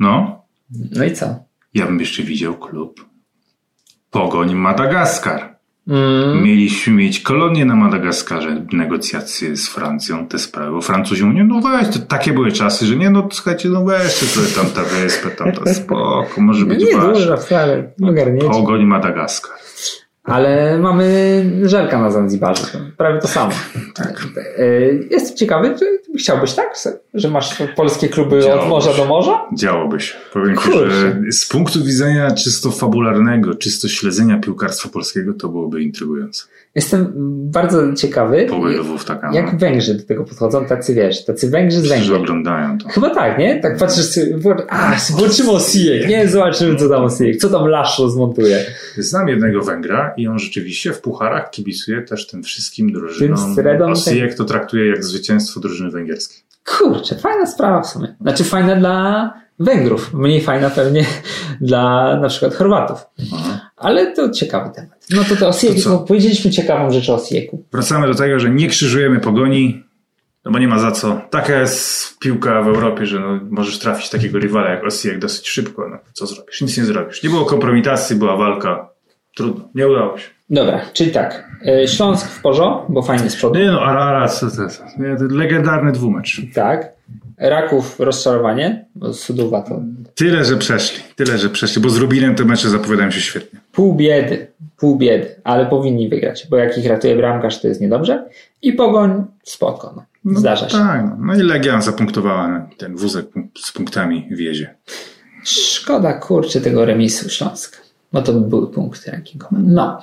[0.00, 0.42] no,
[0.96, 1.44] No i co?
[1.74, 3.06] Ja bym jeszcze widział klub
[4.10, 5.54] Pogoń Madagaskar.
[5.88, 10.70] Mm, Mieliśmy mieć kolonię na Madagaskarze, negocjacje z Francją, te sprawy.
[10.72, 14.26] Bo Francuzi mówią, no weź, to takie były czasy, że nie, no słuchajcie, no weźcie
[14.26, 17.12] sobie tam ta wyspę, tam ta spoko, może być nie wasze.
[17.12, 18.46] dużo wcale, ogarniecie.
[18.48, 19.56] Pogoń Madagaskar.
[20.24, 22.66] Ale mamy żelka na Zanzibarze,
[22.96, 23.52] prawie to samo.
[23.94, 24.26] Tak.
[24.58, 24.64] E,
[25.10, 26.74] Jestem ciekawy, czy chciałbyś tak,
[27.14, 29.44] że masz polskie kluby od morza do morza?
[29.58, 30.14] Działoby się.
[30.32, 36.44] Powiem ci, że z punktu widzenia czysto fabularnego, czysto śledzenia piłkarstwa polskiego, to byłoby intrygujące.
[36.74, 37.12] Jestem
[37.50, 38.46] bardzo ciekawy,
[39.06, 39.34] taka, no.
[39.34, 42.14] jak Węgrzy do tego podchodzą, tacy wiesz, tacy Węgrzy z Węgier.
[42.14, 42.88] oglądają to.
[42.88, 43.60] Chyba tak, nie?
[43.60, 44.36] Tak patrzysz sobie,
[44.68, 46.28] a, włączymy Osijek, nie?
[46.28, 48.64] Zobaczymy, co tam Osijek, co tam Laszlo zmontuje.
[48.98, 53.56] Znam jednego Węgra i on rzeczywiście w pucharach kibicuje też tym wszystkim drużynom.
[53.56, 56.42] Tym Osijek to traktuje jak zwycięstwo drużyny węgierskiej.
[56.78, 58.16] Kurczę, fajna sprawa w sumie.
[58.20, 59.32] Znaczy fajna dla
[59.64, 61.04] Węgrów, mniej fajna pewnie
[61.60, 63.06] dla na przykład Chorwatów.
[63.34, 63.70] Aha.
[63.76, 65.06] Ale to ciekawy temat.
[65.10, 65.90] No to to co?
[65.90, 67.64] bo powiedzieliśmy ciekawą rzecz o Osijeku.
[67.72, 69.82] Wracamy do tego, że nie krzyżujemy pogoni,
[70.44, 71.20] no bo nie ma za co.
[71.30, 75.88] Taka jest piłka w Europie, że no, możesz trafić takiego rywala jak Osijek dosyć szybko.
[75.88, 76.60] No, co zrobisz?
[76.60, 77.22] Nic nie zrobisz.
[77.22, 78.88] Nie było kompromitacji, była walka.
[79.36, 79.68] Trudno.
[79.74, 80.28] Nie udało się.
[80.50, 81.50] Dobra, czyli tak.
[81.66, 83.58] e, Śląsk w porzo, bo fajnie z przodu.
[83.58, 84.82] Nie no, Arara, co to jest?
[84.98, 86.40] Nie, to legendarny dwumecz.
[86.54, 86.93] Tak.
[87.38, 89.80] Raków rozczarowanie, bo Suduwa to
[90.14, 91.02] Tyle, że przeszli.
[91.16, 93.60] Tyle, że przeszli, bo z Rubinem te mecze zapowiadają się świetnie.
[93.72, 98.24] pół biedy, pół biedy, ale powinni wygrać, bo jak ich ratuje bramkarz, to jest niedobrze.
[98.62, 100.04] I Pogoń spoko, no.
[100.24, 100.78] No, Zdarza się.
[100.78, 101.16] Tak, no.
[101.20, 103.26] no i Legia zapunktowała ten wózek
[103.64, 104.74] z punktami wiezie.
[105.44, 107.78] Szkoda, kurczę, tego remisu Śląska.
[108.12, 109.56] No to by były punkty rankingowe.
[109.58, 110.00] No.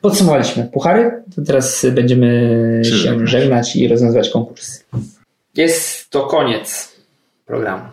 [0.00, 4.84] Podsumowaliśmy puchary, to teraz będziemy Się się żegnać i rozwiązywać konkursy.
[5.56, 6.96] Jest to koniec
[7.46, 7.84] programu.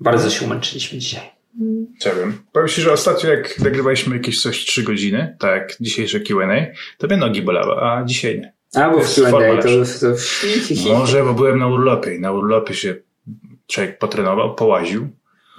[0.00, 1.30] Bardzo się umęczyliśmy dzisiaj.
[1.98, 2.38] Co wiem.
[2.52, 6.66] Powiem Ci, że ostatnio jak nagrywaliśmy jakieś coś 3 godziny, tak dzisiejsze Q&A,
[6.98, 8.52] to mnie nogi bolały, a dzisiaj nie.
[8.82, 9.68] A, bo w Q&A to,
[10.00, 10.92] to.
[10.98, 12.94] Może, bo byłem na urlopie i na urlopie się
[13.66, 15.08] człowiek potrenował, połaził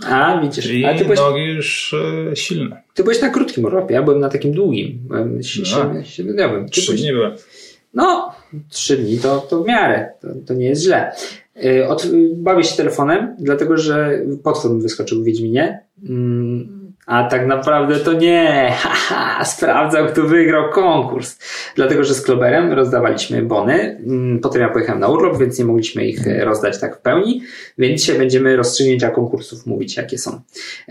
[0.06, 0.66] A, widzisz.
[0.72, 1.96] i A ty byłeś, nogi już
[2.32, 2.82] e, silne.
[2.94, 6.04] ty byłeś na krótkim urlopie, ja byłem na takim długim, byłem No.
[6.04, 6.66] siedmiodniowym.
[6.66, 7.36] Ty Trzy byłeś- dni byłem.
[7.94, 8.36] No,
[8.70, 11.12] trzy dni to, to w miarę, to, to nie jest źle.
[11.66, 15.84] Y, Od, bawię się telefonem, dlatego że potwór mi wyskoczył w Wiedźminie.
[16.10, 18.72] Mm, A tak naprawdę to nie.
[18.82, 21.38] Haha, sprawdzał, kto wygrał konkurs.
[21.76, 23.74] Dlatego, że z Kloberem rozdawaliśmy bony.
[24.06, 27.42] Mm, Potem ja pojechałem na urlop, więc nie mogliśmy ich e, rozdać tak w pełni.
[27.78, 30.42] Więc dzisiaj będziemy rozstrzygnięcia konkursów mówić, jakie są.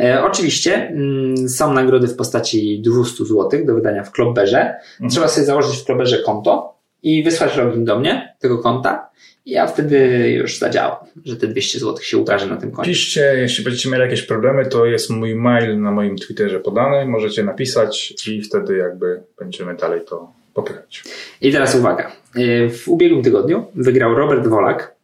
[0.01, 4.77] E, oczywiście mm, są nagrody w postaci 200 zł do wydania w Kloberze.
[5.11, 6.78] Trzeba sobie założyć w Kloberze konto
[7.09, 9.09] i wysłać login do mnie, tego konta.
[9.47, 12.91] I ja wtedy już zadziałam, że te 200 zł się ukaże na tym koncie.
[12.91, 17.07] Piszcie, jeśli będziecie mieli jakieś problemy, to jest mój mail na moim Twitterze podany.
[17.07, 21.03] Możecie napisać i wtedy jakby będziemy dalej to popychać.
[21.41, 22.13] I teraz uwaga.
[22.37, 24.95] Y, W ubiegłym tygodniu wygrał Robert Wolak.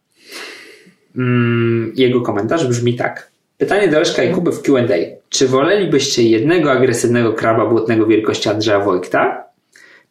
[1.17, 3.31] Mm, Jego komentarz brzmi tak.
[3.57, 4.83] Pytanie do Leszka i Kuby w Q&A.
[5.29, 9.44] Czy wolelibyście jednego agresywnego kraba błotnego wielkości Andrzeja Wojtka?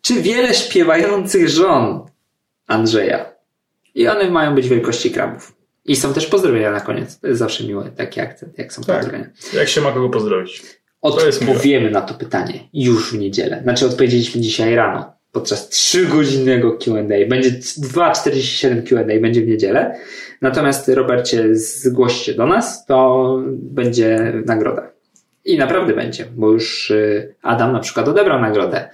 [0.05, 2.07] Czy wiele śpiewających żon
[2.67, 3.33] Andrzeja?
[3.95, 5.57] I one mają być wielkości krabów.
[5.85, 7.21] I są też pozdrowienia na koniec.
[7.21, 8.97] To jest zawsze miły taki akcent, jak są Tak.
[8.97, 9.31] pozdrowienia.
[9.55, 10.63] Jak się ma kogo pozdrowić?
[11.03, 13.61] Odpowiemy na to pytanie już w niedzielę.
[13.63, 17.29] Znaczy odpowiedzieliśmy dzisiaj rano podczas 3-godzinnego Q&A.
[17.29, 19.99] Będzie 2,47 Q&A, będzie w niedzielę.
[20.41, 24.91] Natomiast Robercie, zgłoś się do nas, to będzie nagroda.
[25.45, 28.91] I naprawdę będzie, bo już y, Adam na przykład odebrał nagrodę.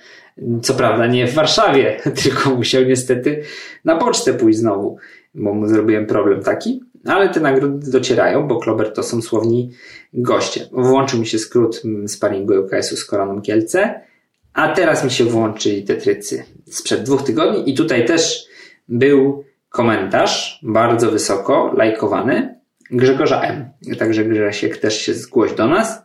[0.62, 3.42] Co prawda nie w Warszawie, tylko musiał niestety
[3.84, 4.96] na pocztę pójść znowu,
[5.34, 6.80] bo mu zrobiłem problem taki.
[7.06, 9.70] Ale te nagrody docierają, bo Klober to są słowni
[10.12, 10.66] goście.
[10.72, 14.00] Włączył mi się skrót mm, sparingu UKS-u z Koroną Kielce,
[14.52, 18.46] a teraz mi się włączy Tetrycy sprzed dwóch tygodni i tutaj też
[18.88, 22.60] był komentarz bardzo wysoko lajkowany
[22.90, 23.70] Grzegorza M.
[23.98, 26.02] Także Grzesiek też się zgłoś do nas.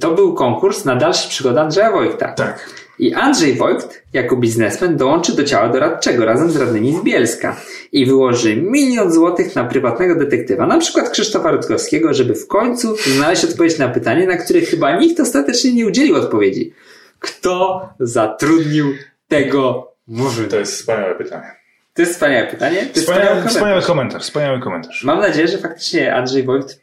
[0.00, 2.32] To był konkurs na dalsze przygody Andrzeja Wojta.
[2.32, 2.81] Tak.
[3.02, 7.56] I Andrzej Wojt, jako biznesmen, dołączy do ciała doradczego razem z radnymi z Bielska
[7.92, 13.44] i wyłoży milion złotych na prywatnego detektywa, na przykład Krzysztofa Rutkowskiego, żeby w końcu znaleźć
[13.44, 16.72] odpowiedź na pytanie, na które chyba nikt ostatecznie nie udzielił odpowiedzi.
[17.18, 18.86] Kto zatrudnił
[19.28, 20.48] tego murzyna?
[20.48, 21.61] To jest wspaniałe pytanie.
[21.94, 22.76] To jest wspaniałe pytanie.
[22.76, 23.52] To jest Wspaniały, komentarz.
[23.52, 25.04] wspaniały komentarz, wspaniały komentarz.
[25.04, 26.80] Mam nadzieję, że faktycznie Andrzej Wojt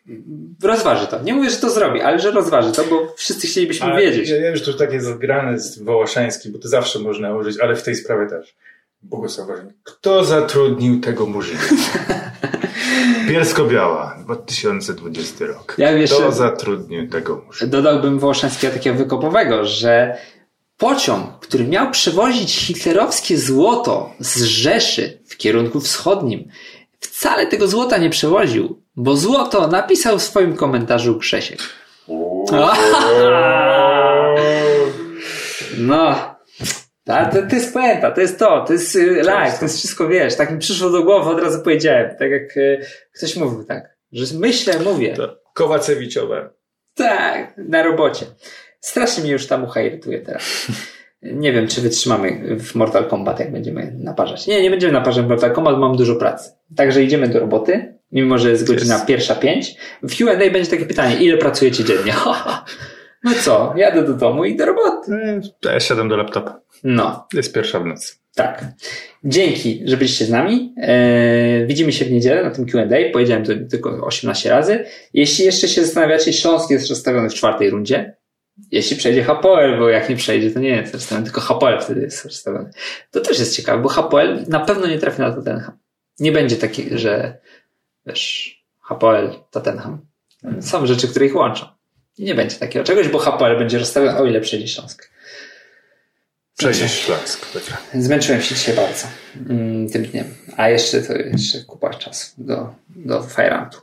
[0.63, 1.23] rozważy to.
[1.23, 4.29] Nie mówię, że to zrobi, ale że rozważy to, bo wszyscy chcielibyśmy Ale wiedzieć.
[4.29, 7.83] Ja, ja już tu takie zagrane z Wołoszański, bo to zawsze można użyć, ale w
[7.83, 8.55] tej sprawie też.
[9.01, 9.73] Bogusław Woźnik.
[9.83, 11.59] Kto zatrudnił tego murzyna?
[13.29, 15.75] Bielsko-Biała, 2020 rok.
[15.77, 17.71] Ja jeszcze- Kto zatrudnił tego murzyna?
[17.71, 20.17] Dodałbym Wołoszańskiego takiego wykopowego, że
[20.79, 26.49] pociąg, który miał przewozić hitlerowskie złoto z Rzeszy w kierunku wschodnim,
[26.99, 31.59] wcale tego złota nie przewoził, bo złoto napisał w swoim komentarzu Grzesiek.
[35.77, 36.35] No,
[37.07, 40.07] a to, to jest puenta, to jest to, to jest y, live, to jest wszystko,
[40.07, 43.97] wiesz, tak mi przyszło do głowy, od razu powiedziałem, tak jak y, ktoś mówił tak,
[44.11, 45.15] że myślę, mówię.
[45.53, 46.49] Kowacewiczowe.
[46.95, 48.25] Tak, na robocie.
[48.79, 50.67] Strasznie mnie już ta mucha irytuje teraz.
[51.21, 54.47] Nie wiem, czy wytrzymamy w Mortal Kombat, jak będziemy naparzać.
[54.47, 56.49] Nie, nie będziemy naparzać w Mortal Kombat, mam dużo pracy.
[56.75, 59.05] Także idziemy do roboty, mimo że jest godzina Jest.
[59.05, 59.75] pierwsza pięć.
[60.03, 62.13] W Q&A będzie takie pytanie, ile pracujecie dziennie?
[63.23, 65.11] No co, jadę do domu i do roboty.
[65.59, 66.61] To ja siadam do laptopa.
[66.83, 68.13] No, Jest pierwsza w nocy.
[68.35, 68.65] tak.
[69.23, 70.73] Dzięki, że byliście z nami.
[70.77, 73.11] Eee, widzimy się w niedzielę na tym Q&A.
[73.13, 74.85] Powiedziałem to tylko 18 razy.
[75.13, 78.15] Jeśli jeszcze się zastanawiacie, Śląsk jest rozstawiony w czwartej rundzie.
[78.71, 82.25] Jeśli przejdzie Hapoel, bo jak nie przejdzie, to nie jest rozstawiony, tylko Hapoel wtedy jest
[82.25, 82.69] rozstawiony.
[83.11, 85.77] To też jest ciekawe, bo Hapoel na pewno nie trafi na Tottenham.
[86.19, 87.37] Nie będzie takiego, że
[88.05, 90.01] wiesz, Hapoel, Tottenham.
[90.61, 91.65] Są rzeczy, które ich łączą.
[92.17, 95.09] I nie będzie takiego czegoś, bo Hapoel będzie rozstawiony, o ile przejdzie Śląsk.
[96.57, 97.53] Przejdzie Śląsk.
[97.53, 97.77] Dobra.
[97.93, 99.07] Zmęczyłem się dzisiaj bardzo
[99.49, 100.35] mm, tym dniem.
[100.57, 103.81] A jeszcze to jeszcze kupa czasu do, do Fajrantu.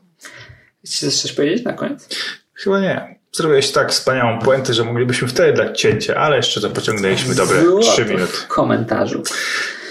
[0.85, 2.09] Chcecie coś powiedzieć na koniec?
[2.55, 3.16] Chyba nie.
[3.37, 7.93] Zrobiłeś tak wspaniałą puentę, że moglibyśmy wtedy dać cięcie, ale jeszcze to pociągnęliśmy dobre Złoto
[7.93, 8.33] 3 minuty.
[8.33, 9.23] W komentarzu.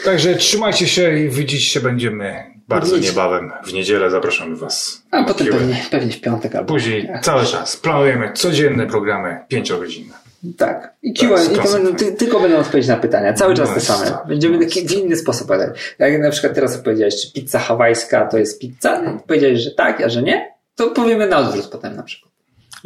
[0.05, 3.09] Także trzymajcie się i widzieć się będziemy bardzo Widzieć.
[3.09, 3.51] niebawem.
[3.65, 5.01] W niedzielę zapraszamy Was.
[5.11, 6.73] A potem pewnie, pewnie w piątek albo.
[6.73, 10.13] Później cały czas planujemy codzienne programy pięciogodzinne.
[10.57, 10.93] Tak.
[11.03, 13.33] I Tak, Q&A, ty, tylko będą odpowiedzi na pytania.
[13.33, 14.11] Cały czas No te jest same.
[14.11, 15.95] tak, Będziemy no taki, w inny sposób badać.
[15.99, 19.01] Jak na przykład teraz opowiedziałeś, czy pizza hawajska to jest pizza?
[19.01, 20.53] No, Powiedziałeś, że tak, a że nie?
[20.75, 22.34] To powiemy na odwrót potem na przykład.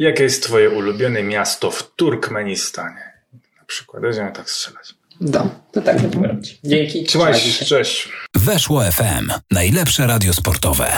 [0.00, 3.12] Jakie jest Twoje ulubione miasto w Turkmenistanie?
[3.58, 4.02] Na przykład.
[4.02, 4.94] Będziemy tak strzelać.
[5.20, 6.58] No, to tak będziemy robić.
[6.64, 7.04] Dzięki.
[7.04, 7.64] Trzymaj się.
[7.64, 8.08] Cześć.
[8.34, 9.32] Weszło FM.
[9.50, 10.92] Najlepsze radio sportowe.